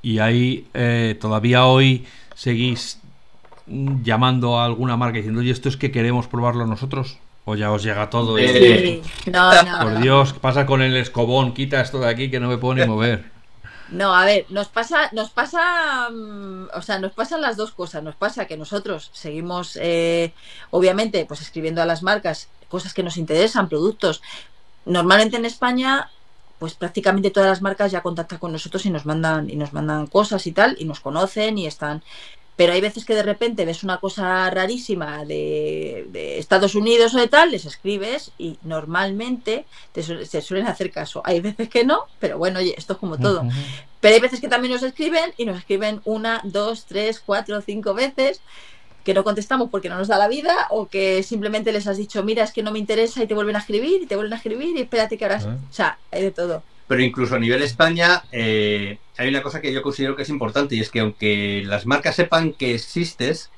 Y 0.00 0.20
ahí, 0.20 0.68
eh, 0.74 1.18
todavía 1.20 1.66
hoy 1.66 2.06
seguís 2.36 3.01
llamando 3.66 4.58
a 4.58 4.64
alguna 4.64 4.96
marca 4.96 5.16
diciendo, 5.16 5.40
oye, 5.40 5.50
esto 5.50 5.68
es 5.68 5.76
que 5.76 5.92
queremos 5.92 6.26
probarlo 6.26 6.66
nosotros. 6.66 7.18
O 7.44 7.56
ya 7.56 7.72
os 7.72 7.82
llega 7.82 8.08
todo. 8.08 8.36
Sí. 8.38 9.02
No, 9.26 9.62
no, 9.62 9.78
Por 9.82 10.00
Dios, 10.00 10.32
¿qué 10.32 10.38
pasa 10.38 10.64
con 10.64 10.80
el 10.80 10.96
escobón? 10.96 11.54
Quita 11.54 11.80
esto 11.80 11.98
de 11.98 12.08
aquí 12.08 12.30
que 12.30 12.38
no 12.38 12.48
me 12.48 12.56
puedo 12.56 12.74
ni 12.74 12.86
mover. 12.86 13.32
No, 13.90 14.14
a 14.14 14.24
ver, 14.24 14.46
nos 14.48 14.68
pasa, 14.68 15.10
nos 15.12 15.30
pasa, 15.30 16.08
mm, 16.08 16.68
o 16.72 16.82
sea, 16.82 16.98
nos 16.98 17.12
pasan 17.12 17.42
las 17.42 17.56
dos 17.56 17.72
cosas. 17.72 18.02
Nos 18.02 18.14
pasa 18.14 18.46
que 18.46 18.56
nosotros 18.56 19.10
seguimos, 19.12 19.76
eh, 19.80 20.32
obviamente, 20.70 21.26
pues 21.26 21.42
escribiendo 21.42 21.82
a 21.82 21.86
las 21.86 22.02
marcas 22.02 22.48
cosas 22.68 22.94
que 22.94 23.02
nos 23.02 23.16
interesan, 23.16 23.68
productos, 23.68 24.22
normalmente 24.86 25.36
en 25.36 25.44
España 25.44 26.10
pues 26.58 26.74
prácticamente 26.74 27.32
todas 27.32 27.48
las 27.48 27.60
marcas 27.60 27.90
ya 27.90 28.02
contactan 28.02 28.38
con 28.38 28.52
nosotros 28.52 28.86
y 28.86 28.90
nos 28.90 29.04
mandan 29.04 29.50
y 29.50 29.56
nos 29.56 29.72
mandan 29.72 30.06
cosas 30.06 30.46
y 30.46 30.52
tal 30.52 30.76
y 30.78 30.84
nos 30.84 31.00
conocen 31.00 31.58
y 31.58 31.66
están 31.66 32.04
pero 32.56 32.72
hay 32.72 32.80
veces 32.80 33.04
que 33.04 33.14
de 33.14 33.22
repente 33.22 33.64
ves 33.64 33.82
una 33.82 33.98
cosa 33.98 34.48
rarísima 34.50 35.24
de, 35.24 36.38
Estados 36.38 36.74
Unidos 36.74 37.14
o 37.14 37.18
de 37.18 37.28
tal, 37.28 37.50
les 37.50 37.64
escribes 37.64 38.32
y 38.38 38.58
normalmente 38.62 39.64
te, 39.92 40.02
suelen 40.02 40.66
hacer 40.66 40.90
caso. 40.90 41.22
Hay 41.24 41.40
veces 41.40 41.68
que 41.68 41.84
no, 41.84 42.04
pero 42.18 42.38
bueno, 42.38 42.58
oye, 42.58 42.74
esto 42.76 42.92
es 42.94 42.98
como 42.98 43.18
todo. 43.18 43.44
Pero 44.00 44.14
hay 44.14 44.20
veces 44.20 44.40
que 44.40 44.48
también 44.48 44.74
nos 44.74 44.82
escriben 44.82 45.32
y 45.36 45.44
nos 45.44 45.56
escriben 45.56 46.02
una, 46.04 46.40
dos, 46.44 46.84
tres, 46.84 47.20
cuatro, 47.24 47.60
cinco 47.62 47.94
veces 47.94 48.40
que 49.04 49.14
no 49.14 49.24
contestamos 49.24 49.70
porque 49.70 49.88
no 49.88 49.96
nos 49.96 50.08
da 50.08 50.18
la 50.18 50.28
vida 50.28 50.68
o 50.70 50.86
que 50.86 51.22
simplemente 51.22 51.72
les 51.72 51.86
has 51.86 51.96
dicho, 51.96 52.22
mira, 52.22 52.44
es 52.44 52.52
que 52.52 52.62
no 52.62 52.70
me 52.70 52.78
interesa 52.78 53.22
y 53.22 53.26
te 53.26 53.34
vuelven 53.34 53.56
a 53.56 53.58
escribir 53.58 54.02
y 54.02 54.06
te 54.06 54.14
vuelven 54.14 54.34
a 54.34 54.36
escribir 54.36 54.76
y 54.76 54.82
espérate 54.82 55.18
que 55.18 55.24
ahora... 55.24 55.40
Ah. 55.44 55.56
O 55.68 55.72
sea, 55.72 55.98
hay 56.10 56.22
de 56.22 56.30
todo. 56.30 56.62
Pero 56.92 57.04
incluso 57.04 57.36
a 57.36 57.38
nivel 57.38 57.62
España 57.62 58.22
eh, 58.32 58.98
hay 59.16 59.28
una 59.30 59.42
cosa 59.42 59.62
que 59.62 59.72
yo 59.72 59.80
considero 59.80 60.14
que 60.14 60.24
es 60.24 60.28
importante 60.28 60.76
y 60.76 60.80
es 60.80 60.90
que 60.90 61.00
aunque 61.00 61.62
las 61.64 61.86
marcas 61.86 62.16
sepan 62.16 62.52
que 62.52 62.74
existes, 62.74 63.48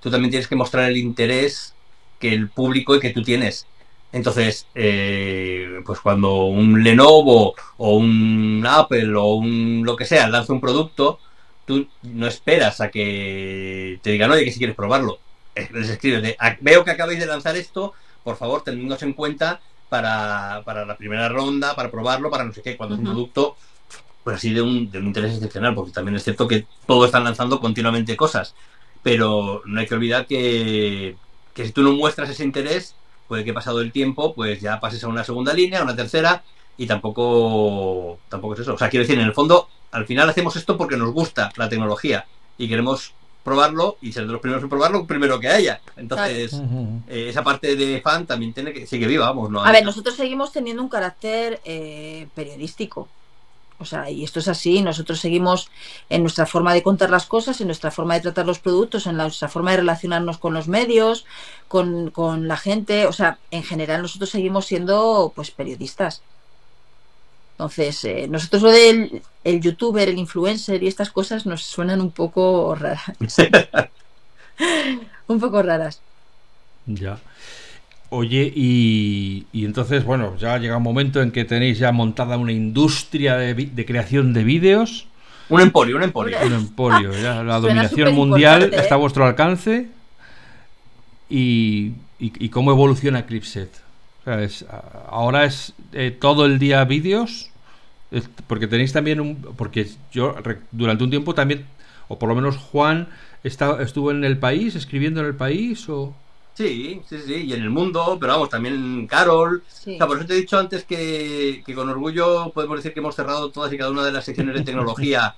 tú 0.00 0.10
también 0.10 0.32
tienes 0.32 0.48
que 0.48 0.56
mostrar 0.56 0.90
el 0.90 0.96
interés 0.96 1.76
que 2.18 2.34
el 2.34 2.48
público 2.48 2.96
y 2.96 2.98
que 2.98 3.10
tú 3.10 3.22
tienes. 3.22 3.68
Entonces, 4.10 4.66
eh, 4.74 5.82
pues 5.86 6.00
cuando 6.00 6.46
un 6.46 6.82
Lenovo 6.82 7.54
o 7.76 7.96
un 7.96 8.64
Apple 8.68 9.14
o 9.14 9.36
un 9.36 9.82
lo 9.84 9.94
que 9.94 10.04
sea 10.04 10.28
lanza 10.28 10.52
un 10.52 10.60
producto, 10.60 11.20
tú 11.66 11.86
no 12.02 12.26
esperas 12.26 12.80
a 12.80 12.90
que 12.90 14.00
te 14.02 14.10
digan, 14.10 14.32
oye, 14.32 14.44
que 14.44 14.50
si 14.50 14.58
quieres 14.58 14.74
probarlo. 14.74 15.20
Les 15.54 15.90
escribes 15.90 16.22
de, 16.22 16.36
veo 16.60 16.84
que 16.84 16.90
acabáis 16.90 17.20
de 17.20 17.26
lanzar 17.26 17.56
esto, 17.56 17.92
por 18.24 18.36
favor, 18.36 18.64
tenednos 18.64 19.00
en 19.04 19.12
cuenta 19.12 19.60
para, 20.02 20.84
la 20.84 20.96
primera 20.96 21.28
ronda, 21.28 21.76
para 21.76 21.90
probarlo, 21.90 22.30
para 22.30 22.44
no 22.44 22.52
sé 22.52 22.62
qué, 22.62 22.76
cuando 22.76 22.94
es 22.94 22.98
un 23.00 23.06
producto, 23.06 23.56
pues 24.24 24.36
así 24.36 24.52
de 24.52 24.62
un, 24.62 24.90
de 24.90 24.98
un 24.98 25.06
interés 25.06 25.34
excepcional, 25.34 25.74
porque 25.74 25.92
también 25.92 26.16
es 26.16 26.24
cierto 26.24 26.48
que 26.48 26.66
todos 26.86 27.06
están 27.06 27.24
lanzando 27.24 27.60
continuamente 27.60 28.16
cosas, 28.16 28.54
pero 29.02 29.62
no 29.66 29.80
hay 29.80 29.86
que 29.86 29.94
olvidar 29.94 30.26
que, 30.26 31.16
que 31.54 31.66
si 31.66 31.72
tú 31.72 31.82
no 31.82 31.92
muestras 31.92 32.30
ese 32.30 32.44
interés, 32.44 32.96
puede 33.28 33.44
que 33.44 33.52
pasado 33.52 33.80
el 33.80 33.92
tiempo, 33.92 34.34
pues 34.34 34.60
ya 34.60 34.80
pases 34.80 35.04
a 35.04 35.08
una 35.08 35.24
segunda 35.24 35.52
línea, 35.54 35.80
a 35.80 35.84
una 35.84 35.96
tercera, 35.96 36.42
y 36.76 36.86
tampoco, 36.86 38.18
tampoco 38.28 38.54
es 38.54 38.60
eso. 38.60 38.74
O 38.74 38.78
sea, 38.78 38.88
quiero 38.88 39.04
decir, 39.04 39.18
en 39.18 39.26
el 39.26 39.32
fondo, 39.32 39.68
al 39.92 40.06
final 40.06 40.28
hacemos 40.28 40.56
esto 40.56 40.76
porque 40.76 40.96
nos 40.96 41.12
gusta 41.12 41.52
la 41.56 41.68
tecnología 41.68 42.26
y 42.58 42.68
queremos 42.68 43.14
probarlo 43.44 43.98
y 44.00 44.12
ser 44.12 44.26
de 44.26 44.32
los 44.32 44.40
primeros 44.40 44.64
en 44.64 44.70
probarlo 44.70 45.06
primero 45.06 45.38
que 45.38 45.48
haya. 45.48 45.80
Entonces, 45.96 46.54
eh, 47.06 47.28
esa 47.28 47.44
parte 47.44 47.76
de 47.76 48.00
fan 48.00 48.26
también 48.26 48.52
tiene 48.54 48.72
que 48.72 48.86
sigue 48.86 49.06
viva, 49.06 49.26
vamos. 49.26 49.50
¿no? 49.50 49.64
A 49.64 49.70
ver, 49.70 49.84
nosotros 49.84 50.16
seguimos 50.16 50.50
teniendo 50.50 50.82
un 50.82 50.88
carácter 50.88 51.60
eh, 51.64 52.26
periodístico. 52.34 53.08
O 53.78 53.84
sea, 53.84 54.08
y 54.08 54.24
esto 54.24 54.38
es 54.38 54.48
así, 54.48 54.82
nosotros 54.82 55.20
seguimos 55.20 55.68
en 56.08 56.22
nuestra 56.22 56.46
forma 56.46 56.72
de 56.72 56.82
contar 56.82 57.10
las 57.10 57.26
cosas, 57.26 57.60
en 57.60 57.66
nuestra 57.66 57.90
forma 57.90 58.14
de 58.14 58.20
tratar 58.20 58.46
los 58.46 58.60
productos, 58.60 59.06
en 59.06 59.16
nuestra 59.16 59.48
forma 59.48 59.72
de 59.72 59.78
relacionarnos 59.78 60.38
con 60.38 60.54
los 60.54 60.68
medios, 60.68 61.26
con, 61.68 62.10
con 62.10 62.48
la 62.48 62.56
gente. 62.56 63.06
O 63.06 63.12
sea, 63.12 63.38
en 63.50 63.62
general 63.62 64.00
nosotros 64.00 64.30
seguimos 64.30 64.66
siendo 64.66 65.32
pues 65.34 65.50
periodistas. 65.50 66.22
Entonces, 67.54 68.04
eh, 68.04 68.26
nosotros 68.28 68.62
lo 68.62 68.70
del 68.70 69.22
el 69.44 69.60
youtuber, 69.60 70.08
el 70.08 70.18
influencer 70.18 70.82
y 70.82 70.88
estas 70.88 71.10
cosas 71.10 71.46
nos 71.46 71.62
suenan 71.62 72.00
un 72.00 72.10
poco 72.10 72.74
raras. 72.74 73.12
un 75.28 75.38
poco 75.40 75.62
raras. 75.62 76.00
Ya. 76.86 77.18
Oye, 78.10 78.52
y, 78.54 79.46
entonces, 79.52 80.04
bueno, 80.04 80.36
ya 80.38 80.58
llega 80.58 80.76
un 80.76 80.82
momento 80.82 81.20
en 81.20 81.30
que 81.30 81.44
tenéis 81.44 81.78
ya 81.78 81.92
montada 81.92 82.36
una 82.38 82.52
industria 82.52 83.36
de, 83.36 83.86
creación 83.86 84.32
de 84.32 84.44
vídeos. 84.44 85.06
Un 85.48 85.60
emporio, 85.60 85.96
un 85.96 86.04
emporio. 86.04 86.38
Un 86.44 86.52
emporio, 86.52 87.12
ya 87.12 87.42
la 87.44 87.60
dominación 87.60 88.14
mundial 88.14 88.64
¿eh? 88.64 88.70
está 88.72 88.94
a 88.94 88.98
vuestro 88.98 89.26
alcance. 89.26 89.88
Y, 91.28 91.92
y, 92.18 92.48
cómo 92.50 92.70
evoluciona 92.70 93.26
Clipset? 93.26 93.83
Ahora 95.08 95.44
es 95.44 95.72
eh, 95.92 96.10
todo 96.10 96.46
el 96.46 96.58
día 96.58 96.84
vídeos. 96.84 97.50
Porque 98.46 98.66
tenéis 98.66 98.92
también 98.92 99.20
un. 99.20 99.36
Porque 99.56 99.88
yo 100.12 100.36
durante 100.70 101.04
un 101.04 101.10
tiempo 101.10 101.34
también, 101.34 101.66
o 102.08 102.18
por 102.18 102.28
lo 102.28 102.34
menos 102.34 102.56
Juan, 102.56 103.08
está, 103.42 103.82
estuvo 103.82 104.10
en 104.10 104.24
el 104.24 104.38
país, 104.38 104.74
escribiendo 104.74 105.20
en 105.20 105.26
el 105.26 105.34
país, 105.34 105.88
o. 105.88 106.14
Sí, 106.54 107.02
sí, 107.08 107.18
sí, 107.26 107.34
y 107.48 107.52
en 107.52 107.62
el 107.62 107.70
mundo, 107.70 108.16
pero 108.20 108.34
vamos, 108.34 108.48
también 108.48 109.08
Carol. 109.08 109.64
O 109.66 109.80
sea, 109.80 110.06
por 110.06 110.18
eso 110.18 110.26
te 110.26 110.34
he 110.34 110.36
dicho 110.36 110.56
antes 110.56 110.84
que, 110.84 111.64
con 111.74 111.88
orgullo 111.88 112.52
podemos 112.54 112.76
decir 112.76 112.92
que 112.92 113.00
hemos 113.00 113.16
cerrado 113.16 113.50
todas 113.50 113.72
y 113.72 113.78
cada 113.78 113.90
una 113.90 114.04
de 114.04 114.12
las 114.12 114.24
secciones 114.24 114.54
de 114.54 114.62
tecnología, 114.62 115.34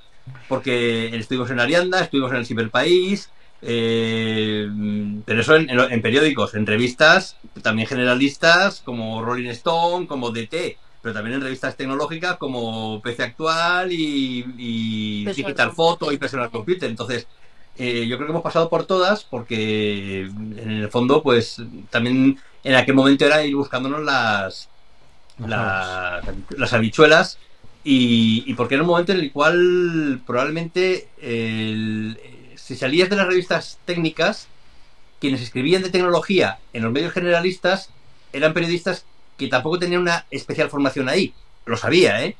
porque 0.46 1.16
estuvimos 1.16 1.50
en 1.50 1.60
Arianda, 1.60 2.02
estuvimos 2.02 2.32
en 2.32 2.36
el 2.36 2.46
Ciberpaís, 2.46 3.30
eh, 3.62 4.68
pero 5.24 5.40
eso 5.40 5.56
en, 5.56 6.02
periódicos, 6.02 6.54
en 6.54 6.66
revistas 6.66 7.36
también 7.62 7.88
generalistas 7.88 8.80
como 8.84 9.22
Rolling 9.22 9.48
Stone, 9.48 10.06
como 10.06 10.30
DT, 10.30 10.78
pero 11.02 11.14
también 11.14 11.36
en 11.36 11.42
revistas 11.42 11.76
tecnológicas 11.76 12.36
como 12.36 13.00
PC 13.00 13.22
Actual 13.22 13.90
y, 13.92 15.24
Digital 15.24 15.72
Photo 15.72 16.12
y 16.12 16.18
Personal 16.18 16.50
Computer. 16.50 16.88
Entonces, 16.88 17.26
eh, 17.78 18.06
yo 18.06 18.16
creo 18.16 18.26
que 18.26 18.32
hemos 18.32 18.42
pasado 18.42 18.68
por 18.68 18.84
todas 18.86 19.24
porque 19.24 20.22
en 20.22 20.70
el 20.70 20.88
fondo, 20.88 21.22
pues 21.22 21.62
también 21.90 22.38
en 22.64 22.74
aquel 22.74 22.94
momento 22.94 23.24
era 23.24 23.44
ir 23.44 23.54
buscándonos 23.54 24.02
las, 24.02 24.68
las, 25.38 26.72
habichuelas 26.72 27.38
y, 27.84 28.52
porque 28.54 28.74
era 28.74 28.82
un 28.82 28.88
momento 28.88 29.12
en 29.12 29.20
el 29.20 29.32
cual 29.32 30.20
probablemente 30.26 31.08
si 32.66 32.74
salías 32.74 33.08
de 33.08 33.14
las 33.14 33.28
revistas 33.28 33.78
técnicas, 33.84 34.48
quienes 35.20 35.40
escribían 35.40 35.82
de 35.82 35.90
tecnología 35.90 36.58
en 36.72 36.82
los 36.82 36.90
medios 36.90 37.12
generalistas 37.12 37.90
eran 38.32 38.54
periodistas 38.54 39.04
que 39.38 39.46
tampoco 39.46 39.78
tenían 39.78 40.00
una 40.00 40.26
especial 40.32 40.68
formación 40.68 41.08
ahí. 41.08 41.32
Lo 41.64 41.76
sabía, 41.76 42.24
¿eh? 42.24 42.34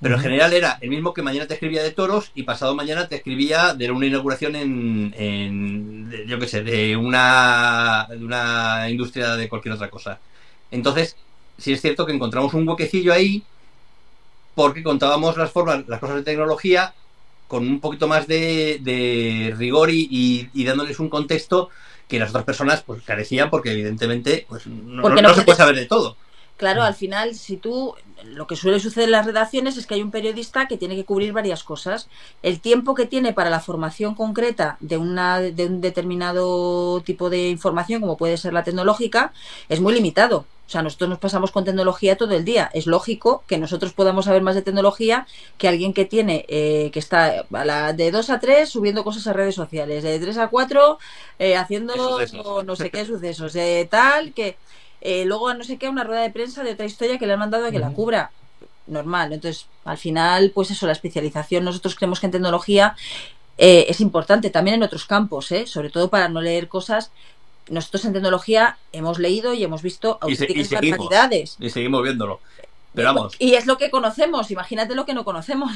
Pero 0.00 0.14
en 0.14 0.22
general 0.22 0.54
era 0.54 0.78
el 0.80 0.88
mismo 0.88 1.12
que 1.12 1.20
mañana 1.20 1.46
te 1.46 1.52
escribía 1.52 1.82
de 1.82 1.90
toros 1.90 2.32
y 2.34 2.44
pasado 2.44 2.74
mañana 2.74 3.06
te 3.06 3.16
escribía 3.16 3.74
de 3.74 3.90
una 3.90 4.06
inauguración 4.06 4.56
en, 4.56 6.10
yo 6.26 6.38
qué 6.38 6.48
sé, 6.48 6.62
de 6.62 6.96
una, 6.96 8.06
de 8.08 8.24
una 8.24 8.88
industria 8.88 9.36
de 9.36 9.46
cualquier 9.50 9.74
otra 9.74 9.90
cosa. 9.90 10.20
Entonces, 10.70 11.16
sí 11.58 11.74
es 11.74 11.82
cierto 11.82 12.06
que 12.06 12.14
encontramos 12.14 12.54
un 12.54 12.66
huequecillo 12.66 13.12
ahí 13.12 13.42
porque 14.54 14.82
contábamos 14.82 15.36
las 15.36 15.50
formas, 15.50 15.86
las 15.86 16.00
cosas 16.00 16.16
de 16.16 16.22
tecnología 16.22 16.94
con 17.48 17.66
un 17.66 17.80
poquito 17.80 18.08
más 18.08 18.26
de, 18.26 19.54
rigor 19.56 19.90
y, 19.90 20.64
dándoles 20.64 20.98
un 20.98 21.08
contexto 21.08 21.70
que 22.08 22.18
las 22.18 22.30
otras 22.30 22.44
personas 22.44 22.82
pues 22.82 23.02
carecían 23.02 23.50
porque 23.50 23.72
evidentemente 23.72 24.46
pues 24.48 24.66
no, 24.66 25.08
no 25.08 25.34
se 25.34 25.42
puede 25.42 25.58
saber 25.58 25.74
de 25.74 25.86
todo. 25.86 26.16
Claro, 26.56 26.82
al 26.82 26.94
final, 26.94 27.34
si 27.34 27.58
tú, 27.58 27.94
lo 28.24 28.46
que 28.46 28.56
suele 28.56 28.80
suceder 28.80 29.08
en 29.08 29.12
las 29.12 29.26
redacciones 29.26 29.76
es 29.76 29.86
que 29.86 29.94
hay 29.94 30.02
un 30.02 30.10
periodista 30.10 30.66
que 30.66 30.78
tiene 30.78 30.96
que 30.96 31.04
cubrir 31.04 31.34
varias 31.34 31.62
cosas. 31.62 32.08
El 32.42 32.60
tiempo 32.60 32.94
que 32.94 33.04
tiene 33.04 33.34
para 33.34 33.50
la 33.50 33.60
formación 33.60 34.14
concreta 34.14 34.78
de, 34.80 34.96
una, 34.96 35.40
de 35.40 35.66
un 35.66 35.82
determinado 35.82 37.02
tipo 37.02 37.28
de 37.28 37.50
información, 37.50 38.00
como 38.00 38.16
puede 38.16 38.38
ser 38.38 38.54
la 38.54 38.64
tecnológica, 38.64 39.34
es 39.68 39.80
muy 39.80 39.92
limitado. 39.92 40.46
O 40.66 40.68
sea, 40.68 40.82
nosotros 40.82 41.08
nos 41.10 41.18
pasamos 41.18 41.52
con 41.52 41.64
tecnología 41.64 42.16
todo 42.16 42.34
el 42.34 42.44
día. 42.44 42.68
Es 42.74 42.86
lógico 42.86 43.44
que 43.46 43.56
nosotros 43.56 43.92
podamos 43.92 44.24
saber 44.24 44.42
más 44.42 44.56
de 44.56 44.62
tecnología 44.62 45.26
que 45.58 45.68
alguien 45.68 45.94
que 45.94 46.04
tiene, 46.04 46.44
eh, 46.48 46.90
que 46.92 46.98
está 46.98 47.44
a 47.52 47.64
la, 47.64 47.92
de 47.92 48.10
2 48.10 48.30
a 48.30 48.40
3 48.40 48.68
subiendo 48.68 49.04
cosas 49.04 49.26
a 49.28 49.32
redes 49.32 49.54
sociales, 49.54 50.02
de 50.02 50.18
3 50.18 50.38
a 50.38 50.48
4 50.48 50.98
eh, 51.38 51.56
haciendo 51.56 51.94
no 52.64 52.76
sé 52.76 52.90
qué 52.90 53.04
sucesos, 53.04 53.52
de 53.52 53.86
tal, 53.88 54.32
que 54.32 54.56
eh, 55.00 55.24
luego, 55.24 55.54
no 55.54 55.62
sé 55.62 55.76
qué, 55.76 55.88
una 55.88 56.02
rueda 56.02 56.22
de 56.22 56.30
prensa 56.30 56.64
de 56.64 56.72
otra 56.72 56.86
historia 56.86 57.16
que 57.16 57.26
le 57.26 57.34
han 57.34 57.38
mandado 57.38 57.66
a 57.66 57.70
que 57.70 57.78
la 57.78 57.90
cubra. 57.90 58.32
Normal. 58.88 59.32
Entonces, 59.32 59.66
al 59.84 59.98
final, 59.98 60.50
pues 60.52 60.70
eso, 60.70 60.86
la 60.86 60.92
especialización, 60.92 61.64
nosotros 61.64 61.94
creemos 61.94 62.20
que 62.20 62.26
en 62.26 62.32
tecnología 62.32 62.96
eh, 63.58 63.86
es 63.88 64.00
importante, 64.00 64.50
también 64.50 64.76
en 64.76 64.82
otros 64.82 65.06
campos, 65.06 65.50
¿eh? 65.52 65.66
sobre 65.66 65.90
todo 65.90 66.08
para 66.10 66.28
no 66.28 66.40
leer 66.40 66.68
cosas. 66.68 67.10
Nosotros 67.68 68.04
en 68.04 68.12
tecnología 68.12 68.78
hemos 68.92 69.18
leído 69.18 69.54
y 69.54 69.64
hemos 69.64 69.82
visto 69.82 70.18
auténticas 70.20 70.70
barbaridades. 70.70 71.56
Y 71.58 71.70
seguimos 71.70 72.02
viéndolo. 72.02 72.40
Pero 72.94 73.12
vamos. 73.12 73.34
Y 73.38 73.54
es 73.54 73.66
lo 73.66 73.76
que 73.76 73.90
conocemos, 73.90 74.50
imagínate 74.50 74.94
lo 74.94 75.04
que 75.04 75.14
no 75.14 75.24
conocemos. 75.24 75.72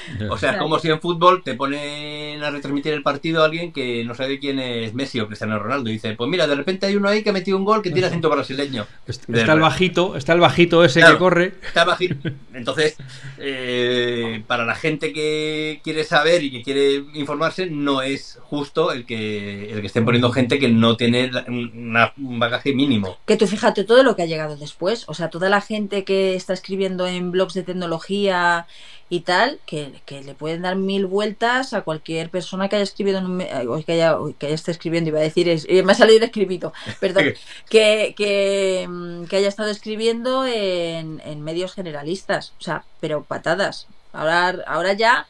O 0.30 0.38
sea, 0.38 0.52
es 0.52 0.58
como 0.58 0.78
si 0.78 0.88
en 0.88 1.00
fútbol 1.00 1.42
te 1.42 1.54
ponen 1.54 2.42
a 2.42 2.50
retransmitir 2.50 2.92
el 2.92 3.02
partido 3.02 3.42
a 3.42 3.46
alguien 3.46 3.72
que 3.72 4.04
no 4.04 4.14
sabe 4.14 4.38
quién 4.38 4.58
es 4.58 4.94
Messi 4.94 5.20
o 5.20 5.26
Cristiano 5.26 5.58
Ronaldo. 5.58 5.90
Y 5.90 5.94
dice, 5.94 6.14
pues 6.14 6.30
mira, 6.30 6.46
de 6.46 6.54
repente 6.54 6.86
hay 6.86 6.96
uno 6.96 7.08
ahí 7.08 7.22
que 7.22 7.30
ha 7.30 7.32
metido 7.32 7.56
un 7.56 7.64
gol 7.64 7.82
que 7.82 7.90
tiene 7.90 8.06
acento 8.06 8.30
brasileño. 8.30 8.86
Está 9.06 9.52
el 9.52 9.60
bajito, 9.60 10.16
está 10.16 10.32
el 10.32 10.40
bajito 10.40 10.84
ese 10.84 11.02
que 11.02 11.18
corre. 11.18 11.54
Está 11.62 11.82
el 11.82 11.88
bajito. 11.88 12.30
Entonces, 12.54 12.96
eh, 13.38 14.42
para 14.46 14.64
la 14.64 14.74
gente 14.74 15.12
que 15.12 15.80
quiere 15.82 16.04
saber 16.04 16.42
y 16.42 16.50
que 16.50 16.62
quiere 16.62 17.04
informarse, 17.14 17.66
no 17.66 18.02
es 18.02 18.38
justo 18.42 18.92
el 18.92 19.06
que, 19.06 19.72
el 19.72 19.80
que 19.80 19.86
estén 19.86 20.04
poniendo 20.04 20.30
gente 20.32 20.58
que 20.58 20.68
no 20.68 20.96
tiene 20.96 21.30
un 21.48 22.38
bagaje 22.38 22.74
mínimo. 22.74 23.18
Que 23.26 23.36
tú 23.36 23.46
fíjate 23.46 23.84
todo 23.84 24.02
lo 24.02 24.16
que 24.16 24.22
ha 24.22 24.26
llegado 24.26 24.56
después. 24.56 25.04
O 25.08 25.14
sea, 25.14 25.30
toda 25.30 25.48
la 25.48 25.60
gente 25.60 26.04
que 26.04 26.34
está 26.34 26.52
escribiendo 26.52 27.06
en 27.06 27.30
blogs 27.30 27.54
de 27.54 27.62
tecnología 27.62 28.66
y 29.12 29.20
tal, 29.20 29.60
que, 29.66 29.92
le 30.08 30.34
pueden 30.34 30.62
dar 30.62 30.74
mil 30.76 31.04
vueltas 31.04 31.74
a 31.74 31.82
cualquier 31.82 32.30
persona 32.30 32.70
que 32.70 32.76
haya 32.76 32.82
escribido 32.82 33.18
en 33.18 33.26
un, 33.26 33.82
que 33.84 33.92
haya, 33.92 34.16
que 34.38 34.46
haya 34.46 34.54
esté 34.54 34.70
escribiendo, 34.70 35.10
iba 35.10 35.18
a 35.18 35.22
decir, 35.22 35.50
es, 35.50 35.66
eh, 35.68 35.82
me 35.82 35.92
ha 35.92 35.94
salido 35.94 36.24
escribido, 36.24 36.72
perdón, 36.98 37.34
que, 37.68 38.14
que, 38.16 38.86
mm, 38.88 39.24
que, 39.24 39.36
haya 39.36 39.48
estado 39.48 39.68
escribiendo 39.68 40.46
en, 40.46 41.20
en, 41.26 41.42
medios 41.42 41.74
generalistas, 41.74 42.54
o 42.58 42.62
sea, 42.62 42.86
pero 43.00 43.22
patadas. 43.22 43.86
Ahora, 44.14 44.56
ahora 44.66 44.94
ya 44.94 45.26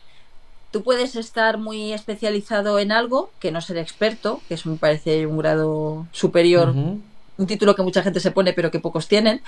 tú 0.70 0.84
puedes 0.84 1.16
estar 1.16 1.58
muy 1.58 1.92
especializado 1.92 2.78
en 2.78 2.92
algo, 2.92 3.32
que 3.40 3.50
no 3.50 3.60
ser 3.60 3.78
experto, 3.78 4.40
que 4.46 4.54
eso 4.54 4.70
me 4.70 4.76
parece 4.76 5.26
un 5.26 5.38
grado 5.38 6.06
superior, 6.12 6.68
un 6.68 7.46
título 7.48 7.74
que 7.74 7.82
mucha 7.82 8.04
gente 8.04 8.20
se 8.20 8.30
pone 8.30 8.52
pero 8.52 8.70
que 8.70 8.78
pocos 8.78 9.08
tienen, 9.08 9.42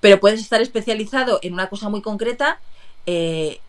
pero 0.00 0.18
puedes 0.18 0.40
estar 0.40 0.62
especializado 0.62 1.40
en 1.42 1.52
una 1.52 1.68
cosa 1.68 1.90
muy 1.90 2.00
concreta 2.00 2.58
eh, 3.06 3.60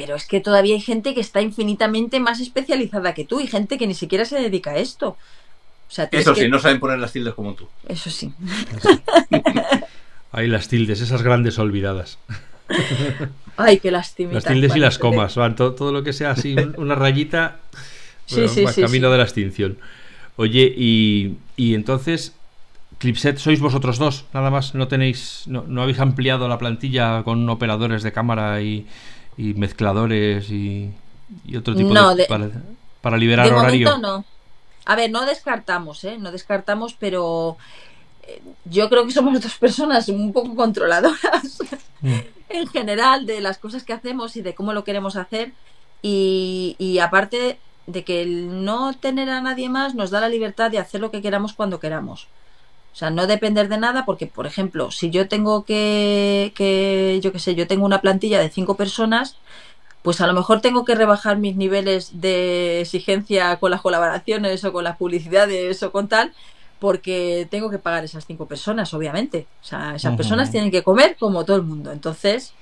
pero 0.00 0.16
es 0.16 0.24
que 0.24 0.40
todavía 0.40 0.74
hay 0.74 0.80
gente 0.80 1.12
que 1.12 1.20
está 1.20 1.42
infinitamente 1.42 2.20
más 2.20 2.40
especializada 2.40 3.12
que 3.12 3.26
tú 3.26 3.38
y 3.42 3.46
gente 3.46 3.76
que 3.76 3.86
ni 3.86 3.92
siquiera 3.92 4.24
se 4.24 4.40
dedica 4.40 4.70
a 4.70 4.78
esto. 4.78 5.18
Eso 6.10 6.34
sí, 6.34 6.48
no 6.48 6.58
saben 6.58 6.80
poner 6.80 6.98
las 6.98 7.12
tildes 7.12 7.34
como 7.34 7.52
tú. 7.52 7.68
Eso 7.86 8.08
sí. 8.08 8.32
Hay 10.32 10.46
las 10.46 10.68
tildes, 10.68 11.02
esas 11.02 11.22
grandes 11.22 11.58
olvidadas. 11.58 12.18
Ay, 13.58 13.78
qué 13.78 13.90
lástima. 13.90 14.32
Las 14.32 14.46
tildes 14.46 14.74
y 14.74 14.78
las 14.78 14.96
comas, 14.96 15.36
van, 15.36 15.54
todo, 15.54 15.92
lo 15.92 16.02
que 16.02 16.14
sea 16.14 16.30
así, 16.30 16.56
una 16.78 16.94
rayita, 16.94 17.58
sí, 18.24 18.48
sí, 18.48 18.64
camino 18.80 19.10
de 19.10 19.18
la 19.18 19.24
extinción. 19.24 19.76
Oye, 20.36 20.72
y, 20.74 21.36
y 21.58 21.74
entonces, 21.74 22.34
Clipset 22.96 23.36
sois 23.36 23.60
vosotros 23.60 23.98
dos, 23.98 24.24
nada 24.32 24.48
más, 24.48 24.74
no 24.74 24.88
tenéis, 24.88 25.42
no, 25.46 25.66
no 25.68 25.82
habéis 25.82 26.00
ampliado 26.00 26.48
la 26.48 26.56
plantilla 26.56 27.22
con 27.22 27.46
operadores 27.50 28.02
de 28.02 28.12
cámara 28.12 28.62
y, 28.62 28.86
y 29.40 29.54
mezcladores 29.54 30.50
y, 30.50 30.92
otro 31.56 31.74
tipo 31.74 31.94
de, 32.14 32.26
para, 33.00 33.16
liberar 33.16 33.48
de 33.48 33.54
horario. 33.54 33.98
no. 33.98 34.24
A 34.84 34.96
ver, 34.96 35.10
no 35.10 35.24
descartamos, 35.24 36.04
¿eh? 36.04 36.18
No 36.18 36.30
descartamos, 36.30 36.94
pero 36.98 37.56
eh, 38.24 38.42
yo 38.66 38.90
creo 38.90 39.06
que 39.06 39.12
somos 39.12 39.40
dos 39.40 39.54
personas 39.56 40.08
un 40.08 40.32
poco 40.32 40.54
controladoras 40.54 41.58
mm. 42.00 42.18
en 42.50 42.66
general 42.68 43.24
de 43.24 43.40
las 43.40 43.58
cosas 43.58 43.84
que 43.84 43.92
hacemos 43.92 44.36
y 44.36 44.42
de 44.42 44.54
cómo 44.54 44.72
lo 44.74 44.84
queremos 44.84 45.16
hacer. 45.16 45.52
Y, 46.02 46.76
y 46.78 46.98
aparte 46.98 47.58
de 47.86 48.04
que 48.04 48.22
el 48.22 48.64
no 48.64 48.92
tener 48.94 49.30
a 49.30 49.40
nadie 49.40 49.68
más 49.68 49.94
nos 49.94 50.10
da 50.10 50.20
la 50.20 50.28
libertad 50.28 50.70
de 50.70 50.78
hacer 50.78 51.00
lo 51.00 51.10
que 51.10 51.22
queramos 51.22 51.54
cuando 51.54 51.80
queramos. 51.80 52.28
O 52.92 52.96
sea, 52.96 53.10
no 53.10 53.26
depender 53.26 53.68
de 53.68 53.78
nada 53.78 54.04
porque, 54.04 54.26
por 54.26 54.46
ejemplo, 54.46 54.90
si 54.90 55.10
yo 55.10 55.28
tengo 55.28 55.64
que, 55.64 56.52
que 56.54 57.20
yo 57.22 57.32
qué 57.32 57.38
sé, 57.38 57.54
yo 57.54 57.66
tengo 57.66 57.86
una 57.86 58.00
plantilla 58.00 58.40
de 58.40 58.50
cinco 58.50 58.76
personas, 58.76 59.36
pues 60.02 60.20
a 60.20 60.26
lo 60.26 60.32
mejor 60.32 60.60
tengo 60.60 60.84
que 60.84 60.94
rebajar 60.94 61.38
mis 61.38 61.56
niveles 61.56 62.20
de 62.20 62.80
exigencia 62.80 63.56
con 63.56 63.70
las 63.70 63.80
colaboraciones 63.80 64.64
o 64.64 64.72
con 64.72 64.84
las 64.84 64.96
publicidades 64.96 65.82
o 65.82 65.92
con 65.92 66.08
tal, 66.08 66.32
porque 66.78 67.46
tengo 67.50 67.70
que 67.70 67.78
pagar 67.78 68.04
esas 68.04 68.26
cinco 68.26 68.46
personas, 68.46 68.92
obviamente. 68.94 69.46
O 69.62 69.64
sea, 69.64 69.94
esas 69.94 70.16
personas 70.16 70.50
tienen 70.50 70.70
que 70.70 70.82
comer 70.82 71.16
como 71.18 71.44
todo 71.44 71.56
el 71.56 71.62
mundo. 71.62 71.92
Entonces, 71.92 72.54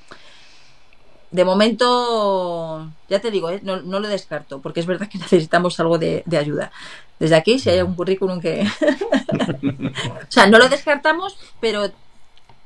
de 1.31 1.45
momento, 1.45 2.91
ya 3.09 3.21
te 3.21 3.31
digo, 3.31 3.51
¿eh? 3.51 3.61
no, 3.63 3.83
no, 3.83 4.01
lo 4.01 4.09
descarto, 4.09 4.61
porque 4.61 4.81
es 4.81 4.87
verdad 4.87 5.09
que 5.09 5.19
necesitamos 5.19 5.79
algo 5.81 5.99
de, 5.99 6.23
de 6.27 6.39
ayuda. 6.39 6.73
Desde 7.19 7.37
aquí, 7.37 7.59
si 7.59 7.71
hay 7.71 7.83
un 7.83 7.95
currículum 7.95 8.41
que... 8.41 8.63
o 8.67 10.31
sea, 10.31 10.47
no 10.47 10.59
lo 10.59 10.69
descartamos, 10.69 11.37
pero 11.61 11.91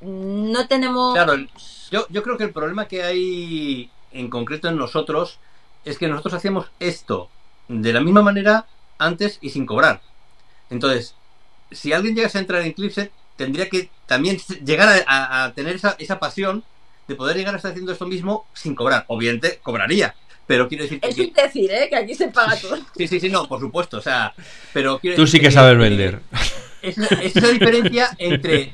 no 0.01 0.69
tenemos... 0.69 1.15
Claro, 1.15 1.35
yo, 1.91 2.07
yo 2.09 2.23
creo 2.23 2.37
que 2.37 2.45
el 2.45 2.53
problema 2.53 2.87
que 2.87 3.03
hay 3.03 3.91
en 4.13 4.29
concreto 4.29 4.69
en 4.69 4.77
nosotros 4.77 5.39
es 5.85 5.99
que 5.99 6.09
nosotros 6.09 6.35
hacíamos 6.35 6.67
esto 6.81 7.29
de 7.69 7.93
la 7.93 8.01
misma 8.01 8.23
manera 8.23 8.67
antes 8.99 9.39
y 9.41 9.51
sin 9.51 9.67
cobrar. 9.67 10.03
Entonces, 10.71 11.15
si 11.71 11.93
alguien 11.93 12.15
llegase 12.15 12.39
a 12.39 12.43
entrar 12.43 12.63
en 12.63 12.73
Clipset, 12.73 13.11
tendría 13.37 13.69
que 13.69 13.91
también 14.07 14.39
llegar 14.65 15.05
a, 15.07 15.45
a 15.45 15.55
tener 15.55 15.75
esa, 15.75 15.97
esa 15.99 16.19
pasión 16.19 16.63
de 17.13 17.17
poder 17.17 17.37
llegar 17.37 17.55
a 17.55 17.57
estar 17.57 17.71
haciendo 17.71 17.93
esto 17.93 18.07
mismo 18.07 18.47
sin 18.55 18.75
cobrar. 18.75 19.05
Obviamente, 19.09 19.61
cobraría, 19.63 20.15
pero 20.47 20.69
quiero 20.69 20.85
decir 20.85 20.99
es 21.03 21.19
un 21.19 21.33
decir, 21.33 21.71
¿eh? 21.71 21.89
Que 21.89 21.97
aquí 21.97 22.15
se 22.15 22.29
paga 22.29 22.57
todo. 22.57 22.79
Sí, 22.97 23.07
sí, 23.07 23.21
sí, 23.21 23.29
no, 23.29 23.47
por 23.49 23.61
supuesto. 23.61 23.99
O 23.99 24.03
sea, 24.03 24.35
pero 24.73 25.01
Tú 25.17 25.27
sí 25.27 25.41
que, 25.41 25.51
sabes 25.51 25.79
vender. 25.79 26.21
Es, 26.81 26.99
esa 26.99 27.49
diferencia 27.49 28.11
entre. 28.19 28.73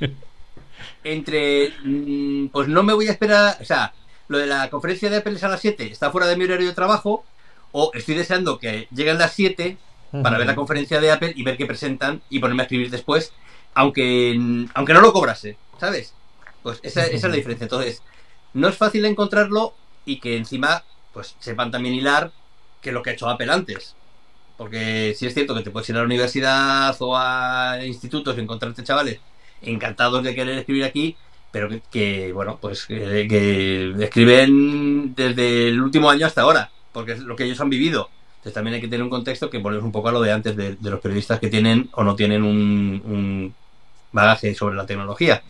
Entre. 1.04 1.72
Mm, 1.84 2.48
pues 2.48 2.68
no 2.68 2.82
me 2.82 2.94
voy 2.94 3.08
a 3.08 3.12
esperar. 3.12 3.58
O 3.60 3.64
sea, 3.64 3.92
lo 4.28 4.38
de 4.38 4.46
la 4.46 4.70
conferencia 4.70 5.10
de 5.10 5.18
Apple 5.18 5.34
es 5.34 5.44
a 5.44 5.48
las 5.48 5.60
7, 5.60 5.86
está 5.86 6.10
fuera 6.10 6.26
de 6.26 6.36
mi 6.36 6.44
horario 6.44 6.68
de 6.68 6.74
trabajo. 6.74 7.24
O 7.70 7.90
estoy 7.92 8.14
deseando 8.14 8.58
que 8.58 8.88
lleguen 8.90 9.18
las 9.18 9.34
7 9.34 9.76
para 10.22 10.38
ver 10.38 10.46
la 10.46 10.54
conferencia 10.54 11.00
de 11.00 11.10
Apple 11.10 11.34
y 11.36 11.42
ver 11.42 11.58
qué 11.58 11.66
presentan 11.66 12.22
y 12.30 12.38
ponerme 12.38 12.62
a 12.62 12.64
escribir 12.64 12.90
después. 12.90 13.32
Aunque, 13.74 14.66
aunque 14.74 14.94
no 14.94 15.02
lo 15.02 15.12
cobrase, 15.12 15.58
¿sabes? 15.78 16.14
Pues 16.62 16.80
esa, 16.82 17.04
esa 17.04 17.14
es 17.14 17.22
la 17.22 17.28
diferencia. 17.36 17.66
Entonces, 17.66 18.02
no 18.54 18.68
es 18.68 18.76
fácil 18.76 19.04
encontrarlo 19.04 19.74
y 20.04 20.20
que 20.20 20.36
encima 20.36 20.84
pues 21.12 21.36
sepan 21.38 21.70
también 21.70 21.94
hilar, 21.94 22.32
que 22.80 22.92
lo 22.92 23.02
que 23.02 23.10
ha 23.10 23.12
hecho 23.12 23.28
Apple 23.28 23.52
antes. 23.52 23.94
Porque 24.56 25.14
sí 25.16 25.26
es 25.26 25.34
cierto 25.34 25.54
que 25.54 25.62
te 25.62 25.70
puedes 25.70 25.88
ir 25.88 25.96
a 25.96 26.00
la 26.00 26.04
universidad 26.04 26.96
o 27.00 27.16
a 27.16 27.78
institutos 27.84 28.36
y 28.36 28.40
encontrarte 28.40 28.82
chavales 28.82 29.20
encantados 29.62 30.22
de 30.22 30.34
querer 30.34 30.58
escribir 30.58 30.84
aquí, 30.84 31.16
pero 31.50 31.68
que, 31.90 32.32
bueno, 32.32 32.58
pues 32.60 32.86
que, 32.86 33.94
escriben 34.00 35.14
desde 35.14 35.68
el 35.68 35.80
último 35.80 36.10
año 36.10 36.26
hasta 36.26 36.42
ahora, 36.42 36.70
porque 36.92 37.12
es 37.12 37.20
lo 37.20 37.36
que 37.36 37.44
ellos 37.44 37.60
han 37.60 37.70
vivido. 37.70 38.10
Entonces 38.36 38.54
también 38.54 38.74
hay 38.74 38.80
que 38.80 38.88
tener 38.88 39.02
un 39.02 39.10
contexto 39.10 39.50
que 39.50 39.60
ponemos 39.60 39.84
un 39.84 39.92
poco 39.92 40.08
a 40.08 40.12
lo 40.12 40.20
de 40.20 40.32
antes 40.32 40.56
de, 40.56 40.76
los 40.80 41.00
periodistas 41.00 41.40
que 41.40 41.48
tienen 41.48 41.88
o 41.92 42.04
no 42.04 42.14
tienen 42.14 42.44
un, 42.44 43.54
bagaje 44.12 44.54
sobre 44.54 44.76
la 44.76 44.86
tecnología. 44.86 45.42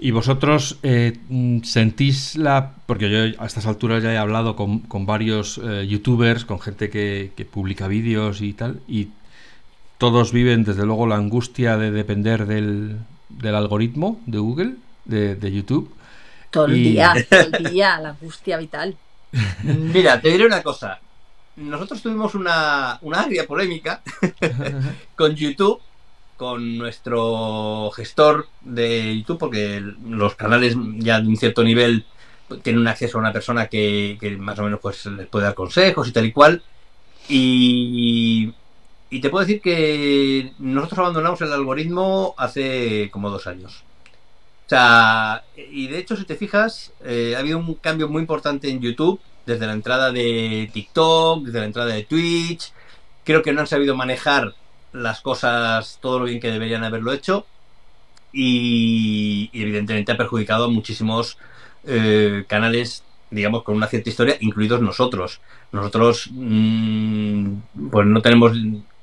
¿Y 0.00 0.12
vosotros 0.12 0.78
eh, 0.84 1.18
sentís 1.64 2.36
la... 2.36 2.74
porque 2.86 3.10
yo 3.10 3.42
a 3.42 3.46
estas 3.46 3.66
alturas 3.66 4.00
ya 4.00 4.12
he 4.12 4.16
hablado 4.16 4.54
con, 4.54 5.06
varios 5.06 5.58
eh, 5.58 5.88
youtubers, 5.88 6.44
con 6.44 6.60
gente 6.60 6.88
que, 6.88 7.48
publica 7.50 7.88
vídeos 7.88 8.40
y 8.40 8.52
tal, 8.52 8.80
y 8.86 9.08
todos 9.98 10.30
viven 10.32 10.62
desde 10.62 10.86
luego 10.86 11.08
la 11.08 11.16
angustia 11.16 11.76
de 11.76 11.90
depender 11.90 12.46
del, 12.46 12.98
algoritmo 13.42 14.20
de 14.26 14.38
Google, 14.38 14.74
de, 15.04 15.52
YouTube. 15.52 15.92
Todo 16.50 16.66
el 16.66 16.74
día, 16.74 17.14
todo 17.28 17.40
el 17.58 17.72
día, 17.72 17.98
la 17.98 18.10
angustia 18.10 18.56
vital. 18.56 18.96
Mira, 19.64 20.20
te 20.20 20.30
diré 20.30 20.46
una 20.46 20.62
cosa. 20.62 21.00
Nosotros 21.56 22.00
tuvimos 22.00 22.36
una, 22.36 23.00
una 23.02 23.22
agria 23.22 23.48
polémica 23.48 24.00
con 25.16 25.34
YouTube 25.34 25.80
con 26.38 26.78
nuestro 26.78 27.90
gestor 27.90 28.48
de 28.62 29.18
YouTube, 29.18 29.38
porque 29.38 29.82
los 30.08 30.36
canales 30.36 30.76
ya 30.98 31.20
de 31.20 31.28
un 31.28 31.36
cierto 31.36 31.62
nivel 31.64 32.06
tienen 32.62 32.80
un 32.80 32.88
acceso 32.88 33.18
a 33.18 33.20
una 33.20 33.32
persona 33.32 33.66
que, 33.66 34.16
más 34.38 34.58
o 34.58 34.62
menos 34.62 34.80
pues 34.80 35.04
les 35.06 35.26
puede 35.26 35.44
dar 35.44 35.54
consejos 35.54 36.08
y 36.08 36.12
tal 36.12 36.26
y 36.26 36.32
cual. 36.32 36.62
Y, 37.28 38.54
y 39.10 39.20
te 39.20 39.28
puedo 39.30 39.44
decir 39.44 39.60
que 39.60 40.52
nosotros 40.58 41.00
abandonamos 41.00 41.40
el 41.42 41.52
algoritmo 41.52 42.34
hace 42.38 43.10
como 43.10 43.30
dos 43.30 43.46
años. 43.46 43.82
O 44.66 44.68
sea, 44.68 45.44
y 45.56 45.88
de 45.88 45.98
hecho, 45.98 46.16
si 46.16 46.24
te 46.24 46.36
fijas, 46.36 46.92
eh, 47.04 47.34
ha 47.36 47.40
habido 47.40 47.58
un 47.58 47.74
cambio 47.74 48.08
muy 48.08 48.20
importante 48.20 48.70
en 48.70 48.80
YouTube, 48.80 49.20
desde 49.44 49.66
la 49.66 49.72
entrada 49.72 50.12
de 50.12 50.70
TikTok, 50.72 51.44
desde 51.44 51.60
la 51.60 51.64
entrada 51.64 51.94
de 51.94 52.04
Twitch. 52.04 52.72
Creo 53.24 53.42
que 53.42 53.52
no 53.52 53.62
han 53.62 53.66
sabido 53.66 53.96
manejar 53.96 54.54
las 54.92 55.20
cosas 55.20 55.98
todo 56.00 56.20
lo 56.20 56.24
bien 56.26 56.40
que 56.40 56.50
deberían 56.50 56.84
haberlo 56.84 57.12
hecho. 57.12 57.46
Y, 58.32 59.50
evidentemente 59.52 60.12
ha 60.12 60.16
perjudicado 60.16 60.66
a 60.66 60.68
muchísimos 60.68 61.38
eh, 61.84 62.44
canales 62.46 63.02
digamos 63.30 63.62
con 63.62 63.76
una 63.76 63.86
cierta 63.86 64.08
historia 64.08 64.36
incluidos 64.40 64.80
nosotros. 64.80 65.40
Nosotros 65.72 66.28
mm, 66.32 67.54
pues 67.90 68.06
no 68.06 68.22
tenemos 68.22 68.52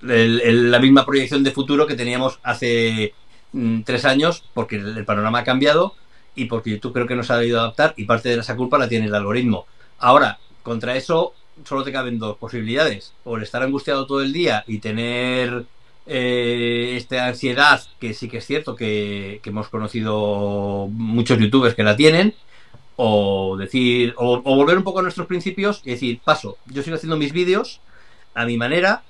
la 0.02 0.80
misma 0.80 1.06
proyección 1.06 1.44
de 1.44 1.52
futuro 1.52 1.88
que 1.88 1.96
teníamos 1.96 2.40
hace 2.44 3.14
mm, 3.54 3.82
tres 3.82 4.06
años 4.06 4.44
porque 4.54 4.78
el, 4.78 5.06
panorama 5.06 5.40
ha 5.40 5.44
cambiado 5.44 5.96
y 6.36 6.46
porque 6.46 6.72
YouTube 6.72 6.94
creo 6.94 7.08
que 7.08 7.16
no 7.16 7.24
se 7.24 7.34
ha 7.34 7.38
debido 7.38 7.60
adaptar 7.60 7.94
y 7.98 8.06
parte 8.06 8.30
de 8.30 8.40
esa 8.40 8.56
culpa 8.56 8.78
la 8.78 8.90
tiene 8.90 9.06
el 9.06 9.16
algoritmo. 9.16 9.66
Ahora 10.00 10.40
contra 10.64 10.96
eso 10.96 11.34
solo 11.64 11.84
te 11.84 11.92
caben 11.92 12.20
dos 12.20 12.38
posibilidades. 12.38 13.14
O 13.24 13.38
el 13.38 13.44
estar 13.44 13.64
angustiado 13.64 14.06
todo 14.06 14.22
el 14.22 14.34
día 14.34 14.64
y 14.68 14.80
tener 14.80 15.66
eh, 16.08 16.94
esta 16.98 17.26
ansiedad, 17.28 17.82
que 18.00 18.14
sí 18.14 18.30
que 18.30 18.38
es 18.38 18.46
cierto 18.46 18.76
que, 18.76 19.42
hemos 19.44 19.70
conocido 19.70 20.88
muchos 20.92 21.40
youtubers 21.40 21.76
que 21.76 21.84
la 21.84 21.96
tienen, 21.96 22.36
o 22.96 23.58
decir, 23.58 24.14
o, 24.18 24.42
volver 24.42 24.78
un 24.78 24.84
poco 24.84 25.00
a 25.00 25.02
nuestros 25.02 25.28
principios 25.28 25.82
y 25.84 25.92
decir, 25.92 26.20
paso, 26.24 26.58
yo 26.68 26.84
sigo 26.84 26.96
haciendo 26.96 27.18
mis 27.18 27.34
vídeos 27.34 27.82
a 28.34 28.46
mi 28.46 28.58
manera 28.58 29.04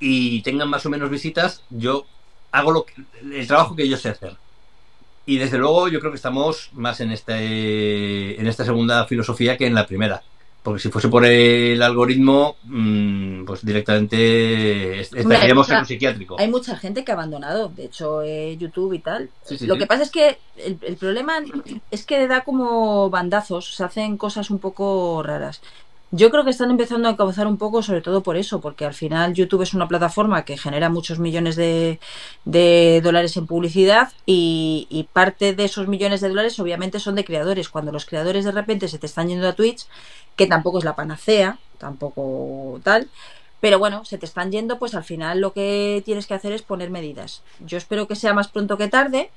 y 0.00 0.42
tengan 0.42 0.68
más 0.68 0.84
o 0.84 0.90
menos 0.90 1.10
visitas, 1.10 1.62
yo 1.70 2.06
hago 2.50 2.72
lo 2.72 2.86
el 3.22 3.46
trabajo 3.46 3.76
que 3.76 3.88
yo 3.88 3.96
sé 3.96 4.10
hacer. 4.10 4.36
Y 5.26 5.38
desde 5.38 5.58
luego 5.58 5.88
yo 5.88 6.00
creo 6.00 6.12
que 6.12 6.16
estamos 6.16 6.70
más 6.72 7.00
en 7.00 7.10
este 7.10 8.38
en 8.38 8.46
esta 8.46 8.64
segunda 8.64 9.06
filosofía 9.06 9.56
que 9.56 9.66
en 9.66 9.74
la 9.74 9.86
primera. 9.86 10.22
Porque 10.64 10.80
si 10.80 10.88
fuese 10.88 11.08
por 11.10 11.26
el 11.26 11.82
algoritmo, 11.82 12.56
mm, 12.62 13.44
pues 13.44 13.62
directamente 13.66 15.00
estaríamos 15.00 15.68
en 15.68 15.76
un 15.76 15.84
psiquiátrico. 15.84 16.36
Hay 16.40 16.48
mucha 16.48 16.74
gente 16.74 17.04
que 17.04 17.12
ha 17.12 17.16
abandonado, 17.16 17.68
de 17.68 17.84
hecho, 17.84 18.22
eh, 18.22 18.56
YouTube 18.56 18.94
y 18.94 19.00
tal. 19.00 19.28
Lo 19.60 19.76
que 19.76 19.86
pasa 19.86 20.04
es 20.04 20.10
que 20.10 20.38
el, 20.56 20.96
problema 20.96 21.34
es 21.90 22.06
que 22.06 22.26
da 22.26 22.44
como 22.44 23.10
bandazos, 23.10 23.74
se 23.74 23.84
hacen 23.84 24.16
cosas 24.16 24.48
un 24.48 24.58
poco 24.58 25.22
raras. 25.22 25.60
Yo 26.16 26.30
creo 26.30 26.44
que 26.44 26.50
están 26.50 26.70
empezando 26.70 27.08
a 27.08 27.16
causar 27.16 27.48
un 27.48 27.56
poco, 27.58 27.82
sobre 27.82 28.00
todo 28.00 28.22
por 28.22 28.36
eso, 28.36 28.60
porque 28.60 28.84
al 28.84 28.94
final 28.94 29.34
YouTube 29.34 29.62
es 29.62 29.74
una 29.74 29.88
plataforma 29.88 30.44
que 30.44 30.56
genera 30.56 30.88
muchos 30.88 31.18
millones 31.18 31.56
de, 31.56 31.98
dólares 33.02 33.36
en 33.36 33.48
publicidad 33.48 34.12
y, 34.24 34.86
y, 34.90 35.04
parte 35.12 35.54
de 35.54 35.64
esos 35.64 35.88
millones 35.88 36.20
de 36.20 36.28
dólares 36.28 36.60
obviamente 36.60 37.00
son 37.00 37.16
de 37.16 37.24
creadores. 37.24 37.68
Cuando 37.68 37.90
los 37.90 38.06
creadores 38.06 38.44
de 38.44 38.52
repente 38.52 38.86
se 38.86 39.00
te 39.00 39.06
están 39.06 39.26
yendo 39.26 39.48
a 39.48 39.54
Twitch, 39.54 39.86
que 40.36 40.46
tampoco 40.46 40.78
es 40.78 40.84
la 40.84 40.94
panacea, 40.94 41.58
tampoco 41.78 42.78
tal. 42.84 43.08
Pero 43.58 43.80
bueno, 43.80 44.04
se 44.04 44.16
te 44.16 44.26
están 44.26 44.52
yendo, 44.52 44.78
pues 44.78 44.94
al 44.94 45.02
final 45.02 45.40
lo 45.40 45.52
que 45.52 46.00
tienes 46.04 46.28
que 46.28 46.34
hacer 46.34 46.52
es 46.52 46.62
poner 46.62 46.90
medidas. 46.90 47.42
Yo 47.58 47.76
espero 47.76 48.06
que 48.06 48.14
sea 48.14 48.34
más 48.34 48.46
pronto 48.46 48.76
que 48.76 48.86
tarde, 48.86 49.32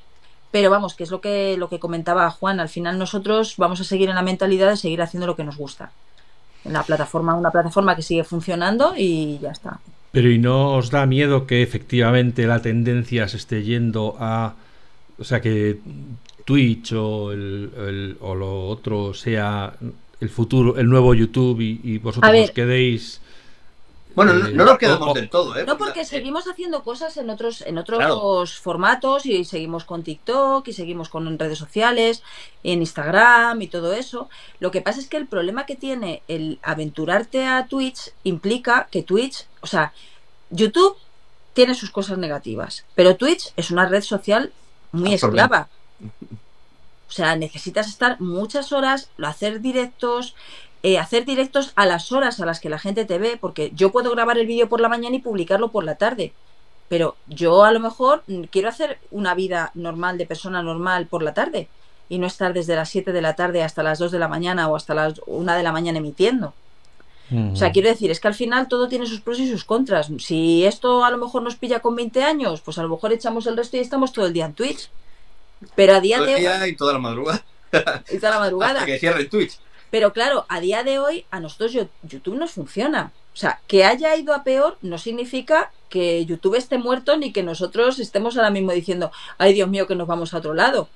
pero 0.52 0.70
vamos, 0.70 0.94
que 0.94 1.06
es 1.06 1.10
lo 1.10 1.22
que, 1.22 1.58
lo 1.58 1.70
que 1.70 1.80
comentaba 1.80 2.30
Juan, 2.30 2.60
al 2.60 2.70
final 2.70 3.00
nosotros 3.00 3.56
vamos 3.58 3.82
a 3.82 3.84
seguir 3.84 4.10
en 4.10 4.16
la 4.16 4.22
mentalidad 4.22 4.70
de 4.70 4.78
seguir 4.78 5.02
haciendo 5.02 5.26
lo 5.26 5.36
que 5.36 5.44
nos 5.44 5.58
gusta. 5.58 5.92
En 6.68 6.74
la 6.74 6.84
plataforma, 6.84 7.34
una 7.34 7.50
plataforma 7.50 7.96
que 7.96 8.02
sigue 8.02 8.24
funcionando 8.24 8.94
y 8.96 9.40
ya 9.40 9.52
está. 9.52 9.80
Pero 10.12 10.30
¿y 10.30 10.38
no 10.38 10.74
os 10.74 10.92
da 10.92 11.06
miedo 11.06 11.48
que 11.48 11.62
efectivamente 11.62 12.46
la 12.46 12.62
tendencia 12.62 13.28
se 13.28 13.38
esté 13.38 13.64
yendo 13.64 14.16
a... 14.20 14.56
O 15.20 15.24
sea, 15.24 15.42
que 15.42 15.80
Twitch 16.46 16.94
o, 16.94 17.32
el, 17.32 18.18
o 18.22 18.36
lo 18.36 18.68
otro 18.68 19.14
sea 19.14 19.74
el 20.20 20.30
futuro, 20.30 20.78
el 20.78 20.88
nuevo 20.88 21.14
YouTube 21.14 21.62
y, 21.62 21.98
vosotros 21.98 22.32
os 22.44 22.52
quedéis. 22.52 23.22
Bueno, 24.18 24.34
no, 24.34 24.48
eh, 24.48 24.52
nos 24.52 24.80
quedamos 24.80 25.14
del 25.14 25.30
todo, 25.30 25.56
¿eh? 25.56 25.64
No, 25.64 25.78
porque 25.78 26.04
seguimos 26.04 26.48
haciendo 26.48 26.82
cosas 26.82 27.18
en 27.18 27.30
otros, 27.30 27.62
en 27.62 27.78
otros 27.78 28.58
formatos 28.58 29.28
y 29.28 29.46
seguimos 29.46 29.86
con 29.86 30.02
TikTok 30.02 30.68
y 30.68 30.74
seguimos 30.74 31.08
con 31.08 31.38
redes 31.38 31.60
sociales, 31.60 32.24
en 32.64 32.80
Instagram 32.80 33.62
y 33.62 33.68
todo 33.68 33.94
eso. 33.94 34.28
Lo 34.60 34.72
que 34.72 34.82
pasa 34.82 35.00
es 35.00 35.08
que 35.08 35.18
el 35.18 35.28
problema 35.28 35.68
que 35.68 35.76
tiene 35.76 36.24
el 36.28 36.58
aventurarte 36.64 37.46
a 37.46 37.68
Twitch 37.68 38.12
implica 38.24 38.88
que 38.90 39.04
Twitch, 39.04 39.46
o 39.62 39.68
sea, 39.68 39.94
YouTube 40.50 40.98
tiene 41.54 41.76
sus 41.76 41.92
cosas 41.92 42.18
negativas, 42.18 42.86
pero 42.96 43.18
Twitch 43.18 43.54
es 43.56 43.70
una 43.70 43.88
red 43.88 44.02
social 44.02 44.52
muy 44.94 45.14
esclava. 45.14 45.70
O 47.08 47.12
sea, 47.12 47.36
necesitas 47.36 47.88
estar 47.88 48.20
muchas 48.20 48.72
horas, 48.72 49.12
hacer 49.24 49.62
directos, 49.62 50.34
eh, 50.84 51.00
hacer 51.00 51.26
directos 51.26 51.74
a 51.76 51.86
las 51.86 52.12
horas 52.12 52.40
a 52.40 52.46
las 52.46 52.60
que 52.60 52.70
la 52.70 52.80
gente 52.80 53.06
te 53.06 53.18
ve, 53.18 53.38
porque 53.40 53.72
yo 53.76 53.92
puedo 53.92 54.12
grabar 54.12 54.38
el 54.38 54.48
vídeo 54.48 54.70
por 54.70 54.80
la 54.80 54.90
mañana 54.90 55.16
y 55.16 55.20
publicarlo 55.20 55.70
por 55.70 55.84
la 55.84 55.96
tarde. 55.96 56.34
Pero 56.90 57.16
yo 57.28 57.64
a 57.64 57.72
lo 57.72 57.80
mejor 57.80 58.24
mm, 58.28 58.44
quiero 58.44 58.70
hacer 58.70 59.00
una 59.12 59.34
vida 59.36 59.72
normal 59.74 60.18
de 60.18 60.26
persona 60.26 60.62
normal 60.62 61.08
por 61.08 61.24
la 61.24 61.34
tarde 61.34 61.68
y 62.10 62.20
no 62.20 62.28
estar 62.28 62.54
desde 62.54 62.76
las 62.76 62.90
7 62.90 63.12
de 63.12 63.22
la 63.22 63.36
tarde 63.36 63.64
hasta 63.64 63.84
las 63.84 64.00
2 64.00 64.12
de 64.12 64.20
la 64.20 64.28
mañana 64.28 64.70
o 64.70 64.76
hasta 64.76 64.94
las 64.94 65.22
1 65.26 65.54
de 65.54 65.64
la 65.64 65.72
mañana 65.72 65.98
emitiendo. 65.98 66.54
O 67.30 67.58
sea, 67.58 67.74
quiero 67.74 67.90
decir, 67.90 68.10
es 68.10 68.22
que 68.22 68.30
al 68.30 68.34
final 68.34 68.70
todo 68.70 68.88
tiene 68.88 69.06
sus 69.06 69.20
pros 69.20 69.38
y 69.40 69.50
sus 69.50 69.66
contras. 69.66 70.10
Si 70.20 70.66
esto 70.66 71.04
a 71.04 71.12
lo 71.12 71.18
mejor 71.18 71.42
nos 71.42 71.58
pilla 71.58 71.82
con 71.82 71.94
20 71.94 72.24
años, 72.24 72.62
pues 72.62 72.78
a 72.78 72.84
lo 72.84 72.90
mejor 72.90 73.12
echamos 73.12 73.46
el 73.48 73.58
resto 73.58 73.76
y 73.76 73.82
estamos 73.82 74.14
todo 74.14 74.28
el 74.28 74.32
día 74.32 74.46
en 74.46 74.54
Twitch. 74.54 74.90
Pero 75.76 75.96
a 75.96 76.00
día 76.00 76.22
de 76.22 76.36
hoy. 76.36 76.70
Y 76.70 76.76
toda 76.78 76.94
la 76.94 77.00
madrugada. 77.00 77.44
y 78.10 78.18
toda 78.18 78.32
la 78.32 78.40
madrugada. 78.40 78.86
que 78.86 78.98
cierre 78.98 79.26
Twitch. 79.26 79.60
Pero 79.90 80.14
claro, 80.14 80.46
a 80.50 80.60
día 80.60 80.84
de 80.84 81.00
hoy 81.00 81.26
a 81.32 81.40
nosotros 81.40 81.74
YouTube 82.04 82.38
nos 82.38 82.52
funciona. 82.52 83.12
O 83.34 83.38
sea, 83.38 83.62
que 83.68 83.86
haya 83.86 84.16
ido 84.16 84.34
a 84.34 84.44
peor 84.44 84.78
no 84.82 84.98
significa 84.98 85.72
que 85.90 86.26
YouTube 86.26 86.56
esté 86.56 86.78
muerto 86.78 87.18
ni 87.18 87.32
que 87.32 87.44
nosotros 87.44 88.00
estemos 88.00 88.36
ahora 88.36 88.50
mismo 88.50 88.72
diciendo, 88.72 89.12
ay 89.38 89.54
Dios 89.54 89.70
mío, 89.70 89.88
que 89.88 89.96
nos 89.96 90.08
vamos 90.08 90.34
a 90.34 90.38
otro 90.38 90.54
lado. 90.54 90.90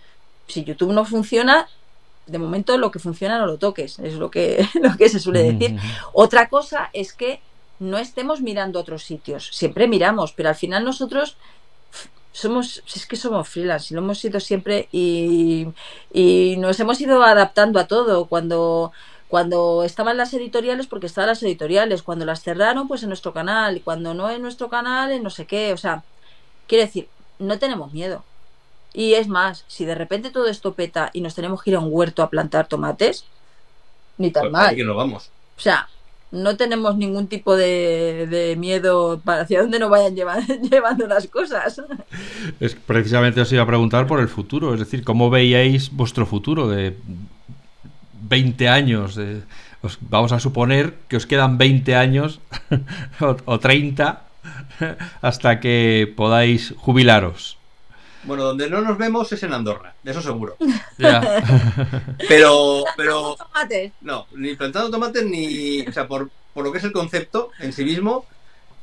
Si 0.48 0.64
YouTube 0.64 0.92
no 0.92 1.06
funciona, 1.06 1.68
de 2.26 2.39
momento 2.39 2.78
lo 2.78 2.92
que 2.92 3.00
funciona 3.00 3.38
no 3.38 3.46
lo 3.46 3.58
toques, 3.58 4.00
es 4.00 4.16
lo 4.16 4.32
que, 4.32 4.68
lo 4.82 4.98
que 4.98 5.10
se 5.10 5.20
suele 5.20 5.54
decir. 5.54 5.78
Otra 6.14 6.50
cosa 6.50 6.89
es 6.94 7.14
que 7.14 7.42
no 7.80 7.98
estemos 7.98 8.42
mirando 8.42 8.80
otros 8.80 9.04
sitios, 9.04 9.50
siempre 9.54 9.88
miramos, 9.88 10.34
pero 10.34 10.50
al 10.50 10.56
final 10.56 10.84
nosotros 10.84 11.38
somos, 12.32 12.84
es 12.93 13.05
que 13.05 13.15
somos 13.15 13.47
freelance 13.47 13.93
y 13.93 13.95
lo 13.95 14.01
hemos 14.01 14.19
sido 14.19 14.39
siempre 14.39 14.88
y, 14.91 15.67
y 16.13 16.55
nos 16.57 16.79
hemos 16.79 16.99
ido 17.01 17.23
adaptando 17.23 17.79
a 17.79 17.88
todo. 17.88 18.25
Cuando, 18.25 18.91
cuando 19.27 19.84
estaban 19.84 20.17
las 20.17 20.34
editoriales, 20.34 20.88
porque 20.88 21.07
estaban 21.07 21.29
las 21.29 21.43
editoriales, 21.43 22.03
cuando 22.03 22.25
las 22.25 22.41
cerraron, 22.41 22.88
pues 22.88 23.03
en 23.03 23.09
nuestro 23.09 23.34
canal, 23.34 23.77
y 23.77 23.82
cuando 23.82 24.13
no 24.13 24.29
en 24.29 24.41
nuestro 24.41 24.69
canal, 24.69 25.11
en 25.11 25.23
no 25.23 25.29
sé 25.29 25.45
qué. 25.45 25.73
O 25.73 25.77
sea, 25.77 26.03
quiero 26.67 26.86
decir, 26.86 27.07
no 27.39 27.59
tenemos 27.59 27.91
miedo. 27.93 28.23
Y 28.93 29.13
es 29.13 29.27
más, 29.27 29.63
si 29.67 29.86
de 29.86 29.95
repente 29.95 30.32
todo 30.32 30.47
esto 30.47 30.73
peta 30.73 31.09
y 31.13 31.21
nos 31.21 31.36
tenemos 31.36 31.63
que 31.63 31.69
ir 31.71 31.75
a 31.77 31.79
un 31.79 31.89
huerto 31.91 32.23
a 32.23 32.29
plantar 32.29 32.67
tomates, 32.67 33.25
ni 34.17 34.32
tan 34.32 34.43
pues 34.43 34.51
mal. 34.51 34.93
vamos. 34.95 35.32
sea, 35.57 35.88
no 36.32 36.55
tenemos 36.55 36.95
ningún 36.97 37.27
tipo 37.27 37.55
de, 37.55 38.55
miedo 38.57 39.21
para 39.23 39.41
hacia 39.41 39.61
dónde 39.61 39.79
nos 39.79 39.89
vayan 39.89 40.15
llevando 40.71 41.07
las 41.07 41.27
cosas. 41.27 41.82
Es 42.59 42.75
precisamente 42.75 43.41
os 43.41 43.51
iba 43.51 43.63
a 43.63 43.67
preguntar 43.67 44.07
por 44.07 44.19
el 44.19 44.27
futuro, 44.27 44.73
es 44.73 44.79
decir, 44.79 45.03
¿cómo 45.03 45.29
veíais 45.29 45.91
vuestro 45.91 46.25
futuro 46.25 46.67
de 46.67 46.95
20 48.23 48.69
años? 48.69 49.19
vamos 50.01 50.32
a 50.32 50.39
suponer 50.39 50.93
que 51.07 51.17
os 51.17 51.25
quedan 51.25 51.57
20 51.57 51.95
años 51.95 52.39
o, 53.19 53.36
o 53.45 53.59
30 53.59 54.21
hasta 55.21 55.59
que 55.59 56.11
podáis 56.15 56.73
jubilaros. 56.77 57.57
Bueno, 58.24 58.43
donde 58.43 58.69
no 58.69 58.82
nos 58.82 58.97
vemos 58.97 59.32
es 59.32 59.41
en 59.43 59.53
Andorra, 59.53 59.95
de 60.03 60.11
eso 60.11 60.22
seguro. 60.22 60.57
pero, 62.28 62.84
pero. 62.95 63.36
Tomates. 63.36 63.93
No, 64.01 64.28
ni 64.36 64.55
plantando 64.55 64.91
tomates 64.91 65.26
ni. 65.26 65.82
O 65.82 65.91
sea, 65.91 66.07
por, 66.07 66.30
lo 66.55 66.72
que 66.72 66.78
es 66.78 66.84
el 66.84 66.91
concepto 66.91 67.51
en 67.59 67.74
sí 67.74 67.84
mismo, 67.84 68.26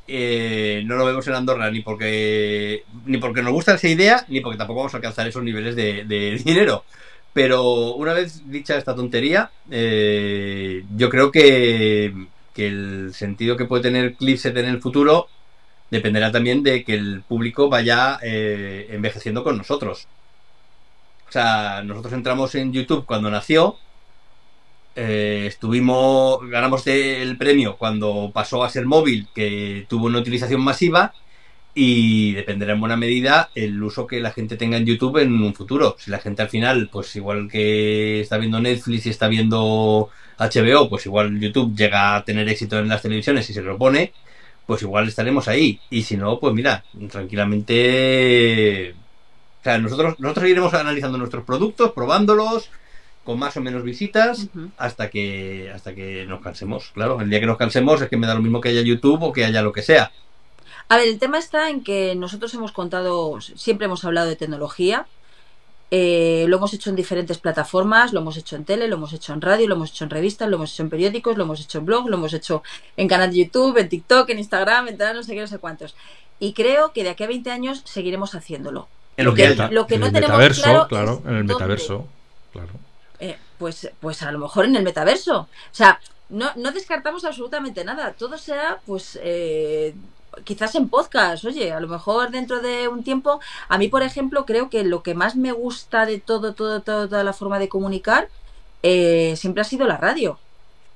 eh, 0.08 0.82
no 0.86 0.96
lo 0.96 1.04
vemos 1.04 1.26
en 1.28 1.34
Andorra 1.34 1.70
ni 1.70 1.80
porque 1.80 2.84
ni 3.06 3.18
porque 3.18 3.42
nos 3.42 3.52
gusta 3.52 3.74
esa 3.74 3.88
idea, 3.88 4.24
ni 4.28 4.40
porque 4.40 4.58
tampoco 4.58 4.80
vamos 4.80 4.94
a 4.94 4.98
alcanzar 4.98 5.28
esos 5.28 5.42
niveles 5.42 5.76
de, 5.76 6.42
dinero. 6.44 6.84
Pero 7.32 7.94
una 7.94 8.14
vez 8.14 8.42
dicha 8.50 8.76
esta 8.76 8.96
tontería, 8.96 9.50
eh, 9.70 10.84
yo 10.96 11.08
creo 11.08 11.30
que, 11.30 12.12
que 12.52 12.66
el 12.66 13.14
sentido 13.14 13.56
que 13.56 13.66
puede 13.66 13.84
tener 13.84 14.14
Clipset 14.14 14.56
en 14.56 14.66
el 14.66 14.80
futuro 14.80 15.28
dependerá 15.90 16.32
también 16.32 16.62
de 16.62 16.84
que 16.84 16.94
el 16.94 17.22
público 17.22 17.68
vaya 17.68 18.18
eh, 18.22 18.88
envejeciendo 18.90 19.44
con 19.44 19.56
nosotros. 19.58 20.08
O 21.28 21.32
sea, 21.32 21.82
nosotros 21.84 22.14
entramos 22.14 22.54
en 22.54 22.72
YouTube 22.72 23.04
cuando 23.04 23.30
nació, 23.30 23.76
eh, 24.96 25.44
estuvimos, 25.46 26.40
ganamos 26.48 26.86
el 26.86 27.36
premio 27.36 27.76
cuando 27.76 28.30
pasó 28.34 28.64
a 28.64 28.70
ser 28.70 28.86
móvil, 28.86 29.28
que 29.34 29.86
tuvo 29.88 30.06
una 30.06 30.18
utilización 30.18 30.60
masiva, 30.60 31.12
y 31.74 32.32
dependerá 32.32 32.72
en 32.72 32.80
buena 32.80 32.96
medida 32.96 33.50
el 33.54 33.80
uso 33.80 34.06
que 34.06 34.20
la 34.20 34.32
gente 34.32 34.56
tenga 34.56 34.78
en 34.78 34.86
YouTube 34.86 35.18
en 35.18 35.40
un 35.40 35.54
futuro. 35.54 35.94
Si 35.98 36.10
la 36.10 36.18
gente 36.18 36.42
al 36.42 36.48
final, 36.48 36.88
pues 36.90 37.14
igual 37.14 37.48
que 37.48 38.20
está 38.20 38.38
viendo 38.38 38.60
Netflix 38.60 39.06
y 39.06 39.10
está 39.10 39.28
viendo 39.28 40.10
HBO, 40.38 40.88
pues 40.88 41.06
igual 41.06 41.38
YouTube 41.38 41.76
llega 41.76 42.16
a 42.16 42.24
tener 42.24 42.48
éxito 42.48 42.78
en 42.80 42.88
las 42.88 43.02
televisiones 43.02 43.48
y 43.50 43.54
se 43.54 43.62
lo 43.62 43.78
pone, 43.78 44.12
pues 44.68 44.82
igual 44.82 45.08
estaremos 45.08 45.48
ahí. 45.48 45.80
Y 45.88 46.02
si 46.02 46.18
no, 46.18 46.38
pues 46.38 46.52
mira, 46.52 46.84
tranquilamente. 47.10 48.92
O 49.60 49.64
sea, 49.64 49.78
nosotros, 49.78 50.20
nosotros 50.20 50.50
iremos 50.50 50.74
analizando 50.74 51.16
nuestros 51.16 51.42
productos, 51.44 51.92
probándolos, 51.92 52.68
con 53.24 53.38
más 53.38 53.56
o 53.56 53.62
menos 53.62 53.82
visitas, 53.82 54.48
hasta 54.76 55.08
que 55.08 55.72
hasta 55.74 55.94
que 55.94 56.26
nos 56.26 56.42
cansemos. 56.42 56.90
Claro, 56.92 57.18
el 57.22 57.30
día 57.30 57.40
que 57.40 57.46
nos 57.46 57.56
cansemos 57.56 58.02
es 58.02 58.10
que 58.10 58.18
me 58.18 58.26
da 58.26 58.34
lo 58.34 58.42
mismo 58.42 58.60
que 58.60 58.68
haya 58.68 58.82
YouTube 58.82 59.22
o 59.22 59.32
que 59.32 59.46
haya 59.46 59.62
lo 59.62 59.72
que 59.72 59.80
sea. 59.80 60.12
A 60.88 60.98
ver, 60.98 61.08
el 61.08 61.18
tema 61.18 61.38
está 61.38 61.70
en 61.70 61.82
que 61.82 62.14
nosotros 62.14 62.52
hemos 62.52 62.72
contado, 62.72 63.40
siempre 63.40 63.86
hemos 63.86 64.04
hablado 64.04 64.28
de 64.28 64.36
tecnología, 64.36 65.06
eh, 65.90 66.44
lo 66.48 66.58
hemos 66.58 66.74
hecho 66.74 66.90
en 66.90 66.96
diferentes 66.96 67.38
plataformas, 67.38 68.12
lo 68.12 68.20
hemos 68.20 68.36
hecho 68.36 68.56
en 68.56 68.64
tele, 68.64 68.88
lo 68.88 68.96
hemos 68.96 69.12
hecho 69.12 69.32
en 69.32 69.40
radio, 69.40 69.66
lo 69.68 69.74
hemos 69.74 69.90
hecho 69.90 70.04
en 70.04 70.10
revistas, 70.10 70.48
lo 70.48 70.56
hemos 70.56 70.72
hecho 70.72 70.82
en 70.82 70.90
periódicos, 70.90 71.36
lo 71.36 71.44
hemos 71.44 71.60
hecho 71.60 71.78
en 71.78 71.86
blog, 71.86 72.08
lo 72.08 72.16
hemos 72.16 72.34
hecho 72.34 72.62
en 72.96 73.08
canal 73.08 73.30
de 73.30 73.38
YouTube, 73.38 73.78
en 73.78 73.88
TikTok, 73.88 74.28
en 74.30 74.38
Instagram, 74.38 74.88
en 74.88 74.98
tal, 74.98 75.16
no 75.16 75.22
sé 75.22 75.34
qué, 75.34 75.40
no 75.40 75.46
sé 75.46 75.58
cuántos. 75.58 75.96
Y 76.40 76.52
creo 76.52 76.92
que 76.92 77.04
de 77.04 77.10
aquí 77.10 77.24
a 77.24 77.28
20 77.28 77.50
años 77.50 77.82
seguiremos 77.84 78.34
haciéndolo. 78.34 78.88
En 79.16 79.24
lo 79.24 79.34
que, 79.34 79.48
lo 79.70 79.86
que 79.86 79.98
no 79.98 80.12
tenemos 80.12 80.38
metaverso, 80.38 80.86
claro, 80.88 81.22
en 81.26 81.34
el 81.34 81.44
metaverso, 81.44 82.06
claro. 82.52 82.70
Eh, 83.18 83.36
pues, 83.58 83.90
pues 83.98 84.22
a 84.22 84.30
lo 84.30 84.38
mejor 84.38 84.66
en 84.66 84.76
el 84.76 84.84
metaverso. 84.84 85.40
O 85.40 85.48
sea, 85.72 86.00
no, 86.28 86.52
no 86.54 86.70
descartamos 86.70 87.24
absolutamente 87.24 87.84
nada. 87.84 88.12
Todo 88.12 88.38
sea, 88.38 88.78
pues, 88.86 89.18
eh, 89.22 89.94
quizás 90.44 90.74
en 90.74 90.88
podcast, 90.88 91.44
oye, 91.44 91.72
a 91.72 91.80
lo 91.80 91.88
mejor 91.88 92.30
dentro 92.30 92.60
de 92.60 92.88
un 92.88 93.02
tiempo, 93.02 93.40
a 93.68 93.78
mí, 93.78 93.88
por 93.88 94.02
ejemplo, 94.02 94.46
creo 94.46 94.70
que 94.70 94.84
lo 94.84 95.02
que 95.02 95.14
más 95.14 95.36
me 95.36 95.52
gusta 95.52 96.06
de 96.06 96.18
todo, 96.18 96.54
todo, 96.54 96.80
toda 96.82 97.24
la 97.24 97.32
forma 97.32 97.58
de 97.58 97.68
comunicar 97.68 98.28
eh, 98.82 99.34
siempre 99.36 99.62
ha 99.62 99.64
sido 99.64 99.86
la 99.86 99.96
radio. 99.96 100.38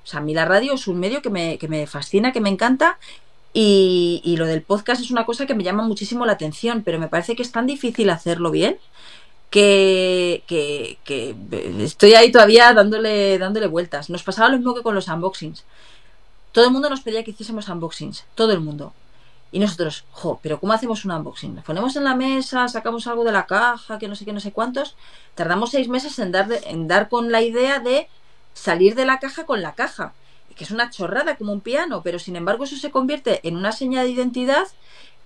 O 0.05 0.07
sea, 0.07 0.20
a 0.20 0.22
mí 0.22 0.34
la 0.34 0.45
radio 0.45 0.74
es 0.74 0.86
un 0.88 0.99
medio 1.01 1.22
que 1.22 1.30
me, 1.30 1.59
que 1.59 1.68
me 1.68 1.86
fascina, 1.86 2.32
que 2.32 2.40
me 2.40 2.49
encanta. 2.49 2.99
Y, 3.55 4.22
y, 4.24 4.36
lo 4.38 4.47
del 4.47 4.62
podcast 4.62 5.03
es 5.03 5.11
una 5.11 5.26
cosa 5.26 5.47
que 5.47 5.55
me 5.55 5.62
llama 5.62 5.82
muchísimo 5.82 6.24
la 6.24 6.32
atención, 6.32 6.82
pero 6.82 6.99
me 6.99 7.09
parece 7.09 7.36
que 7.36 7.43
es 7.43 7.53
tan 7.53 7.66
difícil 7.66 8.09
hacerlo 8.09 8.51
bien 8.51 8.78
que, 9.53 10.43
que, 10.47 10.99
que 11.05 11.36
estoy 11.80 12.14
ahí 12.14 12.32
todavía 12.32 12.72
dándole, 12.72 13.38
dándole 13.38 13.66
vueltas. 13.66 14.09
Nos 14.09 14.22
pasaba 14.22 14.49
lo 14.49 14.57
mismo 14.57 14.74
que 14.74 14.82
con 14.82 14.95
los 14.95 15.09
unboxings. 15.09 15.64
Todo 16.53 16.64
el 16.64 16.70
mundo 16.70 16.88
nos 16.88 17.03
pedía 17.03 17.22
que 17.22 17.32
hiciésemos 17.32 17.68
unboxings, 17.68 18.24
todo 18.34 18.53
el 18.53 18.61
mundo. 18.61 18.95
Y 19.53 19.59
nosotros, 19.59 20.07
jo, 20.12 20.40
pero 20.42 20.59
¿cómo 20.59 20.72
hacemos 20.72 21.05
un 21.05 21.12
unboxing? 21.12 21.55
Nos 21.55 21.64
ponemos 21.64 21.94
en 21.96 22.05
la 22.05 22.16
mesa, 22.16 22.66
sacamos 22.68 23.07
algo 23.07 23.22
de 23.22 23.32
la 23.32 23.44
caja, 23.44 23.98
que 23.98 24.09
no 24.09 24.16
sé 24.16 24.24
qué, 24.24 24.32
no 24.32 24.40
sé 24.40 24.50
cuántos. 24.50 24.96
Tardamos 25.34 25.70
seis 25.70 25.88
meses 25.88 26.18
en 26.18 26.32
dar, 26.32 26.48
en 26.64 26.88
dar 26.88 27.11
con 27.11 27.30
la 27.30 27.42
idea 27.42 27.78
de 27.78 28.09
salir 28.55 28.94
de 28.94 29.05
la 29.05 29.18
caja 29.18 29.44
con 29.44 29.61
la 29.61 29.74
caja. 29.74 30.14
Que 30.57 30.64
es 30.64 30.70
una 30.70 30.88
chorrada 30.88 31.36
como 31.36 31.53
un 31.53 31.61
piano, 31.61 32.03
pero 32.03 32.18
sin 32.18 32.36
embargo 32.36 32.64
eso 32.64 32.76
se 32.76 32.90
convierte 32.90 33.46
en 33.46 33.57
una 33.57 33.72
señal 33.72 34.07
de 34.07 34.12
identidad 34.12 34.66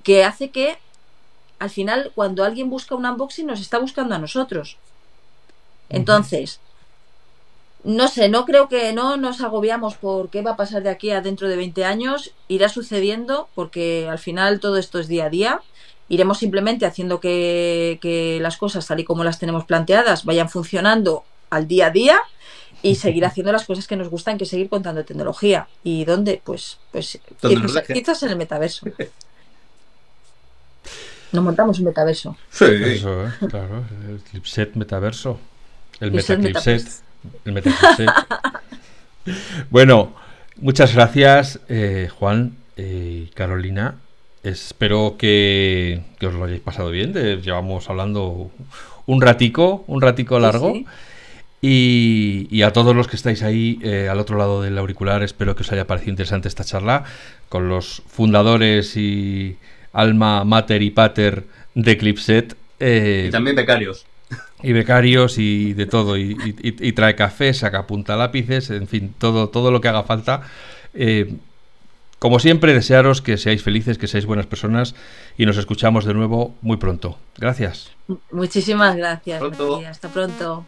que 0.03 0.25
hace 0.25 0.51
que 0.51 0.79
al 1.61 1.71
final 1.71 2.11
cuando 2.15 2.45
alguien 2.45 2.69
busca 2.69 2.97
un 2.97 3.07
unboxing 3.07 3.47
nos 3.47 3.61
está 3.61 3.79
buscando 3.79 4.15
a 4.17 4.19
nosotros. 4.19 4.77
Entonces, 5.89 6.61
no 7.87 8.09
sé, 8.09 8.29
no 8.29 8.45
creo 8.47 8.69
que 8.69 8.93
no 8.93 9.17
nos 9.17 9.41
agobiamos 9.41 9.95
por 9.95 10.29
qué 10.29 10.43
va 10.43 10.53
a 10.53 10.57
pasar 10.57 10.83
de 10.83 10.91
aquí 10.91 11.13
a 11.13 11.21
dentro 11.21 11.49
de 11.49 11.55
20 11.55 11.85
años. 11.85 12.33
Irá 12.49 12.69
sucediendo 12.69 13.49
porque 13.55 14.09
al 14.11 14.19
final 14.19 14.59
todo 14.59 14.77
esto 14.77 14.99
es 14.99 15.07
día 15.07 15.27
a 15.27 15.31
día. 15.31 15.61
Iremos 16.09 16.39
simplemente 16.39 16.85
haciendo 16.85 17.21
que, 17.21 18.39
las 18.43 18.57
cosas 18.57 18.85
tal 18.89 18.99
y 18.99 19.05
como 19.05 19.23
las 19.23 19.39
tenemos 19.39 19.65
planteadas 19.67 20.25
vayan 20.25 20.49
funcionando 20.49 21.25
al 21.49 21.69
día 21.69 21.87
a 21.87 21.91
día 21.91 22.19
y 22.83 22.97
seguir 22.97 23.25
haciendo 23.25 23.53
las 23.53 23.65
cosas 23.65 23.87
que 23.87 23.95
nos 23.95 24.09
gustan, 24.09 24.37
que 24.37 24.47
seguir 24.47 24.69
contando 24.69 25.05
tecnología. 25.05 25.69
¿Y 25.85 26.05
dónde? 26.05 26.43
Pues, 26.43 26.79
pues 26.91 27.21
quizás, 27.93 28.21
en 28.25 28.31
el 28.31 28.37
metaverso. 28.37 28.85
Nos 31.31 31.45
montamos 31.45 31.79
un 31.79 31.85
metaverso. 31.85 32.37
Sí, 32.51 32.65
eso, 32.65 33.29
¿eh? 33.29 33.33
claro. 33.49 33.85
El 34.09 34.19
clipset 34.29 34.75
metaverso. 34.75 35.39
El 36.01 36.11
metaclipset 36.11 37.06
el 37.45 37.63
bueno, 39.71 40.15
muchas 40.61 40.95
gracias, 40.95 41.61
eh, 41.69 42.09
Juan 42.19 42.57
y 42.77 42.83
eh, 42.83 43.31
Carolina. 43.35 43.97
Espero 44.43 45.17
que, 45.19 46.03
os 46.23 46.35
lo 46.35 46.45
hayáis 46.45 46.61
pasado 46.61 46.91
bien. 46.91 47.13
llevamos 47.13 47.91
hablando 47.91 48.51
un 49.07 49.21
ratico, 49.21 49.85
un 49.87 50.01
ratico 50.01 50.39
largo. 50.39 50.75
Y, 51.63 52.63
a 52.63 52.73
todos 52.73 52.95
los 52.95 53.09
que 53.09 53.17
estáis 53.17 53.43
ahí 53.43 53.81
eh, 53.83 54.09
al 54.09 54.21
otro 54.21 54.39
lado 54.39 54.63
del 54.63 54.79
auricular, 54.79 55.23
espero 55.25 55.57
que 55.57 55.63
os 55.63 55.73
haya 55.73 55.87
parecido 55.87 56.11
interesante 56.11 56.47
esta 56.47 56.63
charla 56.63 57.05
con 57.49 57.69
los 57.69 58.03
fundadores 58.07 58.97
y 58.97 59.57
alma 59.93 60.45
mater 60.45 60.83
y 60.83 60.91
pater 60.91 61.45
de 61.75 61.97
Clipset. 61.97 62.57
y 62.79 63.31
también 63.31 63.57
becarios 63.57 64.07
y 64.63 64.73
becarios 64.73 65.39
y 65.39 65.75
de 65.75 65.87
todo. 65.87 66.17
Y, 66.17 66.93
trae 66.93 67.15
café, 67.15 67.53
saca 67.55 67.87
punta 67.87 68.17
lápices, 68.17 68.71
en 68.71 68.89
fin, 68.89 69.15
todo, 69.19 69.49
todo 69.49 69.71
lo 69.71 69.81
que 69.81 69.89
haga 69.89 70.03
falta. 70.03 70.43
Eh, 70.95 71.35
como 72.19 72.39
siempre, 72.39 72.73
desearos 72.73 73.21
que 73.21 73.37
seáis 73.37 73.63
felices, 73.63 73.99
que 73.99 74.07
seáis 74.07 74.25
buenas 74.25 74.47
personas 74.47 74.95
y 75.37 75.45
nos 75.45 75.59
escuchamos 75.59 76.05
de 76.05 76.15
nuevo 76.15 76.55
muy 76.63 76.79
pronto. 76.79 77.19
Gracias. 77.37 77.93
Muchísimas 78.31 78.97
gracias. 78.97 79.43
Hasta 79.43 80.09
pronto. 80.09 80.65